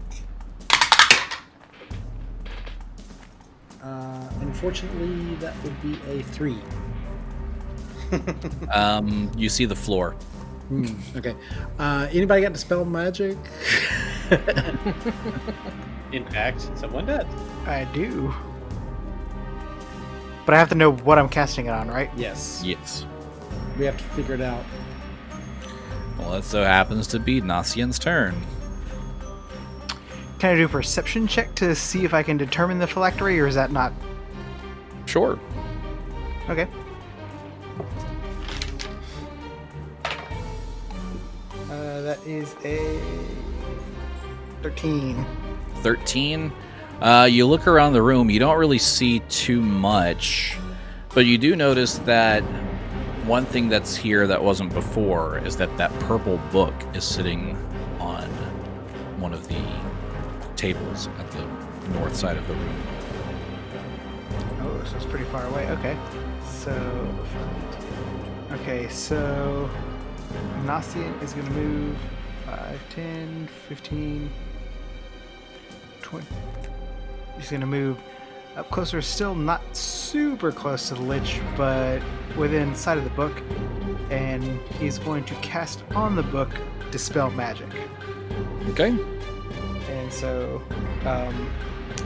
Uh, 3.82 4.30
unfortunately, 4.41 5.36
that 5.36 5.55
would 5.64 5.82
be 5.82 5.97
a 6.10 6.22
three. 6.24 6.57
Um, 8.72 9.32
you 9.36 9.49
see 9.49 9.66
the 9.66 9.76
floor. 9.76 10.12
Hmm, 10.70 10.93
okay. 11.16 11.36
Uh, 11.80 12.07
anybody 12.12 12.41
got 12.43 12.53
dispel 12.53 12.86
magic? 12.86 13.38
In 16.12 16.26
fact, 16.26 16.70
someone 16.76 17.05
does. 17.07 17.26
I 17.66 17.86
do. 17.93 18.34
But 20.45 20.55
I 20.55 20.60
have 20.60 20.70
to 20.70 20.76
know 20.76 20.91
what 20.91 21.18
I'm 21.20 21.30
casting 21.30 21.66
it 21.66 21.72
on, 21.72 21.88
right? 21.88 22.10
yes. 22.16 22.62
Yes. 22.64 23.05
We 23.78 23.86
have 23.86 23.97
to 23.97 24.03
figure 24.16 24.36
it 24.36 24.41
out. 24.41 24.64
Well, 26.18 26.34
it 26.36 26.43
so 26.43 26.64
happens 26.64 27.07
to 27.07 27.20
be 27.20 27.41
Nasian's 27.41 27.97
turn. 27.97 28.36
Can 30.39 30.53
I 30.53 30.55
do 30.55 30.66
a 30.66 30.70
perception 30.70 31.28
check 31.28 31.53
to 31.55 31.76
see 31.76 32.05
if 32.05 32.14
I 32.14 32.24
can 32.24 32.38
determine 32.38 32.80
the 32.80 32.88
phylactery, 32.88 33.39
or 33.39 33.47
is 33.47 33.55
that 33.55 33.72
not? 33.72 33.93
Sure. 35.05 35.39
Okay. 36.49 36.68
That 42.10 42.26
is 42.26 42.55
a 42.66 42.99
13. 44.64 45.24
13. 45.76 46.51
Uh, 47.01 47.28
you 47.30 47.45
look 47.45 47.68
around 47.68 47.93
the 47.93 48.01
room, 48.01 48.32
you 48.32 48.39
don't 48.39 48.57
really 48.57 48.80
see 48.80 49.20
too 49.30 49.62
much, 49.62 50.57
but 51.14 51.28
you 51.28 51.38
do 51.38 51.55
notice 51.55 51.99
that 51.99 52.41
one 53.28 53.45
thing 53.45 53.70
that's 53.70 53.95
here 53.95 54.26
that 54.26 54.43
wasn't 54.43 54.74
before 54.74 55.38
is 55.45 55.55
that 55.57 55.78
that 55.78 55.91
purple 55.99 56.38
book 56.51 56.74
is 56.95 57.03
sitting 57.03 57.55
on 57.99 58.28
one 59.20 59.32
of 59.32 59.47
the 59.47 59.62
tables 60.55 61.10
at 61.20 61.30
the 61.30 61.45
north 61.91 62.16
side 62.16 62.38
of 62.38 62.47
the 62.47 62.55
room. 62.55 62.84
Oh, 64.62 64.84
so 64.84 64.95
it's 64.95 65.05
pretty 65.05 65.26
far 65.26 65.45
away. 65.45 65.70
Okay. 65.70 65.95
So. 66.43 67.16
Okay, 68.51 68.89
so. 68.89 69.70
Gnostian 70.66 71.22
is 71.22 71.34
going 71.34 71.48
to 71.48 71.54
move 71.54 71.98
5, 72.46 72.80
10, 72.90 73.50
15, 73.68 74.30
20. 76.02 76.28
He's 77.38 77.50
going 77.50 77.62
to 77.62 77.68
move 77.68 77.98
up 78.56 78.70
closer, 78.70 79.02
still 79.02 79.36
not 79.36 79.62
super 79.76 80.52
close 80.52 80.90
to 80.90 80.96
the 80.96 81.02
Lich, 81.02 81.40
but 81.56 82.02
within 82.38 82.76
sight 82.76 82.98
of 82.98 83.04
the 83.04 83.10
book. 83.12 83.42
And 84.10 84.44
he's 84.80 84.98
going 84.98 85.24
to 85.26 85.36
cast 85.36 85.84
on 85.96 86.16
the 86.16 86.24
book 86.24 86.50
Dispel 86.92 87.30
Magic. 87.32 87.70
Okay. 88.70 88.96
And 89.90 90.12
so, 90.12 90.62
um, 91.06 91.52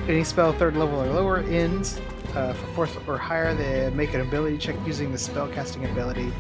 any 0.08 0.24
spell 0.24 0.52
third 0.54 0.76
level 0.76 1.02
or 1.02 1.08
lower 1.08 1.40
ends 1.40 2.00
uh, 2.36 2.54
for 2.54 2.68
fourth 2.88 3.08
or 3.08 3.18
higher, 3.18 3.54
they 3.54 3.90
make 3.92 4.14
an 4.14 4.22
ability 4.22 4.58
check 4.58 4.76
using 4.86 5.12
the 5.12 5.18
spell 5.18 5.48
casting 5.48 5.86
ability. 5.86 6.32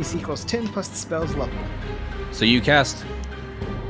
DC 0.00 0.18
equals 0.18 0.44
10 0.44 0.68
plus 0.68 0.88
the 0.88 0.96
spell's 0.96 1.34
level. 1.34 1.58
So 2.32 2.46
you 2.46 2.60
cast 2.62 3.04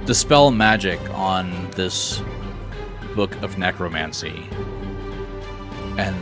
Dispel 0.06 0.50
Magic 0.50 0.98
on 1.10 1.70
this 1.70 2.20
book 3.14 3.40
of 3.42 3.58
necromancy. 3.58 4.48
And 5.96 6.16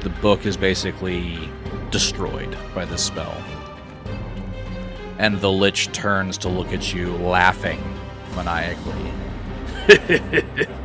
the 0.00 0.10
book 0.10 0.44
is 0.44 0.58
basically 0.58 1.38
destroyed 1.90 2.54
by 2.74 2.84
this 2.84 3.02
spell. 3.02 3.34
And 5.18 5.40
the 5.40 5.50
Lich 5.50 5.90
turns 5.92 6.36
to 6.38 6.48
look 6.48 6.72
at 6.72 6.92
you, 6.92 7.16
laughing 7.16 7.82
maniacally. 8.34 9.12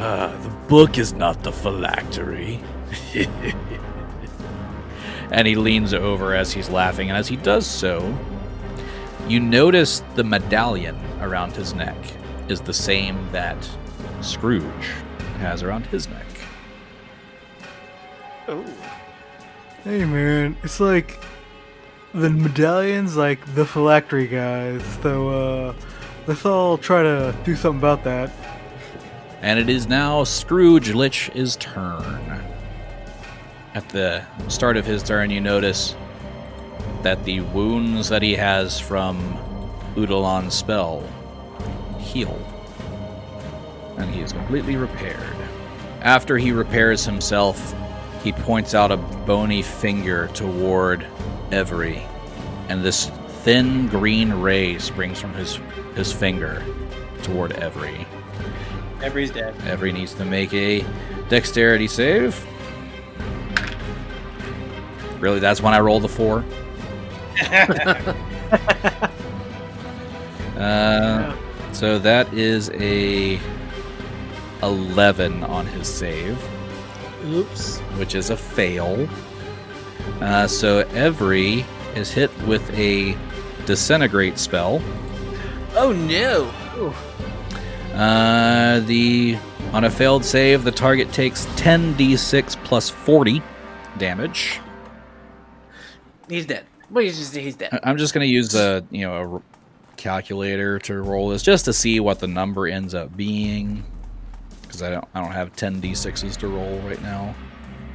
Ah, 0.00 0.32
the 0.44 0.50
book 0.68 0.96
is 0.96 1.12
not 1.12 1.42
the 1.42 1.50
phylactery. 1.50 2.60
and 5.30 5.46
he 5.46 5.54
leans 5.54 5.94
over 5.94 6.34
as 6.34 6.52
he's 6.52 6.70
laughing, 6.70 7.08
and 7.08 7.16
as 7.16 7.28
he 7.28 7.36
does 7.36 7.66
so, 7.66 8.16
you 9.28 9.40
notice 9.40 10.02
the 10.14 10.24
medallion 10.24 10.98
around 11.20 11.54
his 11.54 11.74
neck 11.74 11.96
is 12.48 12.60
the 12.60 12.72
same 12.72 13.30
that 13.32 13.56
Scrooge 14.20 14.64
has 15.38 15.62
around 15.62 15.86
his 15.86 16.08
neck. 16.08 16.26
Oh. 18.48 18.64
Hey 19.84 20.04
man, 20.04 20.56
it's 20.62 20.80
like 20.80 21.22
the 22.14 22.30
medallion's 22.30 23.16
like 23.16 23.54
the 23.54 23.64
phylactery 23.64 24.26
guys, 24.26 24.82
so 25.02 25.28
uh 25.28 25.74
let's 26.26 26.44
all 26.46 26.78
try 26.78 27.02
to 27.02 27.34
do 27.44 27.54
something 27.54 27.78
about 27.78 28.04
that. 28.04 28.30
And 29.42 29.58
it 29.58 29.68
is 29.68 29.86
now 29.86 30.24
Scrooge 30.24 30.94
Lich's 30.94 31.56
turn. 31.56 32.42
At 33.78 33.88
the 33.90 34.24
start 34.48 34.76
of 34.76 34.84
his 34.84 35.04
turn, 35.04 35.30
you 35.30 35.40
notice 35.40 35.94
that 37.04 37.22
the 37.22 37.42
wounds 37.42 38.08
that 38.08 38.22
he 38.22 38.34
has 38.34 38.80
from 38.80 39.38
Udalon's 39.94 40.54
spell 40.54 41.08
heal. 42.00 42.36
And 43.96 44.12
he 44.12 44.20
is 44.20 44.32
completely 44.32 44.74
repaired. 44.74 45.36
After 46.00 46.36
he 46.38 46.50
repairs 46.50 47.04
himself, 47.04 47.72
he 48.24 48.32
points 48.32 48.74
out 48.74 48.90
a 48.90 48.96
bony 48.96 49.62
finger 49.62 50.26
toward 50.34 51.06
Avery, 51.52 52.02
and 52.68 52.82
this 52.82 53.12
thin 53.44 53.86
green 53.86 54.32
ray 54.32 54.76
springs 54.78 55.20
from 55.20 55.34
his 55.34 55.60
his 55.94 56.12
finger 56.12 56.64
toward 57.22 57.52
Avery. 57.52 58.08
Avery's 59.04 59.30
dead. 59.30 59.54
Avery 59.68 59.92
needs 59.92 60.14
to 60.14 60.24
make 60.24 60.52
a 60.52 60.84
dexterity 61.28 61.86
save. 61.86 62.44
Really, 65.20 65.40
that's 65.40 65.60
when 65.60 65.74
I 65.74 65.80
roll 65.80 66.00
the 66.00 66.08
four. 66.08 66.44
uh, 70.56 71.36
so 71.72 71.98
that 71.98 72.32
is 72.32 72.70
a 72.74 73.38
eleven 74.62 75.44
on 75.44 75.66
his 75.66 75.86
save, 75.86 76.42
Oops. 77.26 77.78
which 77.96 78.14
is 78.14 78.30
a 78.30 78.36
fail. 78.36 79.08
Uh, 80.20 80.46
so 80.46 80.88
Avery 80.94 81.64
is 81.94 82.10
hit 82.10 82.30
with 82.42 82.68
a 82.72 83.16
disintegrate 83.66 84.38
spell. 84.38 84.82
Oh 85.74 85.92
no! 85.92 86.46
Uh, 87.94 88.80
the 88.80 89.38
on 89.72 89.84
a 89.84 89.90
failed 89.90 90.24
save, 90.24 90.64
the 90.64 90.72
target 90.72 91.12
takes 91.12 91.44
10d6 91.46 92.56
plus 92.64 92.88
40 92.88 93.42
damage. 93.98 94.60
He's 96.28 96.46
dead. 96.46 96.64
Well, 96.90 97.04
he's 97.04 97.18
just 97.18 97.34
he's 97.36 97.56
dead. 97.56 97.70
I- 97.72 97.80
I'm 97.90 97.96
just 97.98 98.14
gonna 98.14 98.26
use 98.26 98.54
a 98.54 98.84
you 98.90 99.02
know 99.02 99.14
a 99.14 99.28
r- 99.34 99.42
calculator 99.96 100.78
to 100.80 101.02
roll 101.02 101.28
this 101.28 101.42
just 101.42 101.64
to 101.66 101.72
see 101.72 102.00
what 102.00 102.20
the 102.20 102.26
number 102.28 102.66
ends 102.66 102.94
up 102.94 103.16
being, 103.16 103.84
because 104.62 104.82
I 104.82 104.90
don't 104.90 105.04
I 105.14 105.20
don't 105.20 105.32
have 105.32 105.54
10d6s 105.54 106.36
to 106.38 106.48
roll 106.48 106.78
right 106.80 107.00
now. 107.02 107.34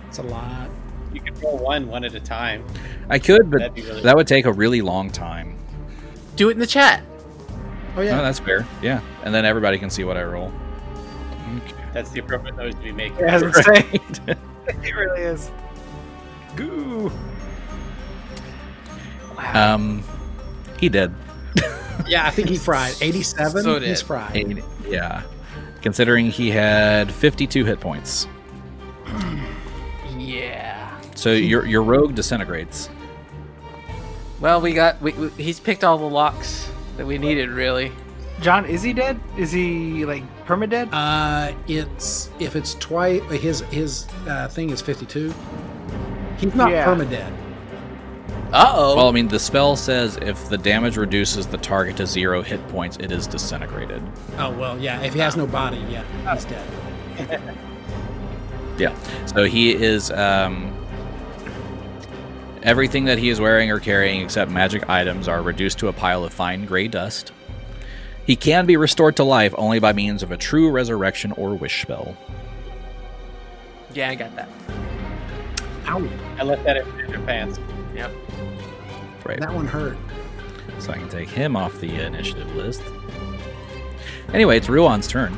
It's 0.09 0.19
a 0.19 0.23
lot. 0.23 0.69
You 1.13 1.21
can 1.21 1.33
roll 1.41 1.57
one 1.57 1.87
one 1.87 2.03
at 2.03 2.13
a 2.15 2.19
time. 2.19 2.63
I 3.09 3.19
could, 3.19 3.49
but 3.51 3.59
That'd 3.59 3.85
really 3.85 4.01
that 4.01 4.15
would 4.15 4.27
take 4.27 4.45
a 4.45 4.51
really 4.53 4.81
long 4.81 5.09
time. 5.11 5.57
Do 6.35 6.49
it 6.49 6.53
in 6.53 6.59
the 6.59 6.67
chat. 6.67 7.03
Oh 7.95 7.99
Oh, 7.99 8.01
yeah. 8.01 8.21
that's 8.21 8.39
fair. 8.39 8.65
Yeah, 8.81 9.01
and 9.23 9.33
then 9.33 9.45
everybody 9.45 9.77
can 9.77 9.89
see 9.91 10.03
what 10.03 10.17
I 10.17 10.23
roll. 10.23 10.51
Okay. 11.57 11.73
That's 11.93 12.09
the 12.09 12.19
appropriate 12.21 12.55
noise 12.57 12.73
to 12.73 12.81
be 12.81 12.91
making. 12.91 13.19
It 13.19 13.29
has 13.29 13.41
been 13.43 13.85
it 14.83 14.95
really 14.95 15.21
is. 15.21 15.51
Goo. 16.55 17.11
Um, 19.37 20.03
he 20.79 20.89
did. 20.89 21.11
Yeah, 22.07 22.25
I 22.25 22.31
think 22.31 22.49
he 22.49 22.57
fried. 22.57 22.95
87. 23.01 23.63
So 23.63 23.79
he's 23.79 24.01
fried. 24.01 24.35
Eight- 24.35 24.63
Yeah, 24.87 25.21
considering 25.81 26.25
he 26.31 26.49
had 26.49 27.11
52 27.11 27.63
hit 27.65 27.79
points. 27.79 28.27
Yeah. 30.17 30.99
So 31.15 31.31
your 31.31 31.65
your 31.65 31.83
rogue 31.83 32.15
disintegrates. 32.15 32.89
Well, 34.39 34.59
we 34.61 34.73
got 34.73 35.01
we, 35.01 35.13
we, 35.13 35.29
he's 35.29 35.59
picked 35.59 35.83
all 35.83 35.97
the 35.97 36.05
locks 36.09 36.69
that 36.97 37.05
we 37.05 37.17
needed. 37.17 37.49
Really. 37.49 37.91
John, 38.41 38.65
is 38.65 38.81
he 38.81 38.93
dead? 38.93 39.19
Is 39.37 39.51
he 39.51 40.05
like 40.05 40.23
permadead? 40.45 40.89
Uh, 40.91 41.55
it's 41.67 42.29
if 42.39 42.55
it's 42.55 42.73
twice 42.75 43.21
his 43.31 43.61
his 43.71 44.07
uh, 44.27 44.47
thing 44.49 44.69
is 44.71 44.81
52. 44.81 45.33
He's 46.37 46.55
not 46.55 46.71
Yeah. 46.71 46.85
permadead. 46.85 47.31
Uh 48.53 48.71
oh. 48.75 48.95
Well, 48.95 49.09
I 49.09 49.11
mean, 49.11 49.27
the 49.27 49.39
spell 49.39 49.75
says 49.75 50.17
if 50.17 50.47
the 50.47 50.59
damage 50.59 50.95
reduces 50.95 51.47
the 51.47 51.57
target 51.57 51.97
to 51.97 52.05
zero 52.05 52.43
hit 52.43 52.65
points, 52.67 52.97
it 52.97 53.11
is 53.11 53.25
disintegrated. 53.25 54.01
Oh 54.37 54.51
well, 54.51 54.79
yeah. 54.79 55.01
If 55.01 55.13
he 55.15 55.19
has 55.21 55.35
no 55.35 55.47
body, 55.47 55.83
yeah, 55.89 56.33
he's 56.33 56.45
dead. 56.45 57.39
Yeah. 58.77 58.97
So 59.27 59.43
he 59.43 59.71
is 59.71 60.09
um, 60.09 60.73
everything 62.63 63.05
that 63.05 63.19
he 63.19 63.29
is 63.29 63.39
wearing 63.39 63.69
or 63.69 63.79
carrying 63.79 64.21
except 64.21 64.49
magic 64.49 64.89
items 64.89 65.27
are 65.27 65.43
reduced 65.43 65.77
to 65.79 65.89
a 65.89 65.93
pile 65.93 66.23
of 66.23 66.33
fine 66.33 66.65
gray 66.65 66.87
dust. 66.87 67.31
He 68.25 68.35
can 68.35 68.65
be 68.65 68.75
restored 68.75 69.15
to 69.17 69.23
life 69.23 69.53
only 69.59 69.77
by 69.79 69.93
means 69.93 70.23
of 70.23 70.31
a 70.31 70.37
true 70.37 70.71
resurrection 70.71 71.33
or 71.33 71.53
wish 71.53 71.83
spell. 71.83 72.17
yeah, 73.93 74.09
I 74.09 74.15
got 74.15 74.35
that. 74.37 74.49
Ow, 75.85 76.09
I 76.39 76.43
left 76.43 76.63
that 76.63 76.77
in 76.77 77.09
your 77.09 77.21
pants. 77.21 77.59
Yep. 77.95 78.11
Right. 79.25 79.39
that 79.39 79.53
one 79.53 79.67
hurt. 79.67 79.97
So 80.79 80.91
I 80.91 80.97
can 80.97 81.07
take 81.09 81.29
him 81.29 81.55
off 81.55 81.79
the 81.79 82.01
initiative 82.01 82.53
list. 82.55 82.81
Anyway, 84.33 84.57
it's 84.57 84.67
Ruan's 84.67 85.07
turn. 85.07 85.37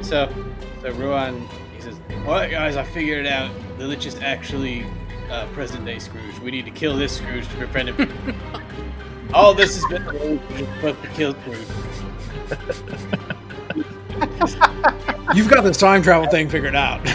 So, 0.00 0.32
so 0.80 0.90
Ruan, 0.92 1.46
he 1.74 1.80
says, 1.82 1.96
"All 2.26 2.32
right, 2.32 2.50
guys, 2.50 2.76
I 2.76 2.84
figured 2.84 3.26
it 3.26 3.32
out. 3.32 3.50
The 3.78 3.86
Lich 3.86 4.06
is 4.06 4.14
actually 4.20 4.86
uh, 5.30 5.46
present-day 5.48 5.98
Scrooge. 5.98 6.38
We 6.38 6.50
need 6.50 6.64
to 6.66 6.70
kill 6.70 6.96
this 6.96 7.16
Scrooge 7.16 7.46
to 7.48 7.56
prevent 7.56 7.88
him. 7.90 8.36
All 9.34 9.52
this 9.54 9.82
has 9.82 9.84
been 9.90 10.04
supposed 10.76 11.02
to 11.02 11.08
kill 11.08 11.34
Scrooge. 11.40 11.66
You've 15.34 15.48
got 15.48 15.64
this 15.64 15.78
time 15.78 16.02
travel 16.02 16.28
thing 16.28 16.48
figured 16.48 16.76
out. 16.76 17.00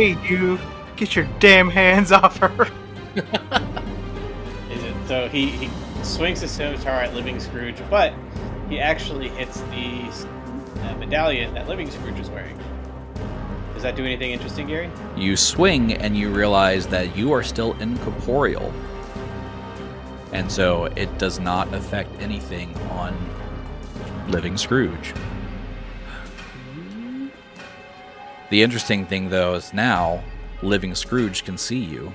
Hey, 0.00 0.16
you! 0.26 0.58
Get 0.96 1.14
your 1.14 1.28
damn 1.40 1.68
hands 1.68 2.10
off 2.12 2.38
her! 2.38 2.66
Is 4.70 4.82
it? 4.82 4.94
So 5.06 5.28
he, 5.28 5.48
he 5.50 5.70
swings 6.02 6.40
his 6.40 6.50
scimitar 6.50 7.02
at 7.02 7.12
Living 7.12 7.38
Scrooge, 7.38 7.76
but 7.90 8.14
he 8.70 8.80
actually 8.80 9.28
hits 9.28 9.60
the 9.60 10.00
uh, 10.80 10.94
medallion 10.94 11.52
that 11.52 11.68
Living 11.68 11.90
Scrooge 11.90 12.18
is 12.18 12.30
wearing. 12.30 12.58
Does 13.74 13.82
that 13.82 13.94
do 13.94 14.02
anything 14.06 14.30
interesting, 14.30 14.68
Gary? 14.68 14.90
You 15.18 15.36
swing 15.36 15.92
and 15.92 16.16
you 16.16 16.30
realize 16.30 16.86
that 16.86 17.14
you 17.14 17.30
are 17.32 17.42
still 17.42 17.74
incorporeal. 17.74 18.72
And 20.32 20.50
so 20.50 20.86
it 20.96 21.18
does 21.18 21.38
not 21.38 21.74
affect 21.74 22.10
anything 22.22 22.74
on 22.92 23.14
Living 24.28 24.56
Scrooge. 24.56 25.12
The 28.50 28.62
interesting 28.62 29.06
thing, 29.06 29.30
though, 29.30 29.54
is 29.54 29.72
now 29.72 30.22
Living 30.60 30.96
Scrooge 30.96 31.44
can 31.44 31.56
see 31.56 31.78
you. 31.78 32.12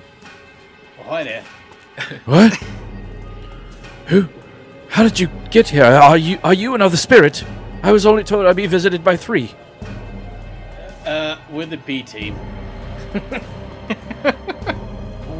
Well, 0.98 1.08
hi 1.08 1.24
there. 1.24 1.42
What? 2.26 2.52
Who? 4.08 4.28
How 4.88 5.02
did 5.02 5.18
you 5.18 5.28
get 5.50 5.66
here? 5.68 5.84
Are 5.84 6.18
you 6.18 6.38
are 6.44 6.52
you 6.52 6.74
another 6.74 6.98
spirit? 6.98 7.42
I 7.82 7.90
was 7.90 8.04
only 8.04 8.22
told 8.22 8.44
I'd 8.44 8.54
be 8.54 8.66
visited 8.66 9.02
by 9.02 9.16
three. 9.16 9.54
Uh, 11.06 11.38
we're 11.50 11.64
the 11.64 11.78
B 11.78 12.02
team. 12.02 12.34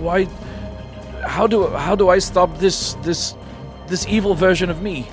Why? 0.01 0.25
How 1.27 1.47
do 1.47 1.67
how 1.69 1.95
do 1.95 2.09
I 2.09 2.19
stop 2.21 2.57
this 2.59 2.95
this 3.03 3.37
this 3.87 4.07
evil 4.09 4.35
version 4.35 4.71
of 4.71 4.81
me? 4.81 5.07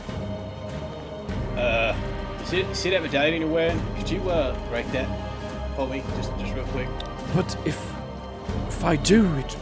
Uh, 1.57 1.93
you 2.39 2.45
see, 2.45 2.65
see 2.73 2.89
that 2.91 3.01
medallion 3.01 3.41
you're? 3.41 3.81
Could 3.97 4.09
you 4.09 4.21
uh 4.29 4.55
break 4.69 4.89
that 4.93 5.09
me, 5.89 6.03
just 6.17 6.31
just 6.39 6.53
real 6.53 6.65
quick? 6.65 6.87
But 7.35 7.55
if 7.65 7.77
if 8.67 8.83
I 8.83 8.95
do, 8.95 9.25
it 9.37 9.57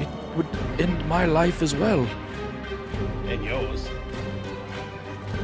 it 0.00 0.08
would 0.36 0.46
end 0.78 1.06
my 1.08 1.24
life 1.26 1.62
as 1.62 1.74
well. 1.74 2.06
And 3.26 3.44
yours. 3.44 3.88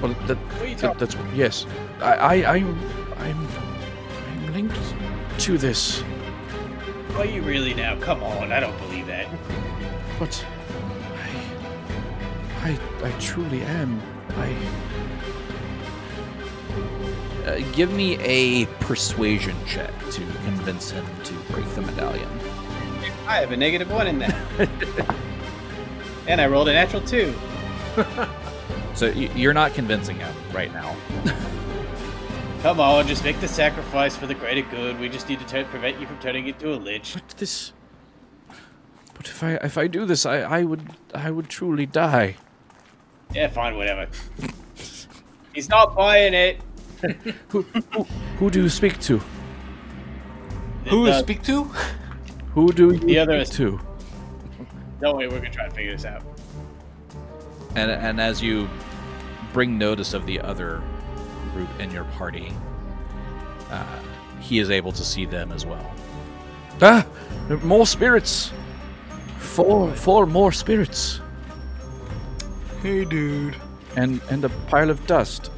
Well, 0.02 0.14
that, 0.26 0.36
What 0.36 0.62
are 0.62 0.66
you 0.66 0.76
that 0.76 0.98
that's 0.98 1.16
yes. 1.34 1.66
I, 2.00 2.12
I 2.14 2.54
I'm 2.56 2.78
I'm 3.18 3.48
I'm 4.36 4.52
linked 4.52 4.78
to 5.38 5.58
this, 5.58 6.02
Are 7.16 7.24
you 7.24 7.42
really 7.42 7.74
now? 7.74 7.96
Come 8.00 8.22
on, 8.22 8.52
I 8.52 8.60
don't 8.60 8.76
believe 8.78 9.06
that. 9.06 9.28
but 10.18 10.44
I 12.62 12.70
I 12.70 12.78
I 13.08 13.10
truly 13.20 13.62
am. 13.62 14.00
I. 14.36 14.56
Uh, 17.44 17.60
give 17.72 17.92
me 17.92 18.18
a 18.20 18.66
persuasion 18.80 19.56
check 19.66 19.92
to 20.10 20.20
convince 20.44 20.90
him 20.90 21.04
to 21.24 21.34
break 21.52 21.68
the 21.74 21.82
medallion. 21.82 22.28
I 23.26 23.40
have 23.40 23.52
a 23.52 23.56
negative 23.56 23.90
one 23.90 24.06
in 24.06 24.18
that. 24.18 24.34
and 26.26 26.40
I 26.40 26.46
rolled 26.46 26.68
a 26.68 26.72
natural 26.72 27.02
two. 27.02 27.34
So 28.94 29.06
you're 29.06 29.54
not 29.54 29.74
convincing 29.74 30.16
him 30.18 30.32
right 30.52 30.72
now. 30.72 30.94
Come 32.62 32.78
on, 32.78 33.08
just 33.08 33.24
make 33.24 33.40
the 33.40 33.48
sacrifice 33.48 34.16
for 34.16 34.26
the 34.26 34.34
greater 34.34 34.62
good. 34.70 35.00
We 35.00 35.08
just 35.08 35.28
need 35.28 35.40
to 35.40 35.46
turn, 35.46 35.64
prevent 35.66 36.00
you 36.00 36.06
from 36.06 36.18
turning 36.20 36.46
into 36.46 36.72
a 36.72 36.76
lich. 36.76 37.14
But 37.14 37.28
this. 37.36 37.72
But 39.14 39.26
if 39.26 39.42
I 39.42 39.50
if 39.54 39.76
I 39.76 39.88
do 39.88 40.06
this, 40.06 40.24
I, 40.24 40.38
I 40.42 40.62
would 40.62 40.90
I 41.12 41.30
would 41.32 41.48
truly 41.48 41.86
die. 41.86 42.36
Yeah, 43.34 43.48
fine, 43.48 43.76
whatever. 43.76 44.08
He's 45.52 45.68
not 45.68 45.96
buying 45.96 46.32
it. 46.32 46.60
Who 47.48 47.62
who, 47.62 48.02
who 48.38 48.50
do 48.50 48.62
you 48.62 48.68
speak 48.68 48.98
to? 49.00 49.18
Who 50.90 51.06
to 51.06 51.12
the- 51.12 51.18
speak 51.20 51.42
to? 51.44 51.64
Who 52.54 52.72
do 52.72 52.92
you 52.92 52.98
The 52.98 53.18
other 53.18 53.44
speak 53.44 53.50
is- 53.52 53.56
to? 53.56 53.80
Don't 55.00 55.16
worry, 55.16 55.28
we're 55.28 55.38
gonna 55.38 55.50
try 55.50 55.68
to 55.68 55.74
figure 55.74 55.92
this 55.92 56.04
out. 56.04 56.22
And 57.76 57.90
and 57.90 58.20
as 58.20 58.40
you 58.42 58.68
bring 59.52 59.76
notice 59.78 60.14
of 60.14 60.24
the 60.26 60.40
other 60.40 60.82
group 61.52 61.68
in 61.80 61.90
your 61.90 62.04
party, 62.18 62.52
uh, 63.70 63.98
he 64.40 64.58
is 64.58 64.70
able 64.70 64.92
to 64.92 65.04
see 65.04 65.26
them 65.26 65.52
as 65.52 65.64
well. 65.66 65.90
Ah, 66.82 67.06
more 67.62 67.86
spirits. 67.86 68.52
Four, 69.38 69.94
four 69.94 70.26
more 70.26 70.50
spirits, 70.52 71.20
Hey, 72.82 73.04
dude. 73.04 73.54
and 73.96 74.20
and 74.30 74.44
a 74.44 74.48
pile 74.70 74.90
of 74.90 75.06
dust. 75.06 75.50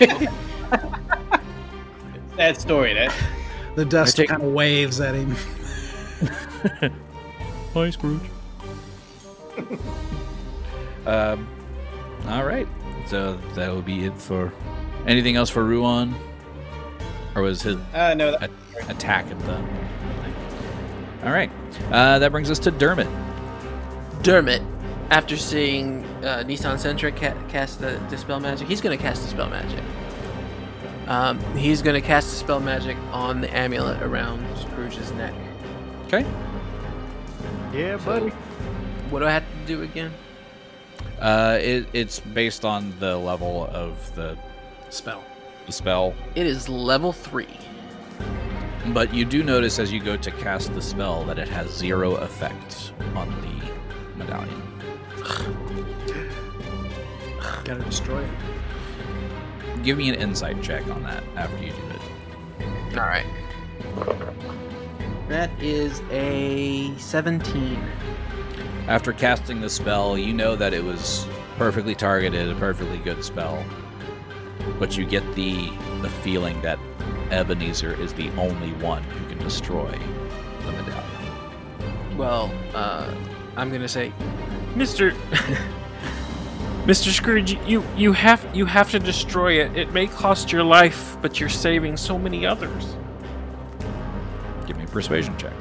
That 2.36 2.60
story, 2.60 2.94
that 2.94 3.14
The 3.76 3.84
dust 3.84 4.16
take- 4.16 4.28
kind 4.28 4.42
of 4.42 4.52
waves 4.52 5.00
at 5.00 5.14
him. 5.14 5.36
Hi, 7.74 7.90
Scrooge. 7.90 8.20
um, 11.06 11.46
all 12.26 12.44
right. 12.44 12.66
So 13.06 13.38
that 13.54 13.70
will 13.72 13.82
be 13.82 14.04
it 14.06 14.18
for. 14.18 14.52
Anything 15.06 15.36
else 15.36 15.48
for 15.50 15.62
Ruan? 15.64 16.12
Or 17.36 17.42
was 17.42 17.62
his 17.62 17.76
uh, 17.92 18.14
no, 18.14 18.32
that, 18.32 18.50
a- 18.50 18.90
attack 18.90 19.26
at 19.26 19.38
the? 19.40 19.56
All 21.24 21.32
right. 21.32 21.50
Uh, 21.92 22.18
that 22.18 22.32
brings 22.32 22.50
us 22.50 22.58
to 22.60 22.70
Dermot. 22.72 23.06
Dermot, 24.22 24.62
after 25.10 25.36
seeing 25.36 26.04
uh, 26.24 26.44
Nissan 26.46 26.78
Centric 26.78 27.16
ca- 27.16 27.34
cast 27.48 27.80
the 27.80 27.98
Dispel 28.10 28.40
Magic, 28.40 28.66
he's 28.68 28.80
going 28.80 28.96
to 28.96 29.02
cast 29.02 29.22
Dispel 29.22 29.48
Magic. 29.48 29.82
Um, 31.06 31.38
he's 31.56 31.82
going 31.82 32.00
to 32.00 32.06
cast 32.06 32.30
Dispel 32.30 32.60
Magic 32.60 32.96
on 33.12 33.40
the 33.40 33.54
amulet 33.54 34.02
around 34.02 34.44
Scrooge's 34.58 35.12
neck. 35.12 35.34
Okay. 36.06 36.24
Yeah, 37.72 37.96
buddy. 37.98 38.30
What 39.10 39.20
do 39.20 39.26
I 39.26 39.30
have 39.32 39.42
to 39.42 39.66
do 39.66 39.82
again? 39.82 40.12
Uh, 41.20 41.58
it, 41.60 41.86
it's 41.92 42.20
based 42.20 42.64
on 42.64 42.92
the 42.98 43.16
level 43.16 43.66
of 43.70 44.14
the 44.14 44.36
Spell. 44.90 45.24
the 45.66 45.72
spell, 45.72 46.14
It 46.34 46.46
is 46.46 46.68
level 46.68 47.12
3. 47.12 47.46
but 48.92 49.12
you 49.12 49.24
do 49.24 49.42
notice 49.42 49.78
as 49.78 49.92
you 49.92 50.00
go 50.00 50.16
to 50.16 50.30
cast 50.32 50.72
the 50.74 50.82
spell 50.82 51.24
that 51.24 51.38
it 51.38 51.48
has 51.48 51.70
zero 51.70 52.14
effect 52.16 52.92
on 53.14 53.28
the 53.40 54.18
medallion. 54.24 54.62
Gotta 57.64 57.82
destroy 57.84 58.22
it. 58.22 58.30
Give 59.82 59.98
me 59.98 60.08
an 60.08 60.14
insight 60.16 60.62
check 60.62 60.86
on 60.88 61.02
that 61.02 61.24
after 61.36 61.62
you 61.62 61.72
do 61.72 61.78
it. 61.90 62.98
All 62.98 63.06
right. 63.06 63.26
That 65.28 65.50
is 65.62 66.02
a 66.10 66.92
17. 66.98 67.82
After 68.86 69.12
casting 69.12 69.60
the 69.60 69.70
spell, 69.70 70.18
you 70.18 70.34
know 70.34 70.56
that 70.56 70.74
it 70.74 70.84
was 70.84 71.26
perfectly 71.56 71.94
targeted, 71.94 72.50
a 72.50 72.54
perfectly 72.56 72.98
good 72.98 73.24
spell. 73.24 73.64
But 74.78 74.96
you 74.96 75.06
get 75.06 75.22
the 75.34 75.70
the 76.02 76.10
feeling 76.10 76.60
that 76.62 76.78
Ebenezer 77.30 77.94
is 78.00 78.12
the 78.12 78.28
only 78.36 78.72
one 78.74 79.02
who 79.02 79.28
can 79.28 79.38
destroy 79.38 79.90
the 79.90 80.72
medallion. 80.72 82.18
Well, 82.18 82.52
uh, 82.74 83.12
I'm 83.56 83.70
gonna 83.72 83.88
say, 83.88 84.12
Mister, 84.76 85.14
Mister 86.86 87.10
Scrooge, 87.10 87.52
you 87.66 87.84
you 87.96 88.12
have 88.12 88.44
you 88.54 88.66
have 88.66 88.90
to 88.90 88.98
destroy 88.98 89.64
it. 89.64 89.76
It 89.76 89.92
may 89.92 90.06
cost 90.06 90.50
your 90.50 90.64
life, 90.64 91.16
but 91.22 91.38
you're 91.38 91.48
saving 91.48 91.96
so 91.96 92.18
many 92.18 92.44
others. 92.44 92.96
Give 94.66 94.76
me 94.76 94.84
a 94.84 94.86
persuasion 94.88 95.36
check. 95.38 95.52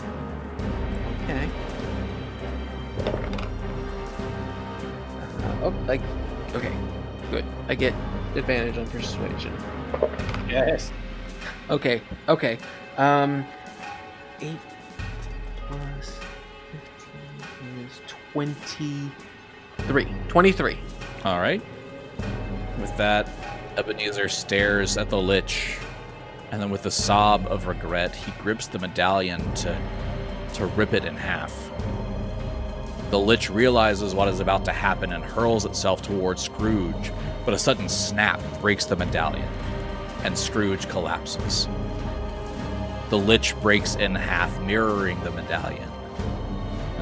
Okay. 1.23 1.49
Uh, 5.43 5.63
oh, 5.63 5.73
like, 5.87 6.01
okay, 6.55 6.73
good. 7.29 7.45
I 7.67 7.75
get 7.75 7.93
advantage 8.35 8.77
on 8.77 8.87
persuasion. 8.87 9.53
yes. 10.49 10.91
Okay, 11.69 12.01
okay. 12.27 12.57
Um, 12.97 13.45
eight 14.41 14.57
plus 15.67 16.19
fifteen 18.33 19.11
is 19.77 19.85
twenty-three. 19.85 20.07
Twenty-three. 20.27 20.77
All 21.23 21.39
right. 21.39 21.61
With 22.79 22.95
that, 22.97 23.29
Ebenezer 23.77 24.27
stares 24.27 24.97
at 24.97 25.09
the 25.09 25.17
lich, 25.17 25.77
and 26.51 26.61
then 26.61 26.69
with 26.69 26.85
a 26.85 26.91
sob 26.91 27.47
of 27.47 27.67
regret, 27.67 28.15
he 28.15 28.31
grips 28.41 28.67
the 28.67 28.79
medallion 28.79 29.53
to 29.55 29.77
to 30.55 30.65
rip 30.67 30.93
it 30.93 31.05
in 31.05 31.15
half. 31.15 31.71
The 33.09 33.19
lich 33.19 33.49
realizes 33.49 34.15
what 34.15 34.27
is 34.27 34.39
about 34.39 34.65
to 34.65 34.71
happen 34.71 35.13
and 35.13 35.23
hurls 35.23 35.65
itself 35.65 36.01
towards 36.01 36.41
Scrooge, 36.41 37.11
but 37.45 37.53
a 37.53 37.59
sudden 37.59 37.87
snap 37.87 38.41
breaks 38.59 38.85
the 38.85 38.95
medallion, 38.95 39.47
and 40.23 40.35
Scrooge 40.37 40.89
collapses. 40.89 41.67
The 43.09 43.17
lich 43.17 43.55
breaks 43.61 43.95
in 43.95 44.15
half, 44.15 44.59
mirroring 44.61 45.23
the 45.23 45.29
medallion. 45.29 45.92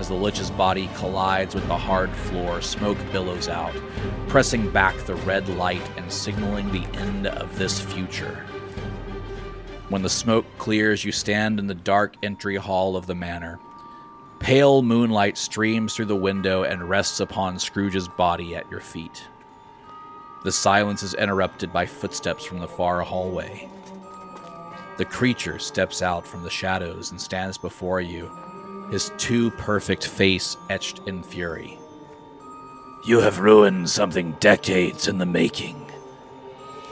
As 0.02 0.08
the 0.08 0.16
lich's 0.16 0.49
body 0.49 0.89
collides 0.95 1.54
with 1.54 1.68
the 1.68 1.78
hard 1.78 2.10
floor, 2.10 2.60
smoke 2.60 2.97
billows 3.12 3.47
out, 3.47 3.76
pressing 4.28 4.72
back 4.72 4.97
the 5.06 5.14
red 5.14 5.47
light 5.47 5.88
and 5.95 6.12
signaling 6.12 6.72
the 6.72 6.88
end 6.97 7.28
of 7.28 7.56
this 7.56 7.80
future. 7.80 8.43
When 9.89 10.02
the 10.02 10.10
smoke 10.10 10.47
clears, 10.58 11.06
you 11.06 11.12
stand 11.12 11.60
in 11.60 11.68
the 11.68 11.76
dark 11.76 12.16
entry 12.24 12.56
hall 12.56 12.95
of 12.95 13.06
the 13.06 13.14
manor. 13.14 13.60
Pale 14.39 14.82
moonlight 14.82 15.38
streams 15.38 15.93
through 15.93 16.06
the 16.06 16.16
window 16.16 16.64
and 16.64 16.89
rests 16.89 17.20
upon 17.20 17.60
Scrooge's 17.60 18.08
body 18.08 18.56
at 18.56 18.72
your 18.72 18.82
feet. 18.82 19.24
The 20.43 20.52
silence 20.52 21.04
is 21.04 21.14
interrupted 21.14 21.72
by 21.72 21.86
footsteps 21.86 22.43
from 22.43 22.58
the 22.58 22.68
far 22.68 23.02
hallway. 23.02 23.70
The 24.97 25.06
creature 25.06 25.60
steps 25.60 26.02
out 26.02 26.26
from 26.26 26.41
the 26.41 26.49
shadows 26.49 27.12
and 27.12 27.22
stands 27.22 27.60
before 27.60 28.02
you, 28.02 28.32
his 28.92 29.12
too 29.18 29.50
perfect 29.52 30.06
face 30.06 30.58
etched 30.70 31.02
in 31.08 31.24
fury. 31.24 31.80
You 33.06 33.20
have 33.22 33.39
ruined 33.39 33.89
something 33.89 34.34
decades 34.39 35.08
in 35.08 35.18
the 35.18 35.26
making, 35.26 35.92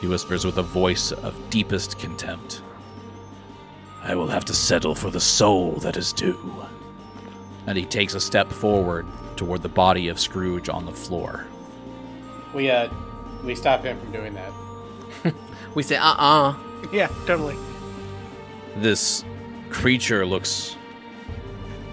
he 0.01 0.07
whispers 0.07 0.45
with 0.45 0.57
a 0.57 0.63
voice 0.63 1.11
of 1.11 1.35
deepest 1.49 1.99
contempt. 1.99 2.61
I 4.01 4.15
will 4.15 4.27
have 4.27 4.45
to 4.45 4.53
settle 4.53 4.95
for 4.95 5.09
the 5.09 5.19
soul 5.19 5.73
that 5.81 5.97
is 5.97 6.13
due. 6.13 6.65
And 7.67 7.77
he 7.77 7.85
takes 7.85 8.13
a 8.13 8.19
step 8.19 8.49
forward 8.49 9.05
toward 9.35 9.61
the 9.61 9.69
body 9.69 10.07
of 10.07 10.19
Scrooge 10.19 10.69
on 10.69 10.85
the 10.85 10.91
floor. 10.93 11.45
We 12.55 12.71
uh, 12.71 12.89
we 13.43 13.55
stop 13.55 13.83
him 13.83 13.99
from 13.99 14.11
doing 14.11 14.33
that. 14.33 14.53
We 15.75 15.83
say, 15.83 15.97
uh-uh. 15.97 16.55
Yeah, 16.91 17.09
totally. 17.27 17.55
This 18.77 19.23
creature 19.69 20.25
looks 20.25 20.75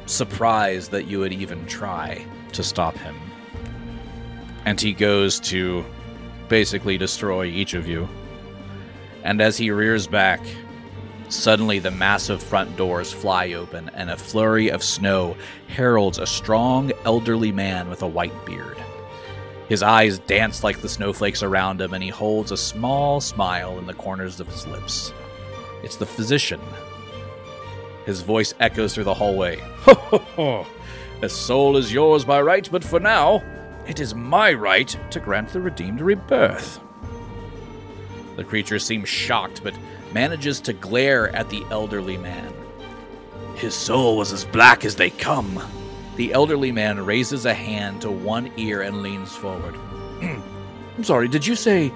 surprised 0.07 0.91
that 0.93 1.07
you 1.07 1.19
would 1.19 1.33
even 1.33 1.67
try 1.67 2.25
to 2.53 2.63
stop 2.63 2.97
him. 2.97 3.15
And 4.65 4.81
he 4.81 4.93
goes 4.93 5.39
to 5.41 5.85
basically 6.49 6.99
destroy 6.99 7.47
each 7.47 7.75
of 7.75 7.87
you. 7.87 8.09
And 9.25 9.41
as 9.41 9.57
he 9.57 9.71
rears 9.71 10.07
back, 10.07 10.41
suddenly 11.29 11.79
the 11.79 11.91
massive 11.91 12.43
front 12.43 12.77
doors 12.77 13.13
fly 13.13 13.53
open 13.53 13.91
and 13.95 14.11
a 14.11 14.17
flurry 14.17 14.69
of 14.71 14.83
snow 14.83 15.37
heralds 15.69 16.19
a 16.19 16.27
strong, 16.27 16.93
elderly 17.05 17.53
man 17.53 17.89
with 17.89 18.03
a 18.03 18.09
white 18.09 18.47
beard. 18.47 18.77
His 19.69 19.83
eyes 19.83 20.21
dance 20.21 20.63
like 20.63 20.81
the 20.81 20.89
snowflakes 20.89 21.43
around 21.43 21.81
him, 21.81 21.93
and 21.93 22.03
he 22.03 22.09
holds 22.09 22.53
a 22.53 22.57
small 22.57 23.21
smile 23.21 23.79
in 23.79 23.87
the 23.87 23.95
corners 23.95 24.39
of 24.39 24.47
his 24.47 24.65
lips. 24.67 25.13
It's 25.83 25.97
the 25.97 26.07
physician. 26.07 26.61
His 28.07 28.23
voice 28.23 28.55
echoes 28.61 28.95
through 28.95 29.05
the 29.05 29.15
hallway. 29.15 29.59
Ho 29.59 29.95
ho 29.95 30.19
ho! 30.19 30.67
The 31.21 31.29
soul 31.29 31.77
is 31.77 31.93
yours 31.93 32.25
by 32.25 32.41
right, 32.41 32.69
but 32.71 32.85
for 32.85 33.01
now, 33.01 33.43
it 33.89 33.99
is 33.99 34.15
my 34.15 34.53
right 34.53 34.97
to 35.11 35.19
grant 35.19 35.49
the 35.49 35.61
redeemed 35.61 36.01
rebirth. 36.01 36.79
The 38.37 38.45
creature 38.45 38.79
seems 38.79 39.09
shocked, 39.09 39.63
but 39.65 39.75
manages 40.13 40.61
to 40.61 40.73
glare 40.73 41.35
at 41.35 41.51
the 41.51 41.65
elderly 41.71 42.17
man. 42.17 42.53
His 43.57 43.75
soul 43.75 44.17
was 44.17 44.33
as 44.33 44.45
black 44.45 44.85
as 44.85 44.95
they 44.95 45.11
come. 45.11 45.61
The 46.15 46.33
elderly 46.33 46.71
man 46.71 47.05
raises 47.05 47.45
a 47.45 47.55
hand 47.55 48.03
to 48.03 48.11
one 48.11 48.53
ear 48.57 48.83
and 48.83 49.03
leans 49.03 49.35
forward. 49.35 49.75
I'm 50.23 51.05
sorry, 51.05 51.27
did 51.27 51.45
you 51.45 51.57
say 51.57 51.93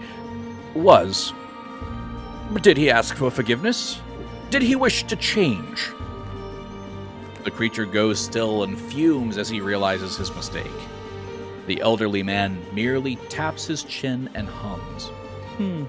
was? 0.75 1.33
Did 2.63 2.77
he 2.77 2.91
ask 2.91 3.15
for 3.17 3.31
forgiveness? 3.31 4.01
Did 4.51 4.63
he 4.63 4.75
wish 4.75 5.05
to 5.05 5.17
change? 5.17 5.93
The 7.45 7.51
creature 7.51 7.87
goes 7.87 8.19
still 8.19 8.63
and 8.65 8.79
fumes 8.79 9.39
as 9.39 9.49
he 9.49 9.61
realizes 9.61 10.17
his 10.17 10.35
mistake. 10.35 10.71
The 11.67 11.81
elderly 11.81 12.23
man 12.23 12.61
merely 12.75 13.17
taps 13.29 13.67
his 13.67 13.83
chin 13.85 14.29
and 14.35 14.49
hums. 14.49 15.09
Hmm. 15.57 15.85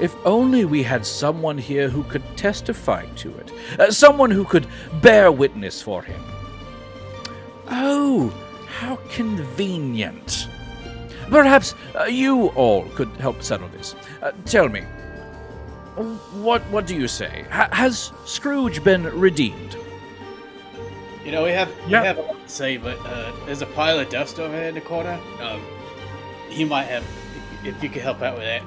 if 0.00 0.14
only 0.24 0.64
we 0.64 0.82
had 0.82 1.04
someone 1.04 1.58
here 1.58 1.88
who 1.88 2.02
could 2.04 2.22
testify 2.36 3.06
to 3.16 3.36
it, 3.38 3.52
uh, 3.78 3.90
someone 3.90 4.30
who 4.30 4.44
could 4.44 4.66
bear 5.02 5.30
witness 5.32 5.82
for 5.82 6.02
him. 6.02 6.20
Oh, 7.68 8.28
how 8.66 8.96
convenient. 9.10 10.48
Perhaps 11.28 11.74
uh, 11.98 12.04
you 12.04 12.48
all 12.48 12.84
could 12.90 13.08
help 13.16 13.42
settle 13.42 13.68
this. 13.68 13.94
Uh, 14.22 14.32
tell 14.44 14.68
me, 14.68 14.82
what 16.42 16.62
what 16.70 16.86
do 16.86 16.94
you 16.94 17.08
say? 17.08 17.44
H- 17.52 17.68
has 17.72 18.12
Scrooge 18.24 18.82
been 18.84 19.04
redeemed? 19.18 19.76
You 21.24 21.32
know, 21.32 21.44
we 21.44 21.50
have 21.52 21.70
Yeah. 21.88 22.00
we 22.02 22.06
have 22.06 22.18
a 22.18 22.22
lot 22.22 22.42
to 22.42 22.48
say, 22.48 22.76
but 22.76 22.98
uh, 23.06 23.32
there's 23.46 23.62
a 23.62 23.66
pile 23.66 23.98
of 23.98 24.08
dust 24.10 24.38
over 24.38 24.52
there 24.54 24.68
in 24.68 24.74
the 24.74 24.80
corner. 24.80 25.18
Um, 25.40 25.60
he 26.48 26.64
might 26.64 26.84
have. 26.84 27.04
If 27.64 27.82
you 27.82 27.88
could 27.88 28.02
help 28.02 28.20
out 28.20 28.34
with 28.34 28.44
that. 28.44 28.62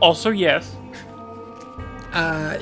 Also, 0.00 0.30
yes. 0.30 0.76
Uh, 2.12 2.58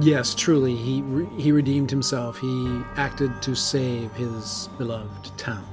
yes, 0.00 0.34
truly, 0.34 0.74
he 0.74 1.02
re- 1.02 1.28
he 1.40 1.52
redeemed 1.52 1.90
himself. 1.90 2.38
He 2.38 2.82
acted 2.96 3.40
to 3.42 3.54
save 3.54 4.12
his 4.14 4.68
beloved 4.78 5.36
town. 5.38 5.64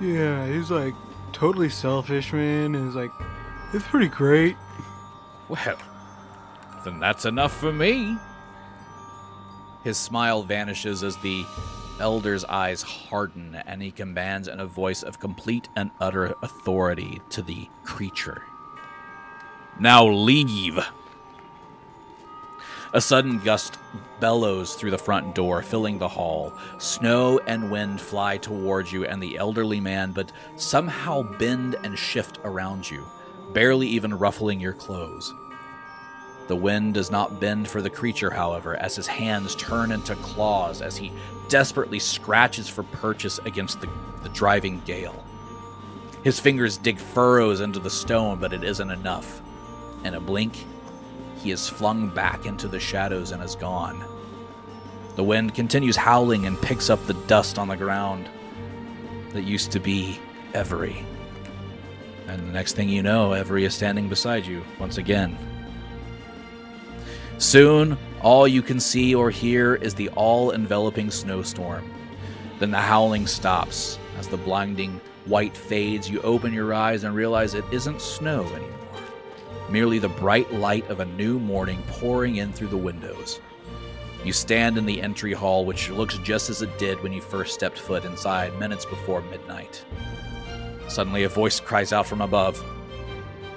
Yeah, 0.00 0.46
he's 0.46 0.70
like 0.70 0.94
totally 1.32 1.68
selfish, 1.70 2.32
man. 2.32 2.74
And 2.74 2.86
he's 2.86 2.94
like, 2.94 3.10
it's 3.72 3.86
pretty 3.86 4.08
great. 4.08 4.56
Well, 5.48 5.76
then 6.84 7.00
that's 7.00 7.24
enough 7.24 7.56
for 7.58 7.72
me. 7.72 8.16
His 9.84 9.96
smile 9.96 10.42
vanishes 10.42 11.02
as 11.02 11.16
the 11.18 11.44
elder's 12.00 12.44
eyes 12.44 12.82
harden, 12.82 13.56
and 13.66 13.82
he 13.82 13.90
commands 13.90 14.48
in 14.48 14.60
a 14.60 14.66
voice 14.66 15.02
of 15.02 15.18
complete 15.18 15.68
and 15.76 15.90
utter 16.00 16.34
authority 16.42 17.20
to 17.30 17.42
the 17.42 17.68
creature. 17.84 18.42
Now 19.80 20.06
leave! 20.06 20.78
A 22.94 23.00
sudden 23.00 23.38
gust 23.40 23.78
bellows 24.18 24.74
through 24.74 24.92
the 24.92 24.98
front 24.98 25.34
door, 25.34 25.62
filling 25.62 25.98
the 25.98 26.08
hall. 26.08 26.54
Snow 26.78 27.38
and 27.46 27.70
wind 27.70 28.00
fly 28.00 28.38
towards 28.38 28.92
you 28.92 29.04
and 29.04 29.22
the 29.22 29.36
elderly 29.36 29.78
man, 29.78 30.12
but 30.12 30.32
somehow 30.56 31.22
bend 31.22 31.76
and 31.84 31.98
shift 31.98 32.38
around 32.44 32.90
you, 32.90 33.04
barely 33.52 33.86
even 33.88 34.14
ruffling 34.18 34.58
your 34.58 34.72
clothes. 34.72 35.34
The 36.48 36.56
wind 36.56 36.94
does 36.94 37.10
not 37.10 37.40
bend 37.40 37.68
for 37.68 37.82
the 37.82 37.90
creature, 37.90 38.30
however, 38.30 38.74
as 38.76 38.96
his 38.96 39.06
hands 39.06 39.54
turn 39.54 39.92
into 39.92 40.16
claws 40.16 40.80
as 40.80 40.96
he 40.96 41.12
desperately 41.48 41.98
scratches 41.98 42.68
for 42.68 42.82
purchase 42.82 43.38
against 43.44 43.80
the, 43.80 43.88
the 44.22 44.30
driving 44.30 44.80
gale. 44.86 45.24
His 46.24 46.40
fingers 46.40 46.78
dig 46.78 46.98
furrows 46.98 47.60
into 47.60 47.78
the 47.78 47.90
stone, 47.90 48.40
but 48.40 48.54
it 48.54 48.64
isn't 48.64 48.90
enough. 48.90 49.42
In 50.04 50.14
a 50.14 50.20
blink, 50.20 50.64
he 51.42 51.50
is 51.50 51.68
flung 51.68 52.08
back 52.08 52.46
into 52.46 52.66
the 52.66 52.80
shadows 52.80 53.30
and 53.30 53.42
is 53.42 53.54
gone. 53.54 54.02
The 55.16 55.24
wind 55.24 55.54
continues 55.54 55.96
howling 55.96 56.46
and 56.46 56.60
picks 56.60 56.90
up 56.90 57.04
the 57.06 57.14
dust 57.14 57.58
on 57.58 57.68
the 57.68 57.76
ground 57.76 58.28
that 59.32 59.42
used 59.42 59.70
to 59.72 59.80
be 59.80 60.18
Avery. 60.54 61.04
And 62.26 62.40
the 62.46 62.52
next 62.52 62.72
thing 62.74 62.88
you 62.88 63.02
know, 63.02 63.34
Avery 63.34 63.64
is 63.64 63.74
standing 63.74 64.08
beside 64.08 64.46
you 64.46 64.64
once 64.78 64.96
again. 64.98 65.36
Soon, 67.38 67.96
all 68.20 68.48
you 68.48 68.62
can 68.62 68.80
see 68.80 69.14
or 69.14 69.30
hear 69.30 69.76
is 69.76 69.94
the 69.94 70.08
all 70.10 70.50
enveloping 70.50 71.10
snowstorm. 71.10 71.88
Then 72.58 72.72
the 72.72 72.78
howling 72.78 73.28
stops. 73.28 73.98
As 74.18 74.26
the 74.26 74.36
blinding 74.36 75.00
white 75.26 75.56
fades, 75.56 76.10
you 76.10 76.20
open 76.22 76.52
your 76.52 76.74
eyes 76.74 77.04
and 77.04 77.14
realize 77.14 77.54
it 77.54 77.64
isn't 77.70 78.00
snow 78.00 78.44
anymore. 78.44 78.74
Merely 79.70 80.00
the 80.00 80.08
bright 80.08 80.52
light 80.52 80.88
of 80.90 80.98
a 80.98 81.04
new 81.04 81.38
morning 81.38 81.80
pouring 81.86 82.36
in 82.36 82.52
through 82.52 82.68
the 82.68 82.76
windows. 82.76 83.40
You 84.24 84.32
stand 84.32 84.76
in 84.76 84.84
the 84.84 85.00
entry 85.00 85.32
hall, 85.32 85.64
which 85.64 85.90
looks 85.90 86.18
just 86.18 86.50
as 86.50 86.62
it 86.62 86.76
did 86.78 87.00
when 87.02 87.12
you 87.12 87.20
first 87.20 87.54
stepped 87.54 87.78
foot 87.78 88.04
inside 88.04 88.58
minutes 88.58 88.84
before 88.84 89.22
midnight. 89.22 89.84
Suddenly, 90.88 91.22
a 91.22 91.28
voice 91.28 91.60
cries 91.60 91.92
out 91.92 92.06
from 92.06 92.20
above 92.20 92.64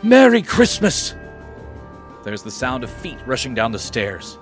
Merry 0.03 0.43
Christmas! 0.43 1.15
There's 2.23 2.43
the 2.43 2.51
sound 2.51 2.83
of 2.83 2.91
feet 2.91 3.17
rushing 3.25 3.55
down 3.55 3.71
the 3.71 3.79
stairs, 3.79 4.37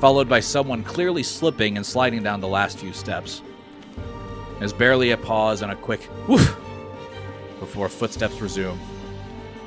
followed 0.00 0.28
by 0.28 0.40
someone 0.40 0.82
clearly 0.82 1.22
slipping 1.22 1.76
and 1.76 1.84
sliding 1.84 2.22
down 2.22 2.40
the 2.40 2.48
last 2.48 2.78
few 2.78 2.92
steps. 2.92 3.42
There's 4.58 4.72
barely 4.72 5.10
a 5.10 5.16
pause 5.16 5.62
and 5.62 5.70
a 5.70 5.76
quick 5.76 6.08
woof 6.26 6.56
before 7.60 7.88
footsteps 7.88 8.40
resume. 8.40 8.78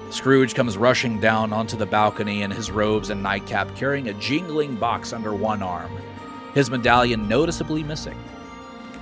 Scrooge 0.10 0.56
comes 0.56 0.78
rushing 0.78 1.20
down 1.20 1.54
onto 1.54 1.78
the 1.78 1.86
balcony 1.86 2.42
in 2.42 2.52
his 2.52 2.72
robes 2.72 3.12
and 3.12 3.24
nightcap, 3.24 3.74
carrying 3.76 4.10
a 4.10 4.14
jingling 4.16 4.76
box 4.76 5.14
under 5.14 5.34
one 5.34 5.62
arm, 5.62 5.90
his 6.54 6.70
medallion 6.70 7.30
noticeably 7.30 7.84
missing. 7.84 8.18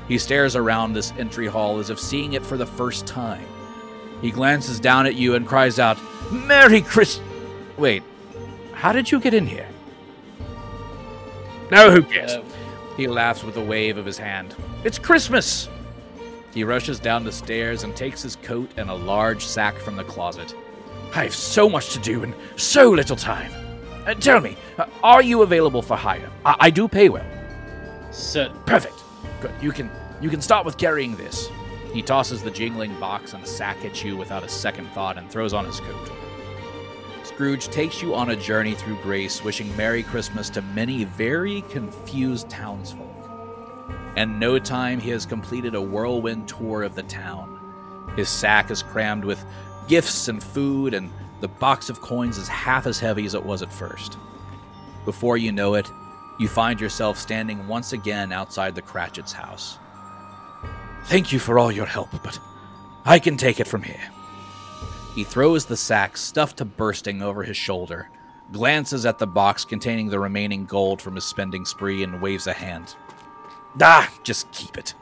He 0.07 0.17
stares 0.17 0.55
around 0.55 0.93
this 0.93 1.13
entry 1.17 1.47
hall 1.47 1.79
as 1.79 1.89
if 1.89 1.99
seeing 1.99 2.33
it 2.33 2.45
for 2.45 2.57
the 2.57 2.65
first 2.65 3.07
time. 3.07 3.45
He 4.21 4.31
glances 4.31 4.79
down 4.79 5.05
at 5.05 5.15
you 5.15 5.35
and 5.35 5.47
cries 5.47 5.79
out, 5.79 5.97
Merry 6.31 6.81
Christ. 6.81 7.21
Wait, 7.77 8.03
how 8.79 8.91
did 8.93 9.11
you 9.11 9.19
get 9.19 9.33
in 9.33 9.45
here? 9.45 9.67
No, 11.71 11.91
who 11.91 12.01
cares? 12.01 12.31
Uh, 12.33 12.43
He 12.97 13.07
laughs 13.07 13.43
with 13.43 13.57
a 13.57 13.63
wave 13.63 13.97
of 13.97 14.05
his 14.05 14.17
hand. 14.17 14.55
It's 14.83 14.97
Christmas! 14.97 15.69
He 16.53 16.63
rushes 16.63 16.99
down 16.99 17.23
the 17.23 17.31
stairs 17.31 17.83
and 17.83 17.95
takes 17.95 18.21
his 18.23 18.35
coat 18.37 18.71
and 18.77 18.89
a 18.89 18.93
large 18.95 19.45
sack 19.45 19.75
from 19.77 19.95
the 19.95 20.03
closet. 20.03 20.55
I 21.13 21.23
have 21.23 21.35
so 21.35 21.69
much 21.69 21.93
to 21.93 21.99
do 21.99 22.23
and 22.23 22.33
so 22.55 22.89
little 22.89 23.15
time. 23.15 23.51
Uh, 24.07 24.13
tell 24.15 24.39
me, 24.41 24.57
uh, 24.77 24.85
are 25.03 25.21
you 25.21 25.41
available 25.43 25.81
for 25.81 25.95
hire? 25.95 26.29
I, 26.45 26.55
I 26.59 26.69
do 26.71 26.87
pay 26.87 27.09
well. 27.09 27.25
so, 28.11 28.51
Perfect. 28.65 28.95
Good. 29.41 29.51
You 29.61 29.71
can 29.71 29.89
you 30.21 30.29
can 30.29 30.41
start 30.41 30.65
with 30.65 30.77
carrying 30.77 31.15
this. 31.15 31.49
He 31.93 32.01
tosses 32.01 32.41
the 32.43 32.51
jingling 32.51 32.99
box 32.99 33.33
and 33.33 33.45
sack 33.47 33.85
at 33.85 34.03
you 34.03 34.17
without 34.17 34.43
a 34.43 34.49
second 34.49 34.87
thought 34.89 35.17
and 35.17 35.29
throws 35.29 35.53
on 35.53 35.65
his 35.65 35.79
coat. 35.79 36.11
Scrooge 37.39 37.69
takes 37.69 38.01
you 38.01 38.15
on 38.15 38.31
a 38.31 38.35
journey 38.35 38.73
through 38.73 38.97
Grace, 39.01 39.41
wishing 39.45 39.73
Merry 39.77 40.03
Christmas 40.03 40.49
to 40.49 40.61
many 40.61 41.05
very 41.05 41.61
confused 41.69 42.49
townsfolk. 42.49 43.29
In 44.17 44.39
no 44.39 44.59
time, 44.59 44.99
he 44.99 45.09
has 45.11 45.25
completed 45.25 45.73
a 45.73 45.81
whirlwind 45.81 46.49
tour 46.49 46.83
of 46.83 46.95
the 46.95 47.03
town. 47.03 48.11
His 48.17 48.27
sack 48.27 48.71
is 48.71 48.83
crammed 48.83 49.23
with 49.23 49.41
gifts 49.87 50.27
and 50.27 50.43
food, 50.43 50.93
and 50.93 51.09
the 51.39 51.47
box 51.47 51.89
of 51.89 52.01
coins 52.01 52.37
is 52.37 52.49
half 52.49 52.85
as 52.85 52.99
heavy 52.99 53.25
as 53.25 53.35
it 53.35 53.45
was 53.45 53.61
at 53.61 53.71
first. 53.71 54.17
Before 55.05 55.37
you 55.37 55.53
know 55.53 55.75
it, 55.75 55.89
you 56.39 56.49
find 56.49 56.81
yourself 56.81 57.17
standing 57.17 57.69
once 57.69 57.93
again 57.93 58.33
outside 58.33 58.75
the 58.75 58.81
Cratchit's 58.81 59.31
house. 59.31 59.79
Thank 61.05 61.31
you 61.31 61.39
for 61.39 61.57
all 61.57 61.71
your 61.71 61.85
help, 61.85 62.09
but 62.21 62.37
I 63.05 63.17
can 63.17 63.37
take 63.37 63.61
it 63.61 63.67
from 63.69 63.83
here. 63.83 64.11
He 65.15 65.23
throws 65.23 65.65
the 65.65 65.77
sack 65.77 66.17
stuffed 66.17 66.57
to 66.57 66.65
bursting 66.65 67.21
over 67.21 67.43
his 67.43 67.57
shoulder, 67.57 68.09
glances 68.51 69.05
at 69.05 69.19
the 69.19 69.27
box 69.27 69.65
containing 69.65 70.09
the 70.09 70.19
remaining 70.19 70.65
gold 70.65 71.01
from 71.01 71.15
his 71.15 71.25
spending 71.25 71.65
spree, 71.65 72.03
and 72.03 72.21
waves 72.21 72.47
a 72.47 72.53
hand. 72.53 72.95
Ah, 73.81 74.11
just 74.23 74.51
keep 74.51 74.77
it. 74.77 74.93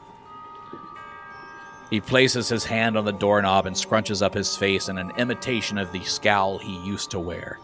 He 1.90 2.00
places 2.00 2.48
his 2.48 2.64
hand 2.64 2.98
on 2.98 3.04
the 3.04 3.12
doorknob 3.12 3.66
and 3.66 3.74
scrunches 3.74 4.20
up 4.20 4.34
his 4.34 4.56
face 4.56 4.88
in 4.88 4.98
an 4.98 5.12
imitation 5.16 5.78
of 5.78 5.90
the 5.90 6.04
scowl 6.04 6.58
he 6.58 6.76
used 6.84 7.10
to 7.12 7.18
wear. 7.18 7.58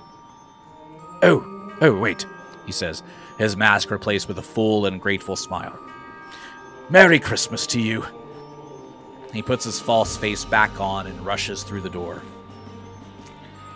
Oh, 1.22 1.72
oh, 1.82 1.98
wait, 1.98 2.26
he 2.64 2.72
says, 2.72 3.02
his 3.38 3.56
mask 3.56 3.90
replaced 3.90 4.28
with 4.28 4.38
a 4.38 4.42
full 4.42 4.86
and 4.86 5.00
grateful 5.00 5.36
smile. 5.36 5.78
Merry 6.88 7.18
Christmas 7.18 7.66
to 7.68 7.80
you. 7.80 8.04
He 9.32 9.42
puts 9.42 9.64
his 9.64 9.80
false 9.80 10.16
face 10.16 10.44
back 10.44 10.80
on 10.80 11.06
and 11.06 11.26
rushes 11.26 11.62
through 11.62 11.80
the 11.82 11.90
door. 11.90 12.22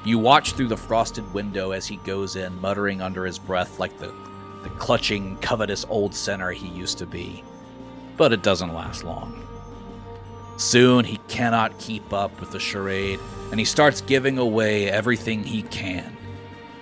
You 0.05 0.19
watch 0.19 0.53
through 0.53 0.69
the 0.69 0.77
frosted 0.77 1.33
window 1.35 1.73
as 1.73 1.87
he 1.87 1.97
goes 1.97 2.37
in, 2.37 2.61
muttering 2.61 3.03
under 3.03 3.27
his 3.27 3.39
breath 3.39 3.79
like 3.79 3.99
the, 3.99 4.15
the 4.63 4.71
clutching, 4.71 5.37
covetous 5.39 5.85
old 5.89 6.15
sinner 6.15 6.51
he 6.51 6.69
used 6.69 6.99
to 6.99 7.07
be. 7.07 7.43
But 8.17 8.33
it 8.33 8.43
doesn't 8.43 8.75
last 8.75 9.05
long. 9.05 9.47
Soon 10.57 11.05
he 11.05 11.19
cannot 11.29 11.79
keep 11.79 12.13
up 12.13 12.39
with 12.41 12.51
the 12.51 12.59
charade, 12.59 13.21
and 13.51 13.61
he 13.61 13.65
starts 13.65 14.01
giving 14.01 14.39
away 14.39 14.91
everything 14.91 15.45
he 15.45 15.63
can. 15.63 16.17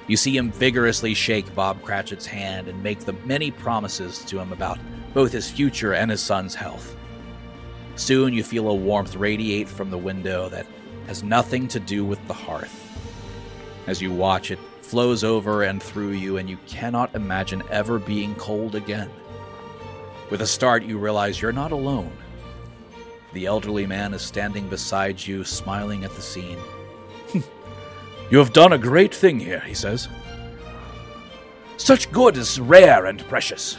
You 0.06 0.16
see 0.16 0.36
him 0.36 0.52
vigorously 0.52 1.14
shake 1.14 1.54
Bob 1.54 1.82
Cratchit's 1.82 2.26
hand 2.26 2.68
and 2.68 2.82
make 2.82 3.00
the 3.00 3.12
many 3.24 3.50
promises 3.50 4.24
to 4.26 4.38
him 4.38 4.52
about 4.52 4.78
both 5.14 5.32
his 5.32 5.50
future 5.50 5.94
and 5.94 6.10
his 6.10 6.22
son's 6.22 6.54
health. 6.54 6.96
Soon 7.96 8.32
you 8.32 8.44
feel 8.44 8.68
a 8.68 8.74
warmth 8.74 9.16
radiate 9.16 9.68
from 9.68 9.90
the 9.90 9.98
window 9.98 10.48
that 10.50 10.66
has 11.06 11.22
nothing 11.22 11.66
to 11.68 11.80
do 11.80 12.04
with 12.04 12.24
the 12.28 12.34
hearth. 12.34 12.86
As 13.87 14.03
you 14.03 14.12
watch, 14.12 14.51
it 14.51 14.59
flows 14.80 15.24
over 15.24 15.62
and 15.62 15.82
through 15.82 16.12
you, 16.12 16.37
and 16.39 16.49
you 16.49 16.59
cannot 16.66 17.14
imagine 17.14 17.62
ever 17.70 17.99
being 17.99 18.34
cold 18.34 18.74
again. 18.74 19.11
With 20.30 20.43
a 20.43 20.47
start, 20.47 20.82
you 20.82 20.99
realize 20.99 21.41
you're 21.41 21.53
not 21.53 21.72
alone. 21.72 22.12
The 23.32 23.47
elderly 23.47 23.87
man 23.87 24.14
is 24.14 24.22
standing 24.22 24.68
beside 24.68 25.24
you, 25.24 25.45
smiling 25.45 26.05
at 26.05 26.14
the 26.14 26.22
scene. 26.22 26.59
You 28.28 28.39
have 28.39 28.53
done 28.53 28.72
a 28.72 28.78
great 28.78 29.14
thing 29.14 29.39
here, 29.39 29.61
he 29.61 29.74
says. 29.74 30.09
Such 31.76 32.11
good 32.11 32.37
is 32.37 32.59
rare 32.59 33.07
and 33.07 33.20
precious. 33.28 33.76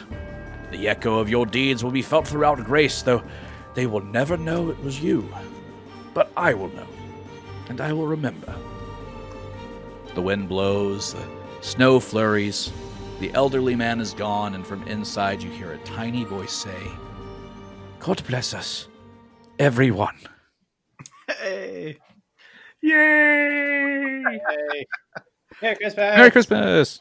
The 0.70 0.88
echo 0.88 1.18
of 1.18 1.28
your 1.28 1.44
deeds 1.44 1.84
will 1.84 1.90
be 1.90 2.00
felt 2.00 2.26
throughout 2.26 2.64
Grace, 2.64 3.02
though 3.02 3.22
they 3.74 3.86
will 3.86 4.00
never 4.00 4.38
know 4.38 4.70
it 4.70 4.82
was 4.82 5.02
you. 5.02 5.28
But 6.14 6.32
I 6.34 6.54
will 6.54 6.68
know, 6.68 6.86
and 7.68 7.82
I 7.82 7.92
will 7.92 8.06
remember. 8.06 8.54
The 10.14 10.22
wind 10.22 10.48
blows, 10.48 11.14
the 11.14 11.24
snow 11.60 12.00
flurries, 12.00 12.72
the 13.20 13.32
elderly 13.34 13.76
man 13.76 14.00
is 14.00 14.14
gone, 14.14 14.54
and 14.54 14.66
from 14.66 14.82
inside 14.88 15.42
you 15.42 15.50
hear 15.50 15.72
a 15.72 15.78
tiny 15.78 16.24
voice 16.24 16.52
say, 16.52 16.76
God 17.98 18.22
bless 18.26 18.54
us, 18.54 18.88
everyone. 19.58 20.16
Hey. 21.28 21.98
Yay! 22.80 24.22
Hey. 24.22 24.86
Merry 25.60 25.76
Christmas. 25.76 25.96
Merry 25.96 26.30
Christmas! 26.30 27.00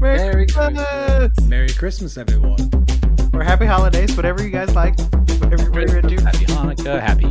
Merry, 0.00 0.18
Merry 0.18 0.46
Christmas. 0.46 1.40
Merry 1.42 1.68
Christmas, 1.70 2.16
everyone. 2.16 2.70
Or 3.32 3.42
happy 3.42 3.66
holidays, 3.66 4.16
whatever 4.16 4.42
you 4.42 4.50
guys 4.50 4.74
like. 4.74 4.98
Whatever, 5.40 5.70
whatever 5.70 5.98
you're 5.98 5.98
into. 5.98 6.22
Happy 7.00 7.26